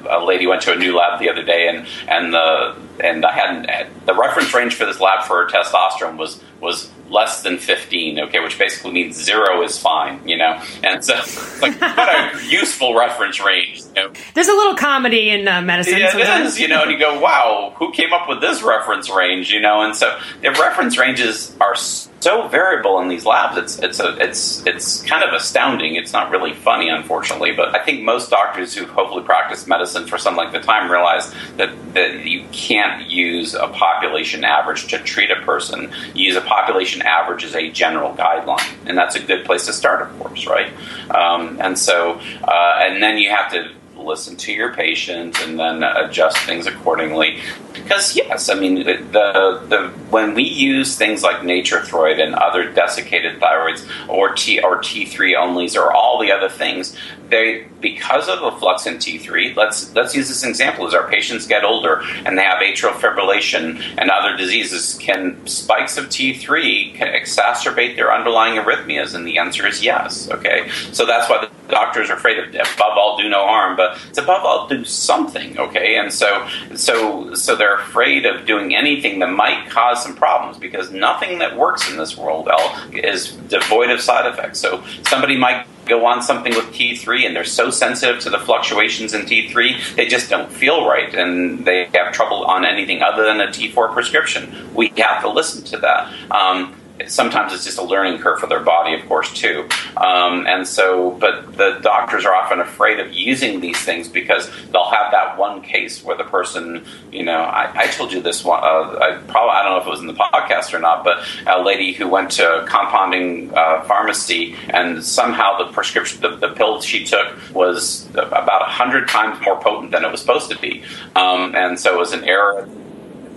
a 0.09 0.25
lady 0.25 0.47
went 0.47 0.63
to 0.63 0.73
a 0.73 0.77
new 0.77 0.97
lab 0.97 1.21
the 1.21 1.31
other 1.31 1.43
day, 1.43 1.69
and 1.69 1.87
and 2.09 2.33
the 2.33 2.77
and 3.01 3.25
I 3.25 3.33
hadn't 3.33 4.07
the 4.07 4.15
reference 4.15 4.53
range 4.55 4.75
for 4.75 4.85
this 4.85 5.01
lab 5.01 5.25
for 5.27 5.47
testosterone 5.49 6.17
was 6.17 6.43
was 6.61 6.91
less 7.09 7.43
than 7.43 7.57
15 7.57 8.21
okay 8.21 8.41
which 8.41 8.59
basically 8.59 8.93
means 8.93 9.17
zero 9.17 9.63
is 9.63 9.79
fine 9.79 10.27
you 10.29 10.37
know? 10.37 10.63
And 10.83 11.03
so 11.05 11.15
like 11.63 11.81
what 11.81 12.09
a 12.15 12.45
useful 12.49 12.95
reference 12.95 13.43
range 13.43 13.83
you 13.97 14.03
know? 14.03 14.13
there's 14.35 14.49
a 14.49 14.53
little 14.53 14.75
comedy 14.75 15.31
in 15.31 15.49
uh, 15.49 15.61
medicine 15.61 15.99
yeah, 15.99 16.17
it 16.17 16.47
is 16.47 16.61
you 16.61 16.69
know 16.69 16.83
and 16.83 16.91
you 16.91 16.99
go 16.99 17.19
wow 17.21 17.73
who 17.77 17.93
came 17.93 18.13
up 18.13 18.29
with 18.29 18.41
this 18.41 18.63
reference 18.63 19.11
range 19.11 19.51
you 19.51 19.61
know 19.61 19.83
and 19.83 19.97
so 19.97 20.19
the 20.43 20.51
reference 20.51 20.99
ranges 20.99 21.57
are 21.61 21.75
so 22.21 22.49
variable 22.49 23.01
in 23.01 23.09
these 23.09 23.25
labs. 23.25 23.57
It's 23.57 23.79
it's 23.79 24.01
a, 24.01 24.17
it's 24.19 24.67
it's 24.67 25.03
kind 25.03 25.23
of 25.23 25.33
astounding. 25.33 25.97
It's 25.97 26.13
not 26.13 26.31
really 26.31 26.53
funny, 26.53 26.89
unfortunately, 26.89 27.53
but 27.53 27.75
I 27.75 27.85
think 27.85 28.03
most 28.03 28.31
doctors 28.31 28.75
who've 28.75 28.89
hopefully 28.89 29.23
practice 29.23 29.67
medicine 29.67 30.07
for 30.07 30.19
some 30.19 30.37
length 30.37 30.55
of 30.55 30.63
time 30.65 30.91
realize 30.91 31.33
that 31.57 31.95
that 31.95 32.25
you 32.27 32.45
can't 32.53 33.09
use 33.09 33.55
a 33.55 33.69
population 33.69 34.45
average 34.45 34.89
to 34.89 34.99
treat 34.99 35.31
a 35.31 35.41
person. 35.43 35.93
You 36.15 36.27
use 36.27 36.37
a 36.37 36.41
population 36.41 37.03
average 37.03 37.45
as 37.45 37.55
a 37.55 37.71
general 37.71 38.15
guideline, 38.15 38.75
and 38.87 38.97
that's 38.97 39.17
a 39.17 39.21
good 39.21 39.45
place 39.45 39.67
to 39.67 39.73
start, 39.73 40.03
of 40.03 40.19
course, 40.19 40.47
right? 40.47 40.73
Um, 41.11 41.59
and 41.61 41.79
so, 41.79 42.21
uh, 42.43 42.79
and 42.81 43.03
then 43.03 43.19
you 43.19 43.31
have 43.31 43.53
to 43.53 43.71
listen 44.09 44.37
to 44.37 44.53
your 44.53 44.75
patient 44.75 45.39
and 45.43 45.59
then 45.59 45.83
adjust 45.83 46.39
things 46.39 46.67
accordingly. 46.67 47.41
Because 47.73 48.17
yes, 48.17 48.49
I 48.49 48.55
mean 48.55 48.75
the 48.85 49.63
the 49.69 49.93
when 50.11 50.35
we 50.35 50.43
use 50.43 50.97
things 50.97 51.23
like 51.23 51.45
Nature-Throid 51.45 52.21
and 52.21 52.35
other 52.35 52.73
desiccated 52.73 53.41
thyroids 53.41 53.89
or 54.09 54.35
T 54.35 54.61
or 54.61 54.79
T 54.79 55.05
three 55.05 55.35
onlys 55.35 55.77
or 55.77 55.93
all 55.93 56.19
the 56.21 56.33
other 56.33 56.49
things, 56.49 56.97
they 57.31 57.67
because 57.81 58.29
of 58.29 58.43
a 58.43 58.59
flux 58.59 58.87
in 58.87 58.95
T3, 58.97 59.55
let's 59.57 59.95
let's 59.95 60.15
use 60.15 60.29
this 60.29 60.45
example. 60.45 60.87
As 60.87 60.95
our 60.95 61.09
patients 61.09 61.47
get 61.47 61.65
older 61.65 62.03
and 62.25 62.37
they 62.37 62.43
have 62.43 62.61
atrial 62.61 62.93
fibrillation 62.93 63.81
and 63.97 64.11
other 64.11 64.37
diseases, 64.37 64.95
can 64.95 65.47
spikes 65.47 65.97
of 65.97 66.07
T3 66.07 66.95
can 66.95 67.09
exacerbate 67.09 67.97
their 67.97 68.13
underlying 68.13 68.61
arrhythmias? 68.61 69.15
And 69.15 69.27
the 69.27 69.39
answer 69.39 69.67
is 69.67 69.83
yes. 69.83 70.29
Okay, 70.31 70.69
so 70.93 71.07
that's 71.07 71.31
why 71.31 71.41
the 71.41 71.51
doctors 71.69 72.11
are 72.11 72.15
afraid 72.15 72.39
of 72.39 72.49
above 72.49 72.99
all 72.99 73.17
do 73.17 73.29
no 73.29 73.47
harm, 73.47 73.77
but 73.77 73.99
it's 74.09 74.19
above 74.19 74.45
all 74.45 74.67
do 74.67 74.85
something. 74.85 75.59
Okay, 75.59 75.97
and 75.97 76.13
so 76.13 76.49
so 76.75 77.35
so 77.35 77.55
they're 77.55 77.77
afraid 77.77 78.27
of 78.27 78.47
doing 78.47 78.75
anything 78.75 79.21
that 79.21 79.31
might 79.31 79.69
cause 79.71 80.03
some 80.03 80.17
problems 80.17 80.59
because 80.59 80.91
nothing 80.91 81.39
that 81.39 81.57
works 81.57 81.91
in 81.91 81.97
this 81.97 82.17
world 82.17 82.49
is 82.93 83.33
devoid 83.33 83.91
of 83.91 84.01
side 84.01 84.27
effects. 84.27 84.59
So 84.59 84.83
somebody 85.03 85.37
might 85.37 85.67
go 85.89 86.07
on 86.07 86.23
something 86.23 86.55
with 86.55 86.67
T3 86.67 87.27
and 87.27 87.35
they're 87.35 87.45
so 87.45 87.71
sensitive 87.71 88.21
to 88.21 88.31
the 88.31 88.39
fluctuations 88.39 89.15
in 89.15 89.23
T3, 89.23 89.97
they 89.97 90.07
just 90.07 90.31
don't 90.31 90.51
feel 90.51 90.87
right 90.87 91.15
and 91.15 91.65
they 91.65 91.89
have 91.95 92.13
trouble 92.13 92.45
on 92.45 92.65
anything 92.65 93.03
other 93.03 93.25
than 93.25 93.41
a 93.41 93.49
T4 93.49 93.93
prescription. 93.93 94.75
We 94.75 94.93
have 94.99 95.23
to 95.23 95.31
listen 95.31 95.65
to 95.65 95.79
that. 95.79 96.13
Um, 96.31 96.75
sometimes 97.07 97.53
it's 97.53 97.65
just 97.65 97.79
a 97.79 97.83
learning 97.83 98.21
curve 98.21 98.41
for 98.41 98.47
their 98.47 98.61
body, 98.61 98.95
of 98.95 99.07
course, 99.07 99.33
too. 99.33 99.69
Um, 99.97 100.47
and 100.47 100.67
so, 100.67 101.13
but 101.13 101.57
the 101.57 101.79
doctors 101.83 102.25
are 102.25 102.35
often 102.35 102.61
afraid 102.61 102.99
of 102.99 103.13
using 103.13 103.61
these 103.61 103.79
things 103.79 104.09
because 104.09 104.51
they'll 104.73 104.91
have 104.91 105.13
that 105.13 105.39
one 105.39 105.63
case 105.63 106.03
where 106.03 106.17
the 106.17 106.25
person, 106.25 106.85
you 107.13 107.23
know, 107.23 107.41
I, 107.41 107.71
I 107.75 107.87
told 107.87 108.13
you 108.13 108.21
this 108.21 108.45
one, 108.45 108.61
uh, 108.63 108.99
I 109.01 109.21
probably, 109.29 109.51
I 109.51 109.63
don't 109.63 109.73
know 109.73 109.81
if 109.81 109.87
it 109.87 109.91
was 109.91 110.01
in 110.01 110.07
the 110.07 110.15
podcast 110.15 110.75
or 110.75 110.79
not, 110.79 111.05
but 111.05 111.25
a 111.47 111.63
lady 111.63 111.93
who 111.93 112.09
went 112.09 112.31
to 112.33 112.65
compounding 112.69 113.53
uh, 113.55 113.83
pharmacy 113.85 114.57
and 114.71 115.05
somehow 115.05 115.59
the 115.59 115.73
prescription, 115.73 116.21
the, 116.21 116.37
the 116.37 116.49
pill 116.49 116.81
she 116.81 117.05
took 117.05 117.37
was 117.53 118.09
about 118.15 118.63
hundred 118.63 119.09
times 119.09 119.41
more 119.43 119.61
potent 119.61 119.91
than 119.91 120.05
it 120.05 120.11
was 120.11 120.21
supposed 120.21 120.51
to 120.51 120.59
be. 120.59 120.83
Um, 121.17 121.55
and 121.55 121.79
so 121.79 121.95
it 121.95 121.99
was 121.99 122.13
an 122.13 122.25
error 122.25 122.69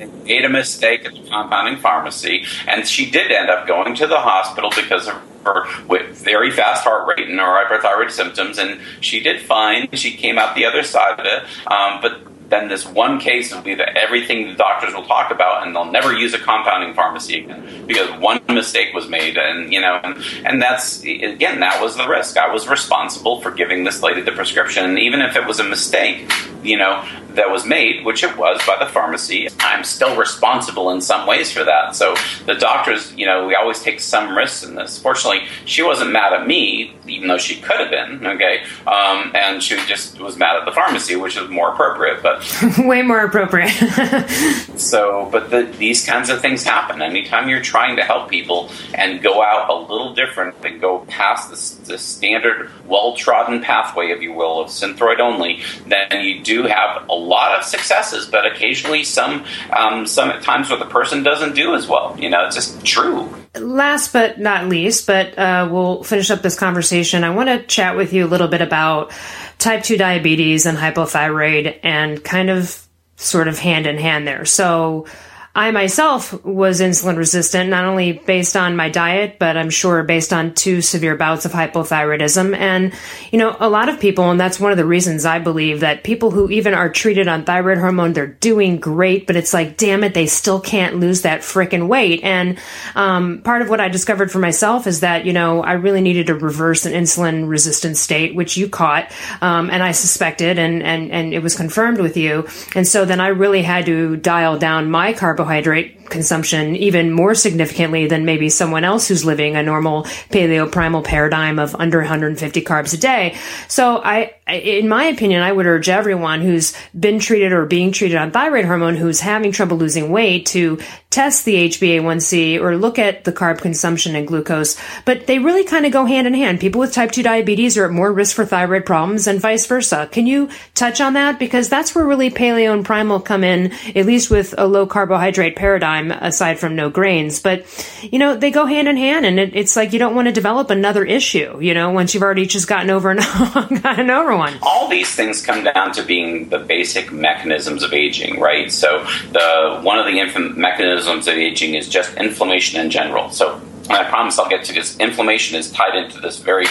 made 0.07 0.45
a 0.45 0.49
mistake 0.49 1.05
at 1.05 1.13
the 1.13 1.29
compounding 1.29 1.77
pharmacy, 1.77 2.45
and 2.67 2.87
she 2.87 3.09
did 3.09 3.31
end 3.31 3.49
up 3.49 3.67
going 3.67 3.95
to 3.95 4.07
the 4.07 4.19
hospital 4.19 4.71
because 4.75 5.07
of 5.07 5.15
her 5.45 5.65
very 6.13 6.51
fast 6.51 6.83
heart 6.83 7.07
rate 7.07 7.27
and 7.27 7.39
her 7.39 7.65
hyperthyroid 7.65 8.11
symptoms, 8.11 8.57
and 8.57 8.79
she 8.99 9.19
did 9.19 9.41
fine. 9.41 9.89
She 9.93 10.15
came 10.15 10.37
out 10.37 10.55
the 10.55 10.65
other 10.65 10.83
side 10.83 11.19
of 11.19 11.25
it, 11.25 11.43
um, 11.67 11.99
but 12.01 12.21
then 12.51 12.67
this 12.67 12.85
one 12.85 13.19
case 13.19 13.53
will 13.53 13.61
be 13.61 13.73
that 13.75 13.97
everything 13.97 14.47
the 14.47 14.53
doctors 14.53 14.93
will 14.93 15.05
talk 15.05 15.31
about, 15.31 15.65
and 15.65 15.75
they'll 15.75 15.91
never 15.91 16.13
use 16.13 16.33
a 16.33 16.37
compounding 16.37 16.93
pharmacy 16.93 17.43
again 17.43 17.85
because 17.87 18.11
one 18.19 18.41
mistake 18.49 18.93
was 18.93 19.07
made, 19.07 19.37
and 19.37 19.73
you 19.73 19.81
know, 19.81 19.99
and, 20.03 20.23
and 20.45 20.61
that's 20.61 21.01
again 21.03 21.61
that 21.61 21.81
was 21.81 21.95
the 21.95 22.07
risk. 22.07 22.37
I 22.37 22.53
was 22.53 22.67
responsible 22.67 23.41
for 23.41 23.51
giving 23.51 23.85
this 23.85 24.03
lady 24.03 24.21
the 24.21 24.33
prescription, 24.33 24.85
and 24.85 24.99
even 24.99 25.21
if 25.21 25.35
it 25.35 25.47
was 25.47 25.59
a 25.59 25.63
mistake, 25.63 26.29
you 26.61 26.77
know, 26.77 27.07
that 27.35 27.49
was 27.49 27.65
made, 27.65 28.05
which 28.05 28.23
it 28.23 28.37
was 28.37 28.61
by 28.65 28.77
the 28.79 28.85
pharmacy, 28.85 29.47
I'm 29.59 29.83
still 29.83 30.15
responsible 30.15 30.89
in 30.91 31.01
some 31.01 31.27
ways 31.27 31.51
for 31.51 31.63
that. 31.63 31.95
So 31.95 32.15
the 32.45 32.55
doctors, 32.55 33.13
you 33.15 33.25
know, 33.25 33.47
we 33.47 33.55
always 33.55 33.81
take 33.81 33.99
some 33.99 34.35
risks 34.35 34.63
in 34.63 34.75
this. 34.75 34.99
Fortunately, 34.99 35.47
she 35.65 35.81
wasn't 35.81 36.11
mad 36.11 36.33
at 36.33 36.47
me, 36.47 36.95
even 37.07 37.27
though 37.27 37.37
she 37.37 37.61
could 37.61 37.79
have 37.79 37.89
been, 37.89 38.25
okay? 38.25 38.63
Um, 38.87 39.31
and 39.35 39.61
she 39.61 39.77
just 39.85 40.19
was 40.19 40.37
mad 40.37 40.57
at 40.57 40.65
the 40.65 40.71
pharmacy, 40.71 41.15
which 41.15 41.37
is 41.37 41.49
more 41.49 41.71
appropriate, 41.71 42.21
but. 42.21 42.43
Way 42.79 43.01
more 43.01 43.23
appropriate. 43.23 43.69
so, 44.77 45.29
but 45.31 45.49
the, 45.49 45.63
these 45.77 46.05
kinds 46.05 46.29
of 46.29 46.41
things 46.41 46.63
happen. 46.63 47.01
Anytime 47.01 47.49
you're 47.49 47.61
trying 47.61 47.95
to 47.97 48.03
help 48.03 48.29
people 48.29 48.69
and 48.93 49.21
go 49.21 49.41
out 49.41 49.69
a 49.69 49.73
little 49.73 50.13
different 50.13 50.55
and 50.65 50.81
go 50.81 50.99
past 51.07 51.49
the, 51.49 51.91
the 51.91 51.97
standard, 51.97 52.69
well 52.85 53.15
trodden 53.15 53.61
pathway, 53.61 54.07
if 54.07 54.21
you 54.21 54.33
will, 54.33 54.59
of 54.59 54.67
synthroid 54.67 55.19
only, 55.19 55.61
then 55.87 56.23
you 56.23 56.41
do 56.43 56.63
have 56.63 57.09
a 57.09 57.15
lot 57.21 57.57
of 57.57 57.63
successes, 57.63 58.27
but 58.27 58.45
occasionally 58.45 59.03
some 59.03 59.45
um, 59.71 60.05
some 60.05 60.29
at 60.29 60.43
times 60.43 60.69
where 60.69 60.79
the 60.79 60.85
person 60.85 61.23
doesn't 61.23 61.55
do 61.55 61.75
as 61.75 61.87
well. 61.87 62.15
You 62.19 62.29
know, 62.29 62.45
it's 62.45 62.55
just 62.55 62.83
true. 62.85 63.33
Last 63.55 64.13
but 64.13 64.39
not 64.39 64.67
least, 64.67 65.07
but 65.07 65.37
uh, 65.37 65.67
we'll 65.71 66.03
finish 66.03 66.31
up 66.31 66.41
this 66.41 66.57
conversation. 66.57 67.23
I 67.23 67.31
want 67.31 67.49
to 67.49 67.63
chat 67.63 67.95
with 67.95 68.13
you 68.13 68.25
a 68.25 68.29
little 68.29 68.47
bit 68.47 68.61
about 68.61 69.11
type 69.57 69.83
2 69.83 69.97
diabetes 69.97 70.65
and 70.65 70.77
hypothyroid 70.77 71.79
and 71.83 72.23
kind 72.23 72.49
of 72.49 72.81
sort 73.17 73.47
of 73.47 73.59
hand 73.59 73.87
in 73.87 73.97
hand 73.97 74.27
there. 74.27 74.45
So, 74.45 75.05
I 75.53 75.71
myself 75.71 76.45
was 76.45 76.79
insulin 76.79 77.17
resistant, 77.17 77.69
not 77.69 77.83
only 77.83 78.13
based 78.13 78.55
on 78.55 78.77
my 78.77 78.87
diet, 78.87 79.35
but 79.37 79.57
I'm 79.57 79.69
sure 79.69 80.01
based 80.01 80.31
on 80.31 80.53
two 80.53 80.81
severe 80.81 81.17
bouts 81.17 81.43
of 81.43 81.51
hypothyroidism. 81.51 82.55
And, 82.55 82.93
you 83.31 83.37
know, 83.37 83.57
a 83.59 83.67
lot 83.67 83.89
of 83.89 83.99
people, 83.99 84.31
and 84.31 84.39
that's 84.39 84.61
one 84.61 84.71
of 84.71 84.77
the 84.77 84.85
reasons 84.85 85.25
I 85.25 85.39
believe 85.39 85.81
that 85.81 86.05
people 86.05 86.31
who 86.31 86.49
even 86.49 86.73
are 86.73 86.89
treated 86.89 87.27
on 87.27 87.43
thyroid 87.43 87.79
hormone, 87.79 88.13
they're 88.13 88.27
doing 88.27 88.77
great, 88.77 89.27
but 89.27 89.35
it's 89.35 89.53
like, 89.53 89.75
damn 89.75 90.05
it, 90.05 90.13
they 90.13 90.25
still 90.25 90.61
can't 90.61 91.01
lose 91.01 91.23
that 91.23 91.41
freaking 91.41 91.89
weight. 91.89 92.23
And 92.23 92.57
um, 92.95 93.41
part 93.41 93.61
of 93.61 93.69
what 93.69 93.81
I 93.81 93.89
discovered 93.89 94.31
for 94.31 94.39
myself 94.39 94.87
is 94.87 95.01
that, 95.01 95.25
you 95.25 95.33
know, 95.33 95.61
I 95.61 95.73
really 95.73 96.01
needed 96.01 96.27
to 96.27 96.35
reverse 96.35 96.85
an 96.85 96.93
insulin 96.93 97.49
resistant 97.49 97.97
state, 97.97 98.35
which 98.35 98.55
you 98.55 98.69
caught, 98.69 99.11
um, 99.41 99.69
and 99.69 99.83
I 99.83 99.91
suspected, 99.91 100.57
and, 100.57 100.81
and, 100.81 101.11
and 101.11 101.33
it 101.33 101.43
was 101.43 101.57
confirmed 101.57 101.99
with 101.99 102.15
you. 102.15 102.47
And 102.73 102.87
so 102.87 103.03
then 103.03 103.19
I 103.19 103.27
really 103.27 103.63
had 103.63 103.85
to 103.87 104.15
dial 104.15 104.57
down 104.57 104.89
my 104.89 105.11
carbohydrate 105.41 106.09
consumption 106.09 106.75
even 106.75 107.11
more 107.11 107.33
significantly 107.33 108.05
than 108.05 108.25
maybe 108.25 108.49
someone 108.49 108.83
else 108.83 109.07
who's 109.07 109.25
living 109.25 109.55
a 109.55 109.63
normal 109.63 110.03
paleo 110.29 110.71
primal 110.71 111.01
paradigm 111.01 111.57
of 111.57 111.75
under 111.75 111.99
150 111.99 112.61
carbs 112.61 112.93
a 112.93 112.97
day. 112.97 113.35
So 113.67 113.97
I, 113.97 114.35
in 114.47 114.87
my 114.87 115.05
opinion, 115.05 115.41
I 115.41 115.51
would 115.51 115.65
urge 115.65 115.89
everyone 115.89 116.41
who's 116.41 116.75
been 116.97 117.19
treated 117.19 117.53
or 117.53 117.65
being 117.65 117.91
treated 117.91 118.17
on 118.17 118.31
thyroid 118.31 118.65
hormone 118.65 118.95
who's 118.95 119.19
having 119.19 119.51
trouble 119.51 119.77
losing 119.77 120.11
weight 120.11 120.45
to 120.47 120.79
test 121.11 121.43
the 121.43 121.69
HbA1c 121.69 122.59
or 122.61 122.77
look 122.77 122.97
at 122.97 123.25
the 123.25 123.33
carb 123.33 123.59
consumption 123.59 124.15
and 124.15 124.25
glucose. 124.25 124.77
But 125.03 125.27
they 125.27 125.39
really 125.39 125.65
kind 125.65 125.85
of 125.85 125.91
go 125.91 126.05
hand 126.05 126.25
in 126.25 126.33
hand. 126.33 126.61
People 126.61 126.79
with 126.79 126.93
type 126.93 127.11
2 127.11 127.21
diabetes 127.21 127.77
are 127.77 127.85
at 127.85 127.91
more 127.91 128.11
risk 128.11 128.33
for 128.33 128.45
thyroid 128.45 128.85
problems 128.85 129.27
and 129.27 129.39
vice 129.39 129.67
versa. 129.67 130.07
Can 130.09 130.25
you 130.25 130.49
touch 130.73 131.01
on 131.01 131.13
that? 131.13 131.37
Because 131.37 131.67
that's 131.67 131.93
where 131.93 132.05
really 132.05 132.31
paleo 132.31 132.73
and 132.73 132.85
primal 132.85 133.19
come 133.19 133.43
in, 133.43 133.73
at 133.93 134.05
least 134.05 134.31
with 134.31 134.55
a 134.57 134.65
low 134.65 134.87
carbohydrate 134.87 135.57
paradigm 135.57 136.11
aside 136.11 136.59
from 136.59 136.77
no 136.77 136.89
grains. 136.89 137.41
But, 137.41 137.65
you 138.01 138.17
know, 138.17 138.37
they 138.37 138.49
go 138.49 138.65
hand 138.65 138.87
in 138.87 138.95
hand 138.95 139.25
and 139.25 139.37
it, 139.37 139.53
it's 139.53 139.75
like 139.75 139.91
you 139.91 139.99
don't 139.99 140.15
want 140.15 140.29
to 140.29 140.31
develop 140.31 140.69
another 140.69 141.03
issue, 141.03 141.59
you 141.61 141.73
know, 141.73 141.91
once 141.91 142.13
you've 142.13 142.23
already 142.23 142.45
just 142.45 142.69
gotten 142.69 142.89
over 142.89 143.11
and 143.11 143.19
gotten 143.83 144.09
over 144.09 144.37
one. 144.37 144.57
All 144.61 144.87
these 144.87 145.13
things 145.13 145.45
come 145.45 145.65
down 145.65 145.91
to 145.91 146.03
being 146.03 146.47
the 146.47 146.59
basic 146.59 147.11
mechanisms 147.11 147.83
of 147.83 147.91
aging, 147.91 148.39
right? 148.39 148.71
So 148.71 149.03
the 149.33 149.81
one 149.81 149.99
of 149.99 150.05
the 150.05 150.17
inf- 150.17 150.55
mechanisms 150.55 151.00
of 151.07 151.27
aging 151.27 151.75
is 151.75 151.89
just 151.89 152.15
inflammation 152.15 152.79
in 152.79 152.89
general. 152.89 153.29
So 153.31 153.61
I 153.89 154.03
promise 154.03 154.39
I'll 154.39 154.49
get 154.49 154.63
to 154.65 154.73
this. 154.73 154.97
Inflammation 154.97 155.57
is 155.57 155.71
tied 155.71 155.95
into 155.95 156.19
this 156.19 156.39
very 156.39 156.65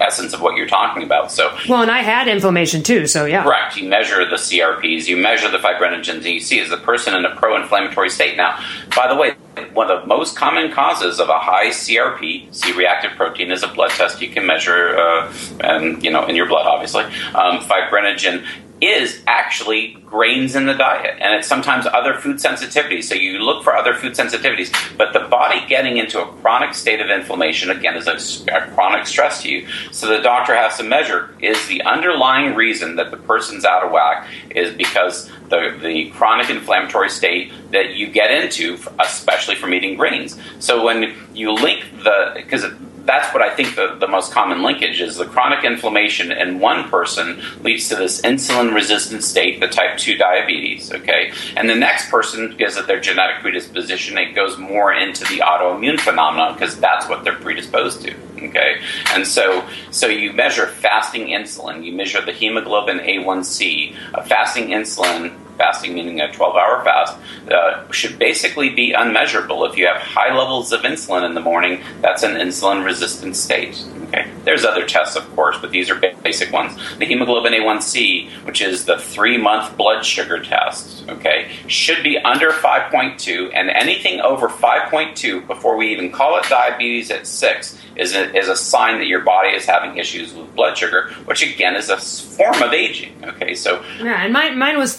essence 0.00 0.32
of 0.32 0.40
what 0.40 0.56
you're 0.56 0.68
talking 0.68 1.02
about. 1.02 1.32
So, 1.32 1.56
well, 1.68 1.82
and 1.82 1.90
I 1.90 2.02
had 2.02 2.28
inflammation 2.28 2.82
too, 2.82 3.06
so 3.06 3.24
yeah. 3.24 3.42
Correct. 3.42 3.76
You 3.76 3.88
measure 3.88 4.24
the 4.28 4.36
CRPs, 4.36 5.08
you 5.08 5.16
measure 5.16 5.50
the 5.50 5.58
fibrinogens, 5.58 6.16
and 6.16 6.24
you 6.24 6.40
see 6.40 6.58
is 6.58 6.70
the 6.70 6.76
person 6.76 7.14
in 7.14 7.24
a 7.24 7.34
pro-inflammatory 7.36 8.10
state. 8.10 8.36
Now, 8.36 8.62
by 8.94 9.08
the 9.08 9.16
way, 9.16 9.32
one 9.72 9.90
of 9.90 10.02
the 10.02 10.06
most 10.06 10.36
common 10.36 10.72
causes 10.72 11.20
of 11.20 11.28
a 11.28 11.38
high 11.38 11.70
CRP, 11.70 12.54
C-reactive 12.54 13.12
protein, 13.12 13.50
is 13.50 13.62
a 13.62 13.68
blood 13.68 13.90
test 13.90 14.20
you 14.20 14.28
can 14.28 14.46
measure, 14.46 14.96
uh, 14.96 15.32
and 15.60 16.02
you 16.02 16.10
know, 16.10 16.26
in 16.26 16.36
your 16.36 16.46
blood, 16.46 16.66
obviously. 16.66 17.04
Um, 17.34 17.60
fibrinogen 17.60 18.46
is 18.80 19.22
actually 19.26 19.94
grains 20.06 20.54
in 20.54 20.66
the 20.66 20.74
diet. 20.74 21.16
And 21.20 21.34
it's 21.34 21.48
sometimes 21.48 21.86
other 21.86 22.14
food 22.14 22.36
sensitivities. 22.36 23.04
So 23.04 23.14
you 23.14 23.38
look 23.38 23.64
for 23.64 23.76
other 23.76 23.94
food 23.94 24.12
sensitivities 24.12 24.72
but 24.96 25.12
the 25.12 25.20
body 25.20 25.64
getting 25.66 25.96
into 25.96 26.20
a 26.22 26.26
chronic 26.40 26.74
state 26.74 27.00
of 27.00 27.10
inflammation 27.10 27.70
again 27.70 27.96
is 27.96 28.06
a, 28.06 28.52
a, 28.52 28.70
chronic 28.72 29.06
stress 29.06 29.42
to 29.42 29.50
you. 29.50 29.66
So 29.92 30.06
the 30.06 30.20
doctor 30.20 30.54
has 30.54 30.76
to 30.78 30.82
measure 30.82 31.34
is 31.40 31.66
the 31.68 31.82
underlying 31.82 32.54
reason 32.54 32.96
that 32.96 33.10
the 33.10 33.16
person's 33.16 33.64
out 33.64 33.84
of 33.84 33.92
whack 33.92 34.28
is 34.50 34.74
because 34.74 35.30
the, 35.48 35.78
the 35.80 36.10
chronic 36.10 36.50
inflammatory 36.50 37.10
state 37.10 37.52
that 37.70 37.94
you 37.94 38.08
get 38.08 38.30
into 38.30 38.78
especially 38.98 39.54
from 39.54 39.74
eating 39.74 39.96
grains. 39.96 40.38
So 40.58 40.84
when 40.84 41.14
you 41.34 41.52
link 41.52 41.84
the 42.02 42.32
because 42.34 42.64
that's 43.08 43.32
what 43.32 43.42
I 43.42 43.54
think 43.54 43.74
the, 43.74 43.96
the 43.98 44.06
most 44.06 44.32
common 44.32 44.62
linkage 44.62 45.00
is 45.00 45.16
the 45.16 45.24
chronic 45.24 45.64
inflammation 45.64 46.30
in 46.30 46.60
one 46.60 46.90
person 46.90 47.40
leads 47.62 47.88
to 47.88 47.96
this 47.96 48.20
insulin 48.20 48.74
resistant 48.74 49.24
state, 49.24 49.60
the 49.60 49.66
type 49.66 49.96
2 49.96 50.18
diabetes, 50.18 50.92
okay? 50.92 51.32
And 51.56 51.70
the 51.70 51.74
next 51.74 52.10
person, 52.10 52.50
because 52.50 52.76
of 52.76 52.86
their 52.86 53.00
genetic 53.00 53.40
predisposition, 53.40 54.18
it 54.18 54.34
goes 54.34 54.58
more 54.58 54.92
into 54.92 55.24
the 55.24 55.38
autoimmune 55.38 55.98
phenomenon 55.98 56.52
because 56.52 56.78
that's 56.78 57.08
what 57.08 57.24
they're 57.24 57.34
predisposed 57.34 58.02
to, 58.02 58.14
okay? 58.42 58.82
And 59.14 59.26
so, 59.26 59.66
so 59.90 60.06
you 60.06 60.34
measure 60.34 60.66
fasting 60.66 61.28
insulin, 61.28 61.82
you 61.86 61.92
measure 61.92 62.20
the 62.20 62.32
hemoglobin 62.32 62.98
A1C, 62.98 64.26
fasting 64.26 64.68
insulin 64.68 65.34
fasting 65.58 65.94
meaning 65.94 66.20
a 66.20 66.32
12 66.32 66.56
hour 66.56 66.82
fast, 66.84 67.18
uh, 67.50 67.90
should 67.90 68.18
basically 68.18 68.70
be 68.70 68.92
unmeasurable. 68.92 69.64
If 69.64 69.76
you 69.76 69.86
have 69.86 70.00
high 70.00 70.34
levels 70.34 70.72
of 70.72 70.82
insulin 70.82 71.26
in 71.26 71.34
the 71.34 71.40
morning, 71.40 71.82
that's 72.00 72.22
an 72.22 72.36
insulin 72.36 72.84
resistant 72.84 73.36
state. 73.36 73.84
Okay. 74.08 74.30
There's 74.44 74.64
other 74.64 74.86
tests, 74.86 75.16
of 75.16 75.30
course, 75.34 75.58
but 75.60 75.70
these 75.70 75.90
are 75.90 75.94
basic 75.94 76.50
ones. 76.50 76.74
The 76.96 77.04
hemoglobin 77.04 77.52
A1C, 77.52 78.30
which 78.46 78.62
is 78.62 78.86
the 78.86 78.98
three 78.98 79.36
month 79.36 79.76
blood 79.76 80.04
sugar 80.04 80.42
test, 80.42 81.06
okay, 81.08 81.50
should 81.66 82.02
be 82.02 82.16
under 82.16 82.50
5.2, 82.50 83.50
and 83.52 83.68
anything 83.68 84.20
over 84.20 84.48
5.2 84.48 85.46
before 85.46 85.76
we 85.76 85.92
even 85.92 86.10
call 86.10 86.38
it 86.38 86.44
diabetes 86.48 87.10
at 87.10 87.26
six 87.26 87.78
is 87.96 88.14
a, 88.14 88.34
is 88.34 88.48
a 88.48 88.56
sign 88.56 88.98
that 88.98 89.06
your 89.06 89.20
body 89.20 89.50
is 89.50 89.66
having 89.66 89.98
issues 89.98 90.32
with 90.32 90.54
blood 90.54 90.78
sugar, 90.78 91.10
which 91.26 91.42
again 91.42 91.76
is 91.76 91.90
a 91.90 91.98
form 91.98 92.62
of 92.62 92.72
aging. 92.72 93.12
Okay, 93.24 93.54
so 93.54 93.84
yeah, 93.98 94.24
and 94.24 94.32
mine 94.32 94.56
mine 94.56 94.78
was 94.78 94.94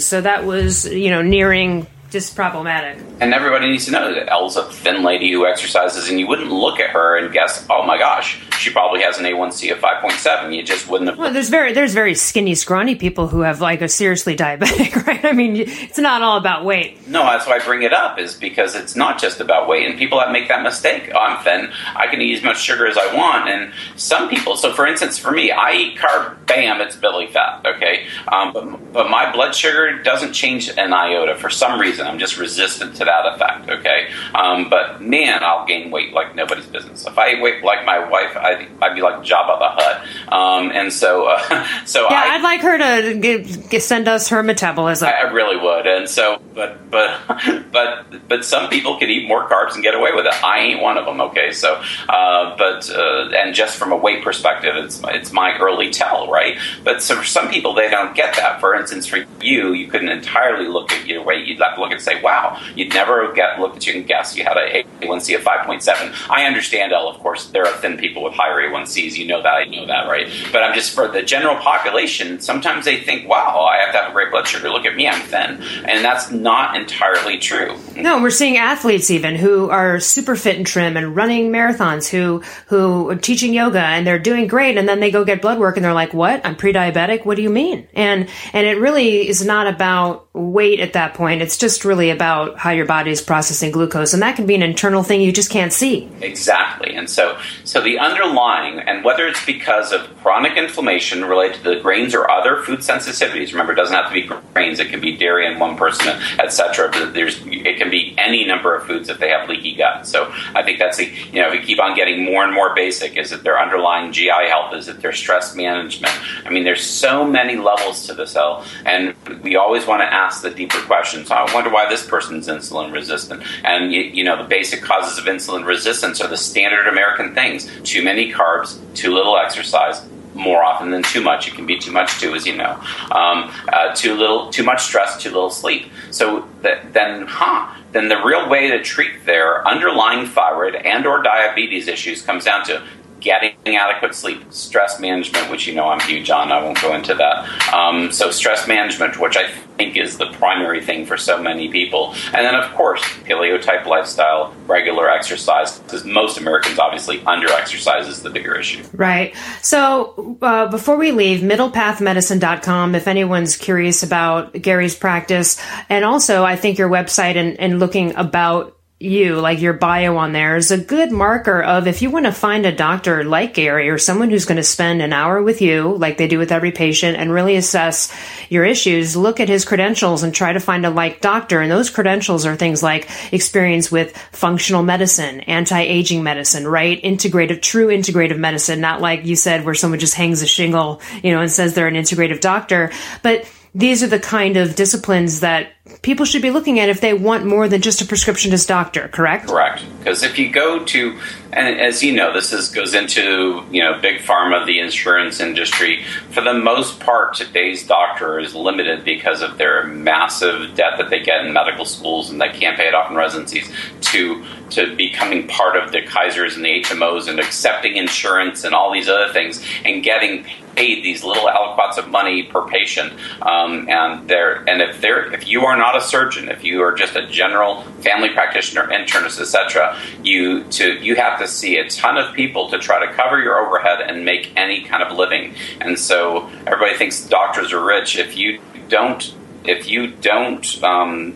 so 0.00 0.20
that 0.20 0.44
was 0.44 0.86
you 0.86 1.10
know 1.10 1.22
nearing 1.22 1.86
just 2.12 2.36
problematic. 2.36 3.02
And 3.20 3.32
everybody 3.32 3.68
needs 3.68 3.86
to 3.86 3.90
know 3.90 4.14
that 4.14 4.30
Elle's 4.30 4.56
a 4.56 4.64
thin 4.70 5.02
lady 5.02 5.32
who 5.32 5.46
exercises, 5.46 6.10
and 6.10 6.20
you 6.20 6.26
wouldn't 6.26 6.52
look 6.52 6.78
at 6.78 6.90
her 6.90 7.16
and 7.16 7.32
guess, 7.32 7.66
oh 7.70 7.84
my 7.84 7.96
gosh, 7.96 8.38
she 8.58 8.70
probably 8.70 9.00
has 9.00 9.18
an 9.18 9.24
A1C 9.24 9.72
of 9.72 9.78
5.7. 9.78 10.54
You 10.54 10.62
just 10.62 10.88
wouldn't 10.88 11.08
have. 11.08 11.18
Well, 11.18 11.32
there's 11.32 11.48
very 11.48 11.72
there's 11.72 11.94
very 11.94 12.14
skinny, 12.14 12.54
scrawny 12.54 12.94
people 12.94 13.28
who 13.28 13.40
have 13.40 13.60
like 13.60 13.80
a 13.80 13.88
seriously 13.88 14.36
diabetic, 14.42 15.06
right? 15.06 15.24
I 15.24 15.32
mean, 15.32 15.56
it's 15.56 15.98
not 15.98 16.22
all 16.22 16.36
about 16.36 16.64
weight. 16.64 17.08
No, 17.08 17.22
that's 17.22 17.46
why 17.46 17.56
I 17.56 17.64
bring 17.64 17.82
it 17.82 17.94
up 17.94 18.18
is 18.18 18.34
because 18.34 18.74
it's 18.74 18.94
not 18.94 19.18
just 19.18 19.40
about 19.40 19.68
weight, 19.68 19.88
and 19.88 19.98
people 19.98 20.18
that 20.18 20.30
make 20.30 20.48
that 20.48 20.62
mistake. 20.62 21.10
Oh, 21.14 21.18
I'm 21.18 21.42
thin. 21.42 21.72
I 21.96 22.06
can 22.08 22.20
eat 22.20 22.36
as 22.36 22.44
much 22.44 22.60
sugar 22.60 22.86
as 22.86 22.98
I 22.98 23.16
want, 23.16 23.48
and 23.48 23.72
some 23.96 24.28
people. 24.28 24.56
So, 24.56 24.72
for 24.74 24.86
instance, 24.86 25.18
for 25.18 25.32
me, 25.32 25.50
I 25.50 25.72
eat 25.72 25.98
carb. 25.98 26.46
Bam, 26.46 26.82
it's 26.82 26.96
belly 26.96 27.28
fat. 27.28 27.64
Okay, 27.64 28.06
um, 28.28 28.52
but 28.52 28.92
but 28.92 29.10
my 29.10 29.32
blood 29.32 29.54
sugar 29.54 30.02
doesn't 30.02 30.34
change 30.34 30.68
an 30.68 30.92
iota 30.92 31.36
for 31.36 31.48
some 31.48 31.80
reason 31.80 32.01
reason. 32.02 32.12
I'm 32.12 32.18
just 32.18 32.38
resistant 32.38 32.96
to 32.96 33.04
that 33.04 33.34
effect. 33.34 33.68
Okay, 33.68 34.08
um, 34.34 34.68
but 34.68 35.02
man, 35.02 35.42
I'll 35.42 35.66
gain 35.66 35.90
weight 35.90 36.12
like 36.12 36.34
nobody's 36.34 36.66
business. 36.66 37.06
If 37.06 37.18
I 37.18 37.28
ate 37.28 37.42
weight 37.42 37.62
like 37.62 37.84
my 37.84 37.98
wife, 38.08 38.36
I'd, 38.36 38.68
I'd 38.80 38.94
be 38.94 39.02
like 39.02 39.16
Jabba 39.22 39.58
the 39.58 39.68
Hutt. 39.68 40.32
Um, 40.32 40.70
and 40.72 40.92
so, 40.92 41.26
uh, 41.28 41.66
so 41.84 42.08
yeah, 42.10 42.22
I, 42.24 42.36
would 42.36 42.42
like 42.42 42.60
her 42.62 42.78
to 42.78 43.18
get, 43.18 43.70
get, 43.70 43.82
send 43.82 44.08
us 44.08 44.28
her 44.28 44.42
metabolism. 44.42 45.08
I, 45.08 45.28
I 45.28 45.32
really 45.32 45.56
would. 45.56 45.86
And 45.86 46.08
so, 46.08 46.40
but 46.54 46.90
but 46.90 47.20
but 47.72 48.28
but 48.28 48.44
some 48.44 48.68
people 48.68 48.98
can 48.98 49.10
eat 49.10 49.28
more 49.28 49.48
carbs 49.48 49.74
and 49.74 49.82
get 49.82 49.94
away 49.94 50.10
with 50.14 50.26
it. 50.26 50.44
I 50.44 50.60
ain't 50.60 50.80
one 50.80 50.98
of 50.98 51.04
them. 51.04 51.20
Okay, 51.20 51.52
so 51.52 51.82
uh, 52.08 52.56
but 52.56 52.90
uh, 52.90 53.30
and 53.36 53.54
just 53.54 53.76
from 53.76 53.92
a 53.92 53.96
weight 53.96 54.22
perspective, 54.22 54.76
it's 54.76 55.00
it's 55.04 55.32
my 55.32 55.56
early 55.58 55.90
tell, 55.90 56.28
right? 56.28 56.58
But 56.84 57.02
so 57.02 57.16
for 57.16 57.24
some 57.24 57.48
people, 57.48 57.74
they 57.74 57.90
don't 57.90 58.14
get 58.14 58.36
that. 58.36 58.60
For 58.60 58.74
instance, 58.74 59.06
for 59.06 59.24
you, 59.40 59.72
you 59.72 59.88
couldn't 59.88 60.08
entirely 60.08 60.68
look 60.68 60.92
at 60.92 61.06
your 61.06 61.22
weight. 61.22 61.46
You'd 61.46 61.60
have 61.60 61.74
to 61.76 61.80
look 61.80 61.91
and 61.92 62.00
say, 62.00 62.20
wow, 62.22 62.60
you'd 62.74 62.92
never 62.92 63.32
get 63.32 63.58
look 63.60 63.76
at 63.76 63.86
you 63.86 63.94
and 63.94 64.06
guess 64.06 64.36
you 64.36 64.44
had 64.44 64.56
a 64.56 64.84
A1C 65.00 65.36
of 65.36 65.42
5.7. 65.42 66.30
I 66.30 66.44
understand, 66.44 66.92
Elle, 66.92 67.08
of 67.08 67.18
course, 67.20 67.48
there 67.48 67.66
are 67.66 67.76
thin 67.78 67.96
people 67.96 68.22
with 68.22 68.34
higher 68.34 68.68
A1Cs. 68.68 69.16
You 69.16 69.26
know 69.26 69.42
that, 69.42 69.54
I 69.54 69.64
know 69.64 69.86
that, 69.86 70.08
right? 70.08 70.28
But 70.50 70.62
I'm 70.62 70.74
just 70.74 70.94
for 70.94 71.08
the 71.08 71.22
general 71.22 71.56
population, 71.56 72.40
sometimes 72.40 72.84
they 72.84 73.00
think, 73.00 73.28
wow, 73.28 73.68
I 73.70 73.78
have 73.84 73.92
to 73.92 73.98
have 73.98 74.10
a 74.10 74.12
great 74.12 74.30
blood 74.30 74.46
sugar. 74.46 74.70
Look 74.70 74.86
at 74.86 74.96
me, 74.96 75.08
I'm 75.08 75.22
thin. 75.22 75.62
And 75.84 76.04
that's 76.04 76.30
not 76.30 76.76
entirely 76.76 77.38
true. 77.38 77.76
No, 77.96 78.20
we're 78.20 78.30
seeing 78.30 78.56
athletes 78.56 79.10
even 79.10 79.36
who 79.36 79.70
are 79.70 80.00
super 80.00 80.36
fit 80.36 80.56
and 80.56 80.66
trim 80.66 80.96
and 80.96 81.14
running 81.14 81.50
marathons 81.50 82.08
who 82.08 82.42
who 82.66 83.10
are 83.10 83.16
teaching 83.16 83.52
yoga 83.52 83.80
and 83.80 84.06
they're 84.06 84.18
doing 84.18 84.46
great 84.46 84.76
and 84.76 84.88
then 84.88 85.00
they 85.00 85.10
go 85.10 85.24
get 85.24 85.42
blood 85.42 85.58
work 85.58 85.76
and 85.76 85.84
they're 85.84 85.92
like, 85.92 86.14
"What? 86.14 86.44
I'm 86.44 86.56
pre-diabetic? 86.56 87.24
What 87.24 87.36
do 87.36 87.42
you 87.42 87.50
mean?" 87.50 87.86
And 87.94 88.28
and 88.52 88.66
it 88.66 88.78
really 88.78 89.28
is 89.28 89.44
not 89.44 89.66
about 89.66 90.28
weight 90.32 90.80
at 90.80 90.94
that 90.94 91.14
point. 91.14 91.42
It's 91.42 91.58
just 91.58 91.81
really 91.84 92.10
about 92.10 92.58
how 92.58 92.70
your 92.70 92.86
body 92.86 93.10
is 93.10 93.20
processing 93.20 93.70
glucose, 93.70 94.12
and 94.12 94.22
that 94.22 94.36
can 94.36 94.46
be 94.46 94.54
an 94.54 94.62
internal 94.62 95.02
thing 95.02 95.20
you 95.20 95.32
just 95.32 95.50
can't 95.50 95.72
see. 95.72 96.08
Exactly, 96.20 96.94
and 96.94 97.08
so 97.08 97.38
so 97.64 97.80
the 97.80 97.98
underlying, 97.98 98.78
and 98.80 99.04
whether 99.04 99.26
it's 99.26 99.44
because 99.44 99.92
of 99.92 100.08
chronic 100.22 100.56
inflammation 100.56 101.24
related 101.24 101.62
to 101.62 101.74
the 101.74 101.80
grains 101.80 102.14
or 102.14 102.30
other 102.30 102.62
food 102.62 102.80
sensitivities. 102.80 103.52
Remember, 103.52 103.72
it 103.72 103.76
doesn't 103.76 103.94
have 103.94 104.08
to 104.08 104.14
be 104.14 104.28
grains; 104.54 104.80
it 104.80 104.88
can 104.88 105.00
be 105.00 105.16
dairy 105.16 105.46
in 105.46 105.58
one 105.58 105.76
person, 105.76 106.08
etc. 106.38 106.90
There's 107.12 107.40
it 107.46 107.78
can 107.78 107.90
be 107.90 108.14
any 108.18 108.44
number 108.44 108.74
of 108.74 108.86
foods 108.86 109.08
if 109.08 109.18
they 109.18 109.28
have 109.30 109.48
leaky 109.48 109.74
gut. 109.74 110.06
So 110.06 110.32
I 110.54 110.62
think 110.62 110.78
that's 110.78 110.96
the 110.96 111.06
you 111.32 111.40
know 111.40 111.52
if 111.52 111.60
we 111.60 111.64
keep 111.64 111.80
on 111.80 111.96
getting 111.96 112.24
more 112.24 112.44
and 112.44 112.54
more 112.54 112.74
basic. 112.74 113.16
Is 113.16 113.32
it 113.32 113.42
their 113.42 113.58
underlying 113.60 114.12
GI 114.12 114.48
health? 114.48 114.74
Is 114.74 114.88
it 114.88 115.00
their 115.00 115.12
stress 115.12 115.54
management? 115.54 116.12
I 116.46 116.50
mean, 116.50 116.64
there's 116.64 116.84
so 116.84 117.24
many 117.24 117.56
levels 117.56 118.06
to 118.06 118.14
this, 118.14 118.36
Elle, 118.36 118.64
and 118.84 119.14
we 119.42 119.56
always 119.56 119.86
want 119.86 120.00
to 120.00 120.12
ask 120.12 120.42
the 120.42 120.50
deeper 120.50 120.80
questions. 120.82 121.30
I 121.30 121.42
want 121.54 121.61
wonder 121.62 121.74
why 121.74 121.88
this 121.88 122.04
person's 122.04 122.48
insulin 122.48 122.92
resistant. 122.92 123.42
And, 123.62 123.92
you, 123.92 124.00
you 124.00 124.24
know, 124.24 124.36
the 124.36 124.48
basic 124.48 124.82
causes 124.82 125.16
of 125.16 125.24
insulin 125.24 125.64
resistance 125.64 126.20
are 126.20 126.28
the 126.28 126.36
standard 126.36 126.88
American 126.88 127.34
things 127.34 127.70
too 127.84 128.02
many 128.02 128.32
carbs, 128.32 128.78
too 128.94 129.12
little 129.12 129.36
exercise, 129.36 130.04
more 130.34 130.64
often 130.64 130.90
than 130.90 131.02
too 131.04 131.20
much. 131.20 131.46
It 131.46 131.54
can 131.54 131.66
be 131.66 131.78
too 131.78 131.92
much 131.92 132.20
too, 132.20 132.34
as 132.34 132.46
you 132.46 132.56
know. 132.56 132.72
Um, 133.12 133.52
uh, 133.72 133.94
too 133.94 134.14
little, 134.14 134.50
too 134.50 134.64
much 134.64 134.82
stress, 134.82 135.22
too 135.22 135.30
little 135.30 135.50
sleep. 135.50 135.90
So 136.10 136.48
that, 136.62 136.92
then, 136.92 137.26
huh? 137.28 137.78
Then 137.92 138.08
the 138.08 138.20
real 138.24 138.48
way 138.48 138.68
to 138.70 138.82
treat 138.82 139.24
their 139.26 139.66
underlying 139.68 140.26
thyroid 140.26 140.74
and 140.74 141.06
or 141.06 141.22
diabetes 141.22 141.86
issues 141.86 142.22
comes 142.22 142.44
down 142.44 142.64
to 142.66 142.82
getting 143.22 143.76
adequate 143.76 144.14
sleep, 144.14 144.42
stress 144.50 145.00
management, 145.00 145.50
which 145.50 145.66
you 145.66 145.74
know 145.74 145.88
I'm 145.88 146.00
huge 146.00 146.30
on. 146.30 146.52
I 146.52 146.62
won't 146.62 146.80
go 146.80 146.94
into 146.94 147.14
that. 147.14 147.72
Um, 147.72 148.12
so 148.12 148.30
stress 148.30 148.68
management, 148.68 149.18
which 149.18 149.36
I 149.36 149.50
think 149.76 149.96
is 149.96 150.18
the 150.18 150.26
primary 150.32 150.84
thing 150.84 151.06
for 151.06 151.16
so 151.16 151.42
many 151.42 151.68
people, 151.68 152.14
and 152.26 152.44
then 152.44 152.54
of 152.54 152.70
course 152.74 153.00
paleo 153.24 153.60
type 153.60 153.86
lifestyle, 153.86 154.54
regular 154.66 155.08
exercise, 155.08 155.78
because 155.78 156.04
most 156.04 156.38
Americans 156.38 156.78
obviously 156.78 157.22
under 157.24 157.48
exercise 157.48 158.08
is 158.08 158.22
the 158.22 158.30
bigger 158.30 158.54
issue. 158.54 158.84
Right. 158.92 159.34
So 159.62 160.36
uh, 160.42 160.68
before 160.68 160.96
we 160.96 161.12
leave, 161.12 161.40
middlepathmedicine.com, 161.40 162.94
if 162.94 163.08
anyone's 163.08 163.56
curious 163.56 164.02
about 164.02 164.52
Gary's 164.52 164.94
practice, 164.94 165.62
and 165.88 166.04
also 166.04 166.44
I 166.44 166.56
think 166.56 166.78
your 166.78 166.90
website 166.90 167.36
and, 167.36 167.58
and 167.58 167.78
looking 167.78 168.14
about 168.16 168.76
you, 169.02 169.40
like 169.40 169.60
your 169.60 169.72
bio 169.72 170.16
on 170.16 170.32
there, 170.32 170.56
is 170.56 170.70
a 170.70 170.78
good 170.78 171.10
marker 171.10 171.62
of 171.62 171.86
if 171.86 172.02
you 172.02 172.10
want 172.10 172.26
to 172.26 172.32
find 172.32 172.64
a 172.64 172.74
doctor 172.74 173.24
like 173.24 173.54
Gary 173.54 173.88
or 173.88 173.98
someone 173.98 174.30
who's 174.30 174.44
going 174.44 174.56
to 174.56 174.62
spend 174.62 175.02
an 175.02 175.12
hour 175.12 175.42
with 175.42 175.60
you, 175.60 175.96
like 175.96 176.18
they 176.18 176.28
do 176.28 176.38
with 176.38 176.52
every 176.52 176.72
patient, 176.72 177.18
and 177.18 177.32
really 177.32 177.56
assess 177.56 178.14
your 178.48 178.64
issues, 178.64 179.16
look 179.16 179.40
at 179.40 179.48
his 179.48 179.64
credentials 179.64 180.22
and 180.22 180.34
try 180.34 180.52
to 180.52 180.60
find 180.60 180.86
a 180.86 180.90
like 180.90 181.20
doctor. 181.20 181.60
And 181.60 181.70
those 181.70 181.90
credentials 181.90 182.46
are 182.46 182.56
things 182.56 182.82
like 182.82 183.08
experience 183.32 183.90
with 183.90 184.16
functional 184.32 184.82
medicine, 184.82 185.40
anti-aging 185.40 186.22
medicine, 186.22 186.66
right? 186.66 187.02
Integrative, 187.02 187.60
true 187.60 187.88
integrative 187.88 188.38
medicine, 188.38 188.80
not 188.80 189.00
like 189.00 189.26
you 189.26 189.36
said 189.36 189.64
where 189.64 189.74
someone 189.74 190.00
just 190.00 190.14
hangs 190.14 190.42
a 190.42 190.46
shingle, 190.46 191.00
you 191.22 191.32
know, 191.32 191.40
and 191.40 191.50
says 191.50 191.74
they're 191.74 191.88
an 191.88 191.94
integrative 191.94 192.40
doctor. 192.40 192.92
But 193.22 193.50
these 193.74 194.02
are 194.02 194.06
the 194.06 194.20
kind 194.20 194.58
of 194.58 194.74
disciplines 194.74 195.40
that 195.40 195.72
people 196.02 196.24
should 196.24 196.42
be 196.42 196.50
looking 196.50 196.78
at 196.78 196.88
if 196.88 197.00
they 197.00 197.12
want 197.12 197.44
more 197.44 197.68
than 197.68 197.80
just 197.80 198.00
a 198.00 198.04
prescriptionist 198.04 198.68
doctor, 198.68 199.08
correct? 199.08 199.48
Correct. 199.48 199.84
Because 199.98 200.22
if 200.22 200.38
you 200.38 200.48
go 200.48 200.84
to, 200.84 201.18
and 201.52 201.80
as 201.80 202.02
you 202.02 202.12
know, 202.12 202.32
this 202.32 202.52
is, 202.52 202.68
goes 202.70 202.94
into 202.94 203.64
you 203.70 203.82
know 203.82 204.00
big 204.00 204.20
pharma, 204.20 204.64
the 204.64 204.78
insurance 204.78 205.40
industry. 205.40 206.04
For 206.30 206.40
the 206.40 206.54
most 206.54 207.00
part, 207.00 207.34
today's 207.34 207.84
doctor 207.86 208.38
is 208.38 208.54
limited 208.54 209.04
because 209.04 209.42
of 209.42 209.58
their 209.58 209.84
massive 209.84 210.76
debt 210.76 210.94
that 210.98 211.10
they 211.10 211.20
get 211.20 211.44
in 211.44 211.52
medical 211.52 211.84
schools 211.84 212.30
and 212.30 212.40
they 212.40 212.50
can't 212.50 212.76
pay 212.76 212.86
it 212.86 212.94
off 212.94 213.10
in 213.10 213.16
residencies. 213.16 213.70
To 214.00 214.44
to 214.70 214.94
becoming 214.96 215.48
part 215.48 215.76
of 215.76 215.92
the 215.92 216.00
Kaisers 216.00 216.56
and 216.56 216.64
the 216.64 216.82
HMOs 216.82 217.28
and 217.28 217.38
accepting 217.38 217.96
insurance 217.96 218.64
and 218.64 218.74
all 218.74 218.92
these 218.92 219.08
other 219.08 219.32
things 219.32 219.62
and 219.84 220.02
getting 220.02 220.46
paid 220.76 221.04
these 221.04 221.22
little 221.24 221.46
aliquots 221.48 221.98
of 221.98 222.08
money 222.08 222.44
per 222.44 222.66
patient. 222.66 223.12
Um, 223.42 223.88
and 223.88 224.28
there, 224.28 224.64
and 224.68 224.80
if 224.80 225.00
they're 225.00 225.32
if 225.32 225.46
you 225.46 225.62
are 225.62 225.71
not 225.76 225.96
a 225.96 226.00
surgeon, 226.00 226.48
if 226.48 226.64
you 226.64 226.82
are 226.82 226.92
just 226.92 227.16
a 227.16 227.26
general 227.26 227.82
family 228.02 228.30
practitioner, 228.30 228.86
internist, 228.88 229.40
etc., 229.40 229.98
you 230.22 230.64
to 230.64 230.98
you 230.98 231.16
have 231.16 231.38
to 231.38 231.48
see 231.48 231.76
a 231.76 231.88
ton 231.88 232.18
of 232.18 232.34
people 232.34 232.68
to 232.70 232.78
try 232.78 233.04
to 233.04 233.12
cover 233.12 233.40
your 233.40 233.58
overhead 233.58 234.00
and 234.00 234.24
make 234.24 234.52
any 234.56 234.82
kind 234.84 235.02
of 235.02 235.16
living. 235.16 235.54
And 235.80 235.98
so 235.98 236.48
everybody 236.66 236.96
thinks 236.96 237.26
doctors 237.26 237.72
are 237.72 237.84
rich. 237.84 238.16
If 238.16 238.36
you 238.36 238.60
don't, 238.88 239.34
if 239.64 239.88
you 239.88 240.08
don't 240.08 240.82
um, 240.82 241.34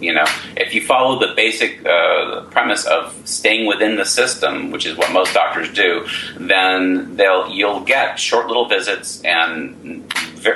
you 0.00 0.12
know, 0.12 0.24
if 0.56 0.74
you 0.74 0.84
follow 0.84 1.18
the 1.18 1.34
basic 1.34 1.84
uh, 1.86 2.42
premise 2.50 2.84
of 2.84 3.16
staying 3.26 3.66
within 3.66 3.96
the 3.96 4.04
system, 4.04 4.70
which 4.70 4.86
is 4.86 4.96
what 4.96 5.12
most 5.12 5.32
doctors 5.32 5.72
do, 5.72 6.06
then 6.38 7.16
they'll 7.16 7.48
you'll 7.48 7.80
get 7.80 8.18
short 8.18 8.46
little 8.46 8.68
visits 8.68 9.22
and 9.22 10.12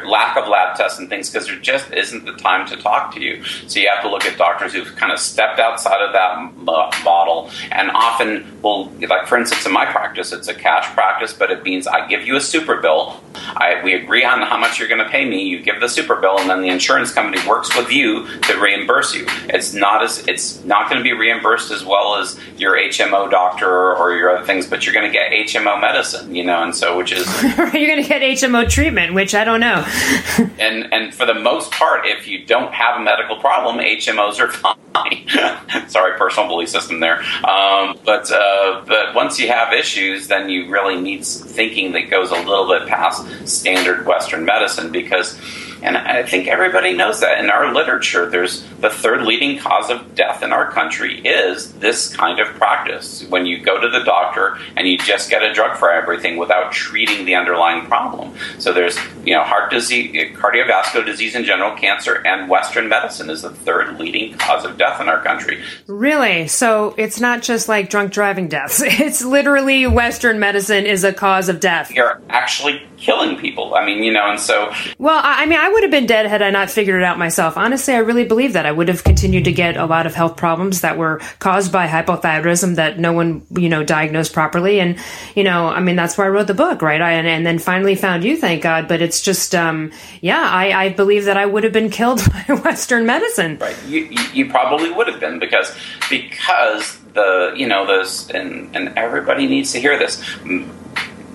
lack 0.07 0.37
of 0.37 0.49
lab 0.49 0.77
tests 0.77 0.99
and 0.99 1.09
things 1.09 1.31
because 1.31 1.47
there 1.47 1.59
just 1.59 1.93
isn't 1.93 2.25
the 2.25 2.33
time 2.33 2.67
to 2.69 2.77
talk 2.77 3.15
to 3.15 3.21
you. 3.21 3.43
So 3.45 3.81
you 3.81 3.89
have 3.89 4.03
to 4.03 4.11
look 4.11 4.25
at 4.25 4.37
doctors 4.39 4.73
who've 4.73 4.95
kind 4.97 5.13
of 5.13 5.19
stepped 5.19 5.59
outside 5.59 6.03
of 6.03 6.13
that 6.13 6.57
model 7.05 7.51
and 7.71 7.91
often 7.91 8.61
will, 8.63 8.91
like 9.09 9.27
for 9.27 9.39
instance, 9.39 9.65
in 9.67 9.73
my 9.73 9.87
practice, 9.87 10.33
it's 10.33 10.49
a 10.49 10.55
cash 10.55 10.87
practice, 10.95 11.33
but 11.33 11.51
it 11.51 11.63
means 11.65 11.87
I 11.87 12.07
give 12.07 12.27
you 12.27 12.37
a 12.37 12.41
super 12.41 12.81
bill. 12.81 13.21
I, 13.35 13.81
we 13.83 13.95
agree 13.95 14.25
on 14.25 14.43
how 14.43 14.57
much 14.57 14.79
you're 14.79 14.89
going 14.89 15.05
to 15.05 15.09
pay 15.09 15.25
me. 15.25 15.45
You 15.45 15.63
give 15.63 15.81
the 15.81 15.89
super 15.89 16.17
bill, 16.17 16.39
and 16.39 16.51
then 16.51 16.61
the 16.61 16.69
insurance 16.69 17.13
company 17.13 17.47
works 17.49 17.77
with 17.77 17.91
you 17.91 18.27
to 18.43 18.59
reimburse 18.59 19.15
you. 19.15 19.25
It's 19.49 19.75
not 19.75 20.03
as 20.03 20.27
it's 20.27 20.63
not 20.65 20.91
going 20.91 20.99
to 20.99 21.03
be 21.03 21.13
reimbursed 21.13 21.71
as 21.71 21.85
well 21.85 22.17
as 22.17 22.39
your 22.57 22.77
HMO 22.77 23.31
doctor 23.31 23.95
or 23.95 24.13
your 24.13 24.37
other 24.37 24.45
things, 24.45 24.67
but 24.67 24.85
you're 24.85 24.95
going 24.95 25.07
to 25.07 25.13
get 25.13 25.33
HMO 25.33 25.81
medicine, 25.81 26.35
you 26.35 26.45
know, 26.45 26.63
and 26.63 26.75
so 26.75 26.97
which 26.97 27.13
is 27.13 27.27
you're 27.43 27.71
going 27.71 28.03
to 28.03 28.09
get 28.09 28.23
HMO 28.23 28.69
treatment, 28.69 29.15
which 29.15 29.35
I 29.35 29.45
don't 29.45 29.61
know. 29.61 29.78
and 30.59 30.93
and 30.93 31.15
for 31.15 31.27
the 31.27 31.35
most 31.35 31.71
part, 31.73 32.07
if 32.07 32.27
you 32.27 32.45
don't 32.45 32.73
have 32.73 33.01
a 33.01 33.03
medical 33.03 33.37
problem, 33.37 33.79
HMOs 33.79 34.39
are 34.41 34.49
fine. 34.95 35.89
Sorry, 35.89 36.19
personal 36.19 36.49
belief 36.49 36.69
system 36.69 37.01
there. 37.01 37.21
Um, 37.45 37.99
but 38.05 38.31
uh, 38.31 38.85
but 38.87 39.15
once 39.15 39.39
you 39.39 39.49
have 39.49 39.73
issues, 39.73 40.29
then 40.29 40.49
you 40.49 40.69
really 40.69 41.01
need 41.01 41.25
thinking 41.25 41.93
that 41.93 42.11
goes 42.11 42.31
a 42.31 42.37
little 42.37 42.69
bit 42.69 42.89
past 42.89 43.27
standard 43.49 44.07
Western 44.07 44.45
medicine 44.45 44.91
because 44.91 45.39
and 45.83 45.97
I 45.97 46.23
think 46.23 46.49
everybody 46.49 46.95
knows 46.95 47.21
that. 47.21 47.39
In 47.39 47.51
our 47.51 47.73
literature, 47.73 48.29
there's 48.29 48.63
the 48.81 48.91
third 48.91 49.23
leading 49.23 49.59
cause 49.59 49.91
of 49.91 50.15
death 50.15 50.43
in 50.43 50.53
our 50.53 50.71
country 50.71 51.21
is 51.21 51.73
this 51.75 52.15
kind 52.15 52.41
of 52.41 52.49
practice. 52.57 53.25
When 53.29 53.47
you 53.47 53.63
go 53.63 53.81
to 53.81 53.89
the 53.89 54.05
doctor 54.05 54.59
and 54.77 54.87
you 54.89 54.99
just 54.99 55.31
get 55.31 55.43
a 55.43 55.53
drug 55.53 55.77
for 55.77 55.91
everything 55.91 56.37
without 56.37 56.73
treating 56.73 57.25
the 57.25 57.35
underlying 57.35 57.87
problem. 57.87 58.35
So 58.59 58.73
there's, 58.73 58.99
you 59.25 59.35
know, 59.35 59.45
heart 59.45 59.71
disease, 59.71 60.37
cardiovascular 60.37 61.05
disease 61.05 61.35
in 61.35 61.45
general, 61.45 61.77
cancer, 61.77 62.15
and 62.27 62.49
Western 62.49 62.89
medicine 62.89 63.31
is 63.31 63.43
the 63.43 63.51
third 63.51 63.99
leading 63.99 64.37
cause 64.39 64.65
of 64.65 64.79
death 64.79 65.01
in 65.01 65.09
our 65.09 65.23
country. 65.23 65.63
Really? 65.87 66.49
So 66.49 66.95
it's 66.99 67.21
not 67.21 67.43
just 67.43 67.69
like 67.69 67.91
drunk 67.91 68.13
driving 68.13 68.49
deaths. 68.49 68.83
It's 69.09 69.25
literally 69.25 69.87
Western 69.87 70.39
medicine 70.41 70.85
is 70.85 71.05
a 71.05 71.13
cause 71.13 71.49
of 71.49 71.61
death. 71.61 71.95
You're 71.95 72.21
actually 72.29 72.83
killing 73.01 73.37
people. 73.37 73.75
I 73.75 73.85
mean, 73.85 74.03
you 74.03 74.13
know, 74.13 74.31
and 74.31 74.41
so. 74.41 74.73
Well, 74.99 75.21
I 75.23 75.47
mean, 75.47 75.59
I 75.59 75.69
would 75.69 75.83
have 75.83 75.91
been 75.91 76.07
dead 76.07 76.27
had 76.27 76.43
I 76.43 76.51
not 76.51 76.71
figured 76.71 77.01
it 77.01 77.05
out 77.05 77.19
myself. 77.19 77.57
Honestly, 77.57 77.95
I 77.95 77.99
really 77.99 78.25
believe 78.25 78.53
that. 78.55 78.67
I 78.67 78.73
would 78.73 78.89
have 78.89 79.05
continued 79.05 79.45
to 79.45 79.53
get 79.53 79.77
a 79.77 79.87
lot 79.87 80.07
of 80.07 80.15
health 80.15 80.37
problems 80.37 80.81
that 80.81 80.99
were 80.99 81.21
caused 81.39 81.73
by 81.73 81.87
hypothyroidism 81.87 82.77
that 82.77 82.99
no 82.99 83.13
one, 83.13 83.47
you 83.51 83.69
know, 83.69 83.85
diagnosed 83.85 84.33
properly. 84.33 84.81
And, 84.81 84.99
you 85.35 85.45
know, 85.45 85.69
I 85.69 85.81
mean, 85.81 85.97
that's 85.97 86.19
why 86.19 86.27
I 86.27 86.29
wrote 86.29 86.49
the 86.49 86.55
book, 86.55 86.83
right? 86.83 87.01
I, 87.01 87.13
and, 87.13 87.27
and 87.27 87.47
then 87.47 87.59
finally 87.59 87.95
found 87.95 88.25
you, 88.25 88.37
thank 88.37 88.63
God. 88.63 88.89
But 88.89 89.01
it's 89.01 89.21
just, 89.21 89.55
um, 89.55 89.93
yeah, 90.21 90.43
I, 90.43 90.73
I 90.73 90.89
believe 90.91 91.27
that 91.27 91.37
I 91.37 91.47
would 91.47 91.65
have 91.65 91.73
been 91.73 91.91
killed 91.91 92.21
by 92.49 92.55
Western 92.55 93.07
medicine. 93.07 93.59
Right. 93.59 93.77
You, 93.87 94.09
you 94.33 94.51
probably 94.51 94.91
would 94.91 95.07
have 95.07 95.21
been 95.21 95.39
because, 95.39 95.75
because 96.11 96.99
the, 97.15 97.53
you 97.57 97.67
know, 97.67 97.87
those, 97.87 98.29
and, 98.31 98.75
and 98.75 98.99
everybody 98.99 99.47
needs 99.47 99.73
to 99.73 99.81
hear 99.81 99.99
this 99.99 100.23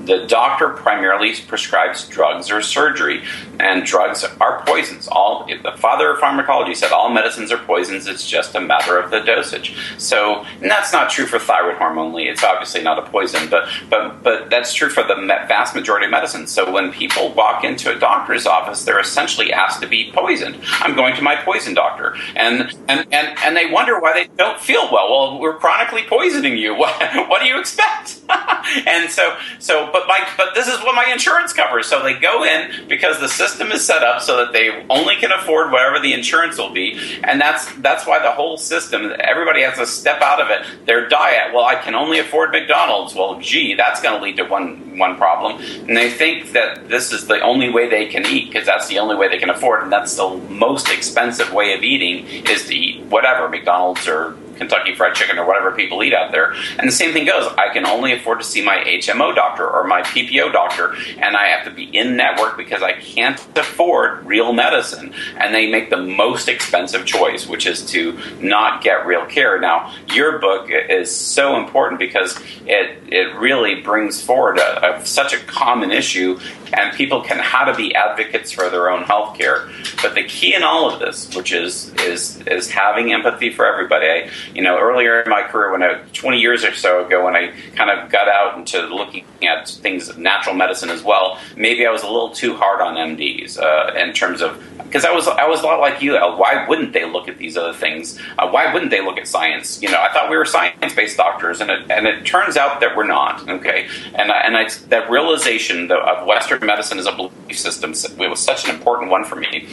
the 0.06 0.26
doctor 0.28 0.70
primarily 0.70 1.34
prescribes 1.47 2.08
drugs 2.08 2.51
or 2.51 2.62
surgery, 2.62 3.24
and 3.60 3.86
drugs 3.86 4.24
are 4.39 4.64
poisons. 4.66 5.08
All 5.08 5.45
the 5.45 5.78
father 5.78 6.12
of 6.12 6.20
pharmacology 6.20 6.76
said 6.76 6.91
all 6.91 7.10
medicines 7.10 7.51
are 7.51 7.58
poisons. 7.58 8.08
It's 8.08 8.28
just 8.28 8.56
a 8.56 8.62
matter 8.62 8.97
of 8.97 9.12
the 9.12 9.20
dosage. 9.20 9.76
So, 9.97 10.45
and 10.62 10.70
that's 10.70 10.91
not 10.93 11.10
true 11.10 11.26
for 11.26 11.39
thyroid 11.39 11.78
hormone. 11.78 12.04
Only 12.04 12.28
it's 12.28 12.43
obviously 12.43 12.84
not 12.84 12.99
a 12.99 13.10
poison, 13.10 13.49
but 13.49 13.70
but 13.89 14.22
but 14.24 14.49
that's 14.49 14.74
true 14.74 14.89
for 14.89 15.04
the 15.04 15.16
vast 15.47 15.74
majority 15.74 16.06
of 16.06 16.12
medicine. 16.12 16.47
So 16.47 16.70
when 16.72 16.91
people 16.91 17.34
walk 17.34 17.64
into 17.64 17.95
a 17.95 17.97
doctor's 17.97 18.45
office, 18.45 18.84
they're 18.84 18.99
essentially 18.99 19.54
asked 19.54 19.82
to 19.82 19.88
be 19.88 20.12
poisoned. 20.12 20.60
I'm 20.80 20.95
going 20.95 21.16
to 21.16 21.22
my 21.22 21.36
poison 21.38 21.74
doctor, 21.74 22.16
and 22.36 22.76
and 22.89 23.08
and, 23.12 23.38
and 23.43 23.56
they 23.56 23.68
wonder 23.68 23.99
why 23.99 24.14
they 24.14 24.28
don't 24.38 24.60
feel 24.60 24.89
well. 24.91 25.10
Well, 25.10 25.39
we're 25.39 25.58
chronically 25.58 26.04
poisoning 26.04 26.58
you. 26.58 26.74
What, 26.84 27.30
what 27.30 27.41
do 27.41 27.47
you 27.47 27.60
expect? 27.60 28.22
and 28.88 29.09
so 29.09 29.36
so 29.59 29.89
but 29.91 30.07
my 30.07 30.26
but 30.38 30.55
this 30.55 30.67
is 30.67 30.80
what 30.80 30.95
my 30.95 31.11
insurance 31.11 31.51
covers. 31.53 31.88
So 31.88 32.03
they 32.03 32.13
go 32.13 32.43
in 32.43 32.88
because 32.88 33.19
the 33.19 33.28
system 33.28 33.71
is 33.71 33.86
set 33.86 34.03
up 34.03 34.21
so 34.21 34.38
that 34.38 34.53
they 34.53 34.86
only 34.89 35.15
can 35.17 35.32
afford 35.32 35.71
whatever 35.71 35.99
the 35.99 36.13
insurance 36.13 36.57
will 36.57 36.71
be, 36.71 36.97
and 37.24 37.39
that's 37.39 37.74
that's 37.76 38.07
why 38.07 38.19
the 38.19 38.32
whole 38.32 38.57
system. 38.57 39.13
Everybody 39.19 39.61
has 39.63 39.78
to 39.78 39.86
step 39.86 40.21
out 40.21 40.41
of 40.41 40.49
it. 40.49 40.86
Their 40.86 41.07
diet. 41.09 41.53
Well, 41.53 41.65
I 41.65 41.76
can 41.76 41.95
only 41.95 42.19
afford 42.19 42.51
McDonald's. 42.51 43.13
Well, 43.13 43.39
gee, 43.39 43.76
that's 43.76 44.01
going 44.01 44.17
to 44.17 44.24
lead 44.24 44.38
to 44.38 44.43
one 44.43 44.97
one 44.97 45.17
problem. 45.17 45.61
And 45.61 45.97
they 45.97 46.09
think 46.09 46.51
that 46.53 46.88
this 46.88 47.11
is 47.11 47.28
the 47.28 47.39
only 47.41 47.69
way 47.69 47.89
they 47.89 48.05
can 48.05 48.26
eat 48.26 48.51
because 48.51 48.65
that's 48.65 48.88
the 48.88 48.99
only 48.99 49.15
way 49.15 49.28
they 49.28 49.39
can 49.39 49.49
afford, 49.49 49.84
and 49.84 49.91
that's 49.91 50.15
the 50.15 50.30
most 50.49 50.89
expensive 50.89 51.51
way 51.51 51.74
of 51.74 51.84
eating 51.84 52.26
is 52.47 52.67
to 52.67 52.76
eat 52.76 53.03
whatever 53.05 53.49
McDonald's 53.49 54.07
or 54.07 54.38
Kentucky 54.56 54.95
Fried 54.95 55.16
Chicken 55.16 55.38
or 55.38 55.45
whatever 55.45 55.72
people 55.72 56.04
eat 56.04 56.14
out 56.14 56.32
there. 56.32 56.54
And 56.78 56.88
the 56.88 56.91
same 56.91 57.14
thing 57.14 57.26
goes. 57.26 57.51
I 57.58 57.72
can 57.74 57.86
only 57.86 58.14
afford 58.14 58.39
to 58.39 58.45
see 58.45 58.64
my 58.64 58.78
HMO 58.78 59.36
doctor 59.36 59.70
or 59.70 59.86
my 59.86 60.01
PPO 60.01 60.51
doctor, 60.51 60.95
and 61.18 61.36
I 61.36 61.47
have 61.47 61.66
to 61.66 61.72
be 61.72 61.86
in 61.86 62.16
network 62.16 62.58
because 62.58 62.82
I 62.82 62.93
can't 62.93 63.39
afford 63.58 64.26
real 64.26 64.54
medicine. 64.54 65.14
And 65.38 65.54
they 65.54 65.70
make 65.70 65.89
the 65.89 65.97
most 65.97 66.47
expensive 66.47 67.06
choice, 67.06 67.47
which 67.47 67.66
is 67.66 67.86
to 67.91 68.18
not 68.39 68.84
get 68.84 69.06
real 69.06 69.26
care. 69.26 69.60
Now, 69.60 69.93
your 70.14 70.39
book 70.39 70.70
is 70.70 71.14
so 71.14 71.58
important 71.58 71.99
because 71.99 72.39
it 72.66 72.97
it 73.08 73.36
really 73.36 73.82
brings 73.82 74.22
forward 74.22 74.58
a, 74.58 74.95
a, 74.95 75.06
such 75.06 75.34
a 75.34 75.38
common 75.38 75.91
issue, 75.91 76.39
and 76.74 76.95
people 76.95 77.22
can 77.22 77.39
how 77.39 77.66
to 77.66 77.76
be 77.76 77.93
advocates 77.93 78.51
for 78.51 78.70
their 78.70 78.89
own 78.89 79.04
health 79.04 79.38
care. 79.38 79.70
But 80.01 80.16
the 80.16 80.24
key 80.24 80.56
in 80.56 80.64
all 80.64 80.89
of 80.89 80.99
this, 80.99 81.34
which 81.36 81.51
is 81.51 81.93
is 81.95 82.41
is 82.47 82.70
having 82.70 83.14
empathy 83.14 83.51
for 83.51 83.66
everybody. 83.66 84.08
I, 84.08 84.30
you 84.56 84.62
know, 84.62 84.80
earlier 84.80 85.22
in 85.22 85.30
my 85.30 85.43
career, 85.43 85.72
when 85.72 85.84
I 85.84 86.01
20 86.14 86.39
years 86.39 86.64
or 86.64 86.74
so 86.74 87.06
ago, 87.06 87.26
when 87.26 87.36
I 87.36 87.54
kind 87.76 87.89
of 87.89 88.12
got 88.12 88.28
out 88.28 88.58
into 88.58 88.82
looking 88.88 89.26
at 89.43 89.68
things, 89.70 90.10
of 90.10 90.18
natural 90.18 90.56
medicine 90.56 90.89
as 90.89 91.04
well, 91.04 91.39
maybe 91.56 91.86
I 91.86 91.91
was 91.91 92.04
a 92.04 92.08
little 92.08 92.30
too 92.30 92.56
hard 92.56 92.82
on 92.82 92.95
MDs 92.95 93.60
uh, 93.60 93.93
in 93.97 94.14
terms 94.14 94.41
of 94.41 94.62
because 94.78 95.06
I 95.06 95.12
was 95.12 95.28
I 95.28 95.47
was 95.47 95.62
a 95.62 95.66
lot 95.66 95.80
like 95.80 96.01
you. 96.01 96.14
Why 96.14 96.66
wouldn't 96.68 96.93
they 96.93 97.10
look 97.10 97.28
at 97.28 97.38
these 97.38 97.58
other 97.58 97.74
things? 97.74 98.20
Uh, 98.38 98.49
why 98.49 98.72
wouldn't 98.74 98.91
they 98.91 99.04
look 99.04 99.18
at 99.18 99.28
science? 99.28 99.82
You 99.82 99.89
know, 99.89 99.99
I 99.99 100.12
thought 100.14 100.30
we 100.30 100.38
were 100.38 100.45
science 100.45 100.93
based 100.93 101.18
doctors, 101.18 101.62
and 101.62 101.72
it, 101.72 101.89
and 101.89 102.06
it 102.06 102.26
turns 102.26 102.58
out 102.58 102.80
that 102.82 102.95
we're 102.95 103.08
not. 103.08 103.47
Okay, 103.49 103.88
and 104.14 104.32
and 104.32 104.56
I, 104.56 104.70
that 104.89 105.10
realization 105.10 105.91
of 105.91 106.28
Western 106.28 106.66
medicine 106.66 106.99
as 106.99 107.06
a 107.06 107.12
belief 107.12 107.58
system 107.58 107.93
it 107.93 108.30
was 108.30 108.39
such 108.39 108.68
an 108.68 108.76
important 108.76 109.12
one 109.12 109.24
for 109.24 109.36
me 109.36 109.68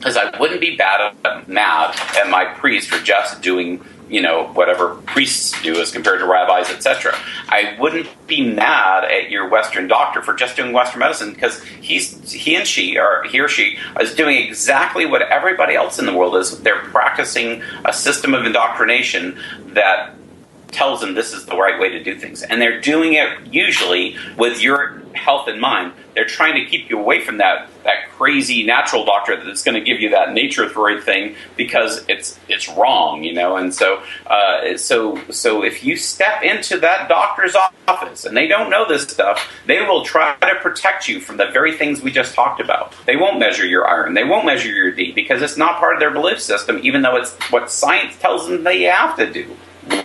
because 0.00 0.16
I 0.16 0.38
wouldn't 0.38 0.60
be 0.60 0.76
bad 0.76 1.14
at, 1.24 1.48
mad 1.48 1.94
at 2.16 2.30
my 2.30 2.46
priest 2.46 2.88
for 2.88 3.02
just 3.04 3.42
doing 3.42 3.84
you 4.10 4.20
know 4.20 4.48
whatever 4.54 4.96
priests 5.06 5.60
do 5.62 5.80
as 5.80 5.90
compared 5.90 6.18
to 6.20 6.26
rabbis, 6.26 6.70
etc. 6.70 7.16
I 7.48 7.76
wouldn't 7.78 8.08
be 8.26 8.42
mad 8.42 9.04
at 9.04 9.30
your 9.30 9.48
Western 9.48 9.88
doctor 9.88 10.20
for 10.20 10.34
just 10.34 10.56
doing 10.56 10.72
Western 10.72 11.00
medicine 11.00 11.32
because 11.32 11.62
he's 11.62 12.30
he 12.32 12.56
and 12.56 12.66
she 12.66 12.98
or 12.98 13.24
he 13.24 13.40
or 13.40 13.48
she 13.48 13.78
is 14.00 14.14
doing 14.14 14.36
exactly 14.36 15.06
what 15.06 15.22
everybody 15.22 15.74
else 15.74 15.98
in 15.98 16.06
the 16.06 16.14
world 16.14 16.36
is. 16.36 16.60
They're 16.60 16.80
practicing 16.80 17.62
a 17.84 17.92
system 17.92 18.34
of 18.34 18.44
indoctrination 18.44 19.38
that 19.74 20.14
tells 20.70 21.00
them 21.00 21.14
this 21.14 21.32
is 21.32 21.46
the 21.46 21.56
right 21.56 21.80
way 21.80 21.90
to 21.90 22.02
do 22.02 22.18
things, 22.18 22.42
and 22.42 22.60
they're 22.60 22.80
doing 22.80 23.14
it 23.14 23.28
usually 23.46 24.16
with 24.36 24.62
your 24.62 25.00
health 25.14 25.48
in 25.48 25.60
mind. 25.60 25.92
They're 26.14 26.26
trying 26.26 26.54
to 26.54 26.68
keep 26.68 26.90
you 26.90 26.98
away 26.98 27.20
from 27.20 27.38
that 27.38 27.68
that 27.84 28.08
crazy 28.10 28.62
natural 28.62 29.04
doctor 29.04 29.42
that's 29.42 29.62
going 29.62 29.74
to 29.74 29.80
give 29.80 30.00
you 30.00 30.10
that 30.10 30.32
Nature-Throid 30.32 31.02
thing 31.02 31.34
because 31.56 32.04
it's 32.08 32.38
it's 32.48 32.68
wrong, 32.68 33.24
you 33.24 33.32
know. 33.32 33.56
And 33.56 33.74
so 33.74 34.02
uh, 34.26 34.76
so 34.76 35.20
so 35.30 35.62
if 35.64 35.84
you 35.84 35.96
step 35.96 36.42
into 36.42 36.78
that 36.80 37.08
doctor's 37.08 37.56
office 37.88 38.24
and 38.24 38.36
they 38.36 38.46
don't 38.46 38.70
know 38.70 38.86
this 38.86 39.02
stuff, 39.04 39.50
they 39.66 39.80
will 39.80 40.04
try 40.04 40.36
to 40.40 40.54
protect 40.60 41.08
you 41.08 41.20
from 41.20 41.36
the 41.36 41.46
very 41.46 41.76
things 41.76 42.02
we 42.02 42.10
just 42.10 42.34
talked 42.34 42.60
about. 42.60 42.94
They 43.06 43.16
won't 43.16 43.38
measure 43.38 43.66
your 43.66 43.88
iron, 43.88 44.14
they 44.14 44.24
won't 44.24 44.46
measure 44.46 44.68
your 44.68 44.90
D 44.90 45.12
because 45.12 45.42
it's 45.42 45.56
not 45.56 45.78
part 45.78 45.94
of 45.94 46.00
their 46.00 46.10
belief 46.10 46.40
system, 46.40 46.80
even 46.82 47.02
though 47.02 47.16
it's 47.16 47.32
what 47.50 47.70
science 47.70 48.16
tells 48.18 48.48
them 48.48 48.64
they 48.64 48.82
have 48.82 49.16
to 49.16 49.32
do. 49.32 49.56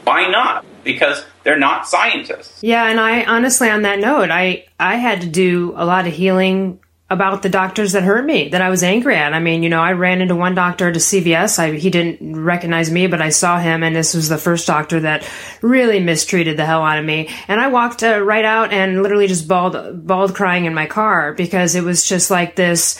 Why 0.04 0.28
not? 0.28 0.66
Because 0.84 1.26
they're 1.44 1.60
not 1.60 1.88
scientists. 1.88 2.62
Yeah, 2.62 2.86
and 2.86 3.00
I 3.00 3.24
honestly, 3.24 3.70
on 3.70 3.84
that 3.84 4.00
note, 4.00 4.30
I 4.30 4.66
I 4.80 4.96
had 4.96 5.22
to 5.22 5.28
do 5.28 5.74
a 5.76 5.86
lot 5.86 6.08
of 6.08 6.14
healing 6.14 6.80
about 7.10 7.44
the 7.44 7.50
doctors 7.50 7.92
that 7.92 8.02
hurt 8.02 8.26
me 8.26 8.50
that 8.50 8.62
I 8.62 8.70
was 8.70 8.82
angry 8.82 9.16
at. 9.16 9.34
I 9.34 9.40
mean, 9.40 9.62
you 9.62 9.70
know, 9.70 9.82
I 9.82 9.92
ran 9.92 10.22
into 10.22 10.36
one 10.36 10.56
doctor 10.56 10.92
to 10.92 11.00
CVS. 11.00 11.60
I, 11.60 11.74
he 11.74 11.92
didn't 11.92 12.44
recognize 12.44 12.90
me, 12.90 13.06
but 13.06 13.22
I 13.22 13.30
saw 13.30 13.60
him, 13.60 13.84
and 13.84 13.96
this 13.96 14.16
was 14.16 14.28
the 14.28 14.40
first 14.40 14.66
doctor 14.66 15.00
that 15.02 15.28
really 15.62 16.00
mistreated 16.00 16.58
the 16.58 16.66
hell 16.66 16.82
out 16.82 16.98
of 16.98 17.06
me. 17.06 17.30
And 17.48 17.62
I 17.62 17.68
walked 17.68 18.02
uh, 18.02 18.20
right 18.22 18.44
out 18.44 18.74
and 18.74 19.04
literally 19.04 19.28
just 19.28 19.48
bawled, 19.48 20.08
bawled 20.08 20.34
crying 20.34 20.66
in 20.66 20.74
my 20.74 20.88
car 20.88 21.34
because 21.34 21.76
it 21.76 21.84
was 21.84 22.04
just 22.04 22.32
like 22.32 22.56
this 22.56 23.00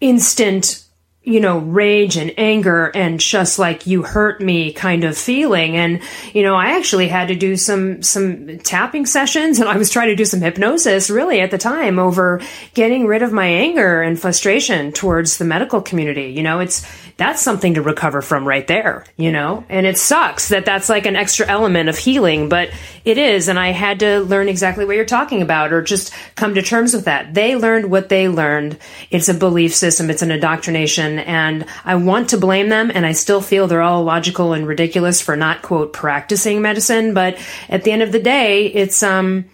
instant 0.00 0.82
you 1.24 1.40
know, 1.40 1.58
rage 1.58 2.18
and 2.18 2.34
anger 2.36 2.90
and 2.94 3.18
just 3.18 3.58
like 3.58 3.86
you 3.86 4.02
hurt 4.02 4.42
me 4.42 4.74
kind 4.74 5.04
of 5.04 5.16
feeling. 5.16 5.74
And, 5.74 6.00
you 6.34 6.42
know, 6.42 6.54
I 6.54 6.76
actually 6.76 7.08
had 7.08 7.28
to 7.28 7.34
do 7.34 7.56
some, 7.56 8.02
some 8.02 8.58
tapping 8.58 9.06
sessions 9.06 9.58
and 9.58 9.66
I 9.66 9.78
was 9.78 9.90
trying 9.90 10.08
to 10.08 10.16
do 10.16 10.26
some 10.26 10.42
hypnosis 10.42 11.08
really 11.08 11.40
at 11.40 11.50
the 11.50 11.56
time 11.56 11.98
over 11.98 12.42
getting 12.74 13.06
rid 13.06 13.22
of 13.22 13.32
my 13.32 13.46
anger 13.46 14.02
and 14.02 14.20
frustration 14.20 14.92
towards 14.92 15.38
the 15.38 15.46
medical 15.46 15.80
community. 15.80 16.32
You 16.32 16.42
know, 16.42 16.60
it's, 16.60 16.86
that's 17.16 17.40
something 17.40 17.74
to 17.74 17.82
recover 17.82 18.20
from 18.20 18.46
right 18.46 18.66
there, 18.66 19.04
you 19.16 19.30
know? 19.30 19.64
And 19.68 19.86
it 19.86 19.96
sucks 19.96 20.48
that 20.48 20.64
that's 20.64 20.88
like 20.88 21.06
an 21.06 21.16
extra 21.16 21.46
element 21.46 21.88
of 21.88 21.96
healing, 21.96 22.48
but 22.48 22.70
it 23.04 23.18
is. 23.18 23.48
And 23.48 23.58
I 23.58 23.68
had 23.68 24.00
to 24.00 24.20
learn 24.20 24.48
exactly 24.48 24.84
what 24.84 24.96
you're 24.96 25.04
talking 25.04 25.40
about 25.40 25.72
or 25.72 25.80
just 25.80 26.12
come 26.34 26.54
to 26.54 26.62
terms 26.62 26.92
with 26.92 27.04
that. 27.04 27.32
They 27.32 27.54
learned 27.54 27.90
what 27.90 28.08
they 28.08 28.28
learned. 28.28 28.78
It's 29.10 29.28
a 29.28 29.34
belief 29.34 29.74
system. 29.74 30.10
It's 30.10 30.22
an 30.22 30.32
indoctrination. 30.32 31.13
And 31.18 31.66
I 31.84 31.96
want 31.96 32.30
to 32.30 32.38
blame 32.38 32.68
them. 32.68 32.90
And 32.94 33.06
I 33.06 33.12
still 33.12 33.40
feel 33.40 33.66
they're 33.66 33.82
all 33.82 34.04
logical 34.04 34.52
and 34.52 34.66
ridiculous 34.66 35.20
for 35.20 35.36
not 35.36 35.62
quote 35.62 35.92
practicing 35.92 36.62
medicine. 36.62 37.14
But 37.14 37.38
at 37.68 37.84
the 37.84 37.92
end 37.92 38.02
of 38.02 38.12
the 38.12 38.20
day, 38.20 38.66
it's, 38.66 39.02
um, 39.02 39.44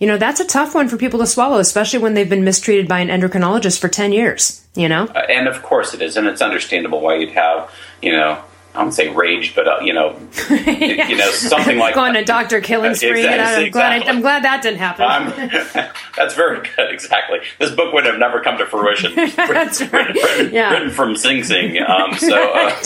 you 0.00 0.06
know, 0.06 0.16
that's 0.16 0.40
a 0.40 0.46
tough 0.46 0.74
one 0.74 0.88
for 0.88 0.96
people 0.96 1.18
to 1.20 1.26
swallow, 1.26 1.58
especially 1.58 1.98
when 1.98 2.14
they've 2.14 2.28
been 2.28 2.44
mistreated 2.44 2.88
by 2.88 3.00
an 3.00 3.08
endocrinologist 3.08 3.80
for 3.80 3.88
10 3.88 4.12
years, 4.12 4.64
you 4.74 4.88
know? 4.88 5.04
Uh, 5.04 5.26
and 5.28 5.48
of 5.48 5.62
course 5.62 5.94
it 5.94 6.02
is. 6.02 6.16
And 6.16 6.26
it's 6.26 6.40
understandable 6.40 7.00
why 7.00 7.16
you'd 7.16 7.30
have, 7.30 7.70
you 8.00 8.12
know, 8.12 8.40
I 8.78 8.82
don't 8.82 8.92
say 8.92 9.08
rage, 9.08 9.56
but 9.56 9.66
uh, 9.66 9.80
you 9.82 9.92
know, 9.92 10.16
yeah. 10.48 11.08
you 11.08 11.16
know, 11.16 11.28
something 11.32 11.78
like 11.78 11.96
going 11.96 12.14
to 12.14 12.24
doctor 12.24 12.60
killing 12.60 12.94
spree. 12.94 13.26
Exactly, 13.26 13.64
I'm, 13.64 13.70
glad 13.72 14.02
I, 14.02 14.08
am 14.08 14.20
glad 14.20 14.44
that 14.44 14.62
didn't 14.62 14.78
happen. 14.78 15.90
that's 16.16 16.34
very 16.34 16.60
good. 16.60 16.88
Exactly. 16.92 17.40
This 17.58 17.72
book 17.72 17.92
would 17.92 18.06
have 18.06 18.20
never 18.20 18.40
come 18.40 18.56
to 18.58 18.66
fruition. 18.66 19.16
that's 19.36 19.80
written, 19.80 19.92
right. 19.92 20.14
Written, 20.14 20.54
yeah. 20.54 20.70
written 20.70 20.90
from 20.90 21.16
Sing 21.16 21.42
Sing. 21.42 21.76
Um, 21.82 22.14
so, 22.14 22.36
uh, 22.36 22.76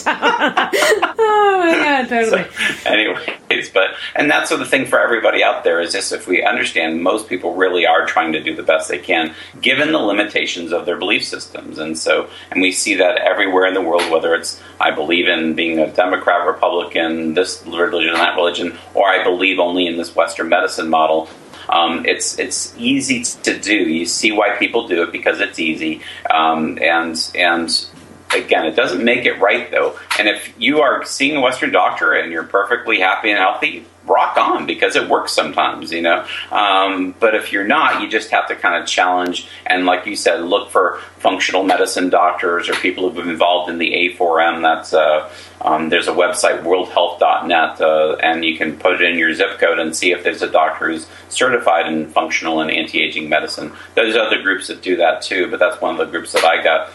oh 1.18 1.62
my 1.62 1.74
god, 1.74 2.08
totally. 2.08 2.44
So, 2.50 2.90
anyways, 2.90 3.68
but 3.68 3.90
and 4.14 4.30
that's 4.30 4.48
the 4.48 4.64
thing 4.64 4.86
for 4.86 4.98
everybody 4.98 5.44
out 5.44 5.62
there 5.62 5.78
is 5.78 5.92
just 5.92 6.10
if 6.12 6.26
we 6.26 6.42
understand, 6.42 7.02
most 7.02 7.28
people 7.28 7.54
really 7.54 7.86
are 7.86 8.06
trying 8.06 8.32
to 8.32 8.42
do 8.42 8.56
the 8.56 8.62
best 8.62 8.88
they 8.88 8.98
can, 8.98 9.34
given 9.60 9.92
the 9.92 9.98
limitations 9.98 10.72
of 10.72 10.86
their 10.86 10.96
belief 10.96 11.22
systems, 11.22 11.78
and 11.78 11.98
so 11.98 12.30
and 12.50 12.62
we 12.62 12.72
see 12.72 12.94
that 12.94 13.18
everywhere 13.18 13.66
in 13.66 13.74
the 13.74 13.82
world, 13.82 14.10
whether 14.10 14.34
it's 14.34 14.58
I 14.80 14.90
believe 14.90 15.28
in 15.28 15.54
being 15.54 15.81
Democrat, 15.86 16.46
Republican, 16.46 17.34
this 17.34 17.62
religion, 17.66 18.14
that 18.14 18.36
religion, 18.36 18.78
or 18.94 19.08
I 19.08 19.24
believe 19.24 19.58
only 19.58 19.86
in 19.86 19.96
this 19.96 20.14
Western 20.14 20.48
medicine 20.48 20.88
model. 20.88 21.28
Um, 21.68 22.04
it's 22.06 22.38
it's 22.38 22.74
easy 22.76 23.22
to 23.44 23.58
do. 23.58 23.74
You 23.74 24.04
see 24.04 24.32
why 24.32 24.56
people 24.56 24.88
do 24.88 25.02
it 25.02 25.12
because 25.12 25.40
it's 25.40 25.58
easy, 25.58 26.02
um, 26.30 26.78
and 26.82 27.16
and 27.34 27.86
again, 28.34 28.66
it 28.66 28.76
doesn't 28.76 29.04
make 29.04 29.26
it 29.26 29.38
right 29.40 29.70
though. 29.70 29.98
And 30.18 30.28
if 30.28 30.52
you 30.58 30.80
are 30.80 31.04
seeing 31.04 31.36
a 31.36 31.40
Western 31.40 31.70
doctor 31.70 32.12
and 32.12 32.32
you're 32.32 32.44
perfectly 32.44 33.00
happy 33.00 33.30
and 33.30 33.38
healthy, 33.38 33.84
rock 34.06 34.36
on 34.36 34.66
because 34.66 34.96
it 34.96 35.08
works 35.08 35.32
sometimes, 35.32 35.92
you 35.92 36.02
know. 36.02 36.26
Um, 36.50 37.14
but 37.18 37.34
if 37.34 37.52
you're 37.52 37.66
not, 37.66 38.02
you 38.02 38.08
just 38.08 38.30
have 38.30 38.48
to 38.48 38.56
kind 38.56 38.82
of 38.82 38.88
challenge 38.88 39.48
and, 39.66 39.86
like 39.86 40.06
you 40.06 40.16
said, 40.16 40.42
look 40.42 40.70
for 40.70 40.98
functional 41.18 41.62
medicine 41.62 42.10
doctors 42.10 42.68
or 42.68 42.74
people 42.74 43.04
who've 43.04 43.14
been 43.14 43.28
involved 43.28 43.70
in 43.70 43.78
the 43.78 44.16
A4M. 44.18 44.62
That's 44.62 44.92
uh, 44.92 45.32
um, 45.62 45.88
there's 45.88 46.08
a 46.08 46.12
website 46.12 46.62
worldhealth.net, 46.62 47.80
uh, 47.80 48.16
and 48.16 48.44
you 48.44 48.56
can 48.56 48.78
put 48.78 49.00
in 49.02 49.18
your 49.18 49.32
zip 49.32 49.58
code 49.58 49.78
and 49.78 49.94
see 49.96 50.12
if 50.12 50.24
there's 50.24 50.42
a 50.42 50.50
doctor 50.50 50.90
who's 50.90 51.06
certified 51.28 51.86
in 51.86 52.08
functional 52.10 52.60
and 52.60 52.70
anti-aging 52.70 53.28
medicine. 53.28 53.72
There's 53.94 54.16
other 54.16 54.42
groups 54.42 54.66
that 54.66 54.82
do 54.82 54.96
that 54.96 55.22
too, 55.22 55.50
but 55.50 55.60
that's 55.60 55.80
one 55.80 55.92
of 55.92 55.98
the 55.98 56.10
groups 56.10 56.32
that 56.32 56.44
I 56.44 56.62
got 56.62 56.90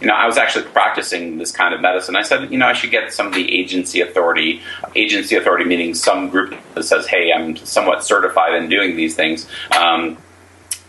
you 0.00 0.08
know, 0.08 0.14
I 0.14 0.26
was 0.26 0.36
actually 0.36 0.64
practicing 0.64 1.38
this 1.38 1.52
kind 1.52 1.72
of 1.72 1.80
medicine. 1.80 2.16
I 2.16 2.22
said, 2.22 2.50
you 2.50 2.58
know, 2.58 2.66
I 2.66 2.72
should 2.72 2.90
get 2.90 3.12
some 3.12 3.28
of 3.28 3.34
the 3.34 3.56
agency 3.56 4.00
authority. 4.00 4.60
Agency 4.96 5.36
authority 5.36 5.64
meaning 5.64 5.94
some 5.94 6.28
group 6.28 6.56
that 6.74 6.82
says, 6.82 7.06
hey, 7.06 7.32
I'm 7.32 7.56
somewhat 7.56 8.04
certified 8.04 8.54
in 8.54 8.68
doing 8.68 8.96
these 8.96 9.14
things. 9.14 9.46
Um, 9.78 10.18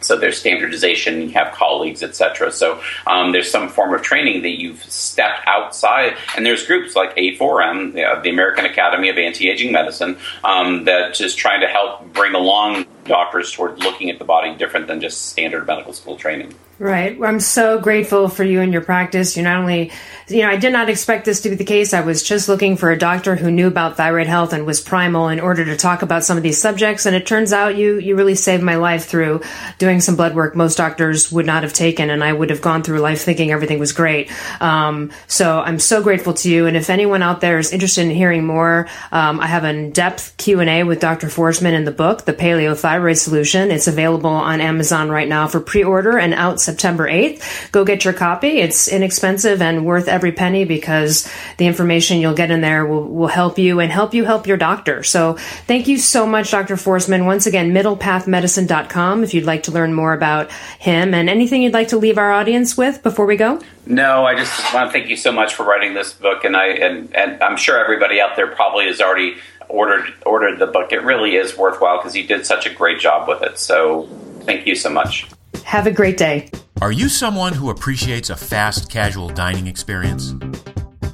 so 0.04 0.18
there's 0.18 0.38
standardization, 0.38 1.22
you 1.22 1.30
have 1.30 1.54
colleagues, 1.54 2.04
etc. 2.04 2.52
So 2.52 2.82
um, 3.08 3.32
there's 3.32 3.50
some 3.50 3.70
form 3.70 3.94
of 3.94 4.02
training 4.02 4.42
that 4.44 4.60
you've 4.60 4.84
stepped 4.84 5.48
outside, 5.48 6.18
and 6.36 6.46
there's 6.46 6.66
groups 6.66 6.96
like 6.96 7.16
A4M, 7.16 7.94
the 8.24 8.30
American 8.30 8.66
Academy 8.66 9.10
of 9.10 9.18
Anti-Aging 9.18 9.72
Medicine, 9.72 10.18
um, 10.44 10.86
that 10.86 11.20
is 11.20 11.36
trying 11.36 11.62
to 11.62 11.68
help 11.68 12.14
bring 12.14 12.34
along 12.34 12.86
doctors 13.06 13.52
toward 13.52 13.80
looking 13.80 14.10
at 14.10 14.20
the 14.20 14.26
body 14.26 14.56
different 14.56 14.88
than 14.88 15.02
just 15.02 15.28
standard 15.28 15.68
medical 15.68 15.94
school 15.94 16.16
training. 16.18 16.54
Right. 16.80 17.16
I'm 17.24 17.40
so 17.40 17.80
grateful 17.80 18.30
for 18.30 18.44
you 18.44 18.60
and 18.60 18.74
your 18.74 18.82
practice. 18.82 19.38
You're 19.38 19.44
not 19.44 19.60
only, 19.60 19.92
you 20.28 20.42
know, 20.42 20.50
I 20.50 20.58
did 20.58 20.74
not 20.74 20.90
expect 20.90 21.24
this 21.24 21.42
to 21.42 21.50
be 21.50 21.56
the 21.56 21.64
case. 21.64 21.94
I 21.94 22.02
was 22.02 22.24
just 22.24 22.50
looking 22.50 22.78
for 22.78 22.90
a 22.90 22.98
doctor 22.98 23.36
who 23.36 23.52
knew 23.52 23.68
about 23.68 23.96
thyroid 23.96 24.26
health 24.26 24.54
and 24.54 24.66
was 24.66 24.82
primal 24.82 25.28
in 25.28 25.40
order 25.40 25.64
to 25.66 25.78
talk 25.78 26.02
about 26.02 26.24
some 26.24 26.36
of 26.36 26.42
these 26.42 26.60
subjects. 26.60 27.06
And 27.06 27.16
it 27.16 27.28
turns 27.28 27.54
out 27.54 27.78
you, 27.78 28.00
you 28.00 28.16
really 28.16 28.34
saved 28.34 28.64
my 28.64 28.78
life 28.78 29.06
through 29.06 29.42
doing 29.78 30.02
some 30.02 30.16
blood 30.16 30.34
work 30.34 30.56
most 30.56 30.76
doctors 30.76 31.32
would 31.32 31.46
not 31.46 31.62
have 31.62 31.74
taken. 31.74 32.10
And 32.10 32.24
I 32.24 32.34
would 32.34 32.50
have 32.50 32.62
gone 32.62 32.82
through 32.82 33.00
life 33.02 33.22
thinking 33.22 33.52
everything 33.52 33.78
was 33.78 33.94
great. 33.94 34.32
Um, 34.60 35.12
so 35.28 35.60
I'm 35.60 35.78
so 35.78 36.02
grateful 36.02 36.34
to 36.34 36.50
you. 36.50 36.66
And 36.66 36.76
if 36.76 36.90
anyone 36.90 37.22
out 37.22 37.40
there 37.40 37.60
is 37.60 37.72
interested 37.72 38.02
in 38.02 38.10
hearing 38.10 38.48
more, 38.48 38.88
um, 39.12 39.40
I 39.40 39.46
have 39.46 39.64
an 39.64 39.76
in-depth 39.76 40.38
Q&A 40.38 40.84
with 40.84 41.00
Dr. 41.00 41.28
Foresman 41.28 41.74
in 41.74 41.86
the 41.86 41.92
book, 41.92 42.26
The 42.26 42.34
Paleo 42.34 42.76
Thyroid 42.76 43.20
Solution. 43.20 43.70
It's 43.70 43.88
available 43.88 44.32
on 44.32 44.60
Amazon 44.60 45.10
right 45.10 45.28
now 45.28 45.48
for 45.48 45.60
pre-order 45.60 46.18
and 46.18 46.34
out 46.34 46.63
September 46.64 47.08
8th. 47.08 47.72
Go 47.72 47.86
get 47.86 48.06
your 48.06 48.14
copy. 48.14 48.60
It's 48.60 48.88
inexpensive 48.88 49.62
and 49.62 49.86
worth 49.86 50.08
every 50.08 50.32
penny 50.32 50.66
because 50.66 51.30
the 51.58 51.68
information 51.68 52.20
you'll 52.20 52.34
get 52.34 52.52
in 52.52 52.62
there 52.62 52.86
will, 52.86 53.08
will 53.08 53.28
help 53.28 53.58
you 53.60 53.80
and 53.80 53.92
help 53.92 54.14
you 54.14 54.26
help 54.26 54.48
your 54.48 54.58
doctor. 54.58 55.04
So 55.04 55.34
thank 55.68 55.88
you 55.88 55.98
so 55.98 56.26
much, 56.26 56.52
Dr. 56.52 56.76
Foresman. 56.76 57.26
Once 57.26 57.46
again, 57.46 57.72
middlepathmedicine.com 57.72 59.24
if 59.24 59.34
you'd 59.34 59.46
like 59.46 59.64
to 59.64 59.72
learn 59.72 59.94
more 59.94 60.14
about 60.14 60.52
him 60.80 61.14
and 61.14 61.30
anything 61.30 61.62
you'd 61.62 61.74
like 61.74 61.90
to 61.90 61.98
leave 61.98 62.18
our 62.18 62.32
audience 62.32 62.78
with 62.78 63.04
before 63.04 63.26
we 63.26 63.36
go. 63.36 63.62
No, 63.86 64.26
I 64.26 64.36
just 64.36 64.74
want 64.74 64.88
to 64.88 64.94
thank 64.94 65.10
you 65.10 65.18
so 65.18 65.32
much 65.32 65.56
for 65.56 65.66
writing 65.66 65.94
this 65.94 66.14
book, 66.14 66.46
and 66.46 66.56
I 66.56 66.68
and, 66.68 67.14
and 67.14 67.44
I'm 67.44 67.58
sure 67.58 67.78
everybody 67.78 68.22
out 68.22 68.38
there 68.38 68.48
probably 68.48 68.86
has 68.86 69.02
already 69.02 69.36
ordered 69.68 70.14
ordered 70.26 70.60
the 70.60 70.68
book. 70.68 70.94
It 70.94 71.04
really 71.04 71.36
is 71.36 71.58
worthwhile 71.58 71.98
because 71.98 72.16
you 72.16 72.26
did 72.26 72.46
such 72.46 72.66
a 72.66 72.74
great 72.74 73.00
job 73.00 73.28
with 73.28 73.42
it. 73.42 73.60
So 73.60 74.08
thank 74.42 74.66
you 74.68 74.76
so 74.76 74.90
much. 74.90 75.28
Have 75.64 75.88
a 75.88 75.92
great 75.92 76.18
day. 76.18 76.50
Are 76.82 76.92
you 76.92 77.08
someone 77.10 77.54
who 77.54 77.70
appreciates 77.70 78.30
a 78.30 78.36
fast, 78.36 78.92
casual 78.92 79.30
dining 79.30 79.68
experience? 79.68 80.36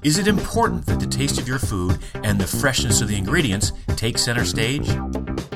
Is 0.04 0.18
it 0.18 0.28
important 0.28 0.88
that 0.88 1.00
the 1.00 1.06
taste 1.08 1.39
of 1.39 1.47
your 1.47 1.60
food 1.60 2.00
and 2.24 2.39
the 2.39 2.47
freshness 2.47 3.02
of 3.02 3.10
the 3.10 3.18
ingredients 3.18 3.72
take 3.95 4.18
center 4.18 4.45
stage? 4.45 4.88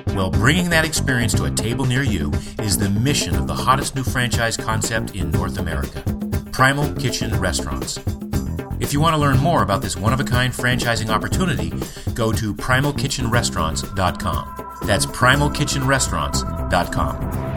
Well, 0.08 0.30
bringing 0.30 0.70
that 0.70 0.86
experience 0.86 1.34
to 1.36 1.46
a 1.46 1.52
table 1.52 1.86
near 1.86 2.04
you 2.04 2.30
is 2.62 2.78
the 2.78 2.90
mission 2.90 3.36
of 3.36 3.48
the 3.48 3.56
hottest 3.56 3.96
new 3.96 4.04
franchise 4.04 4.58
concept 4.58 5.16
in 5.16 5.32
North 5.32 5.58
America 5.58 6.04
Primal 6.52 6.94
Kitchen 6.94 7.32
Restaurants. 7.40 7.98
If 8.80 8.94
you 8.94 9.02
want 9.02 9.16
to 9.16 9.20
learn 9.20 9.40
more 9.40 9.64
about 9.64 9.82
this 9.82 9.98
one 9.98 10.14
of 10.14 10.20
a 10.20 10.24
kind 10.24 10.54
franchising 10.54 11.10
opportunity, 11.10 11.72
go 12.14 12.32
to 12.34 12.54
primalkitchenrestaurants.com. 12.54 14.78
That's 14.86 15.08
primalkitchenrestaurants.com. 15.08 17.53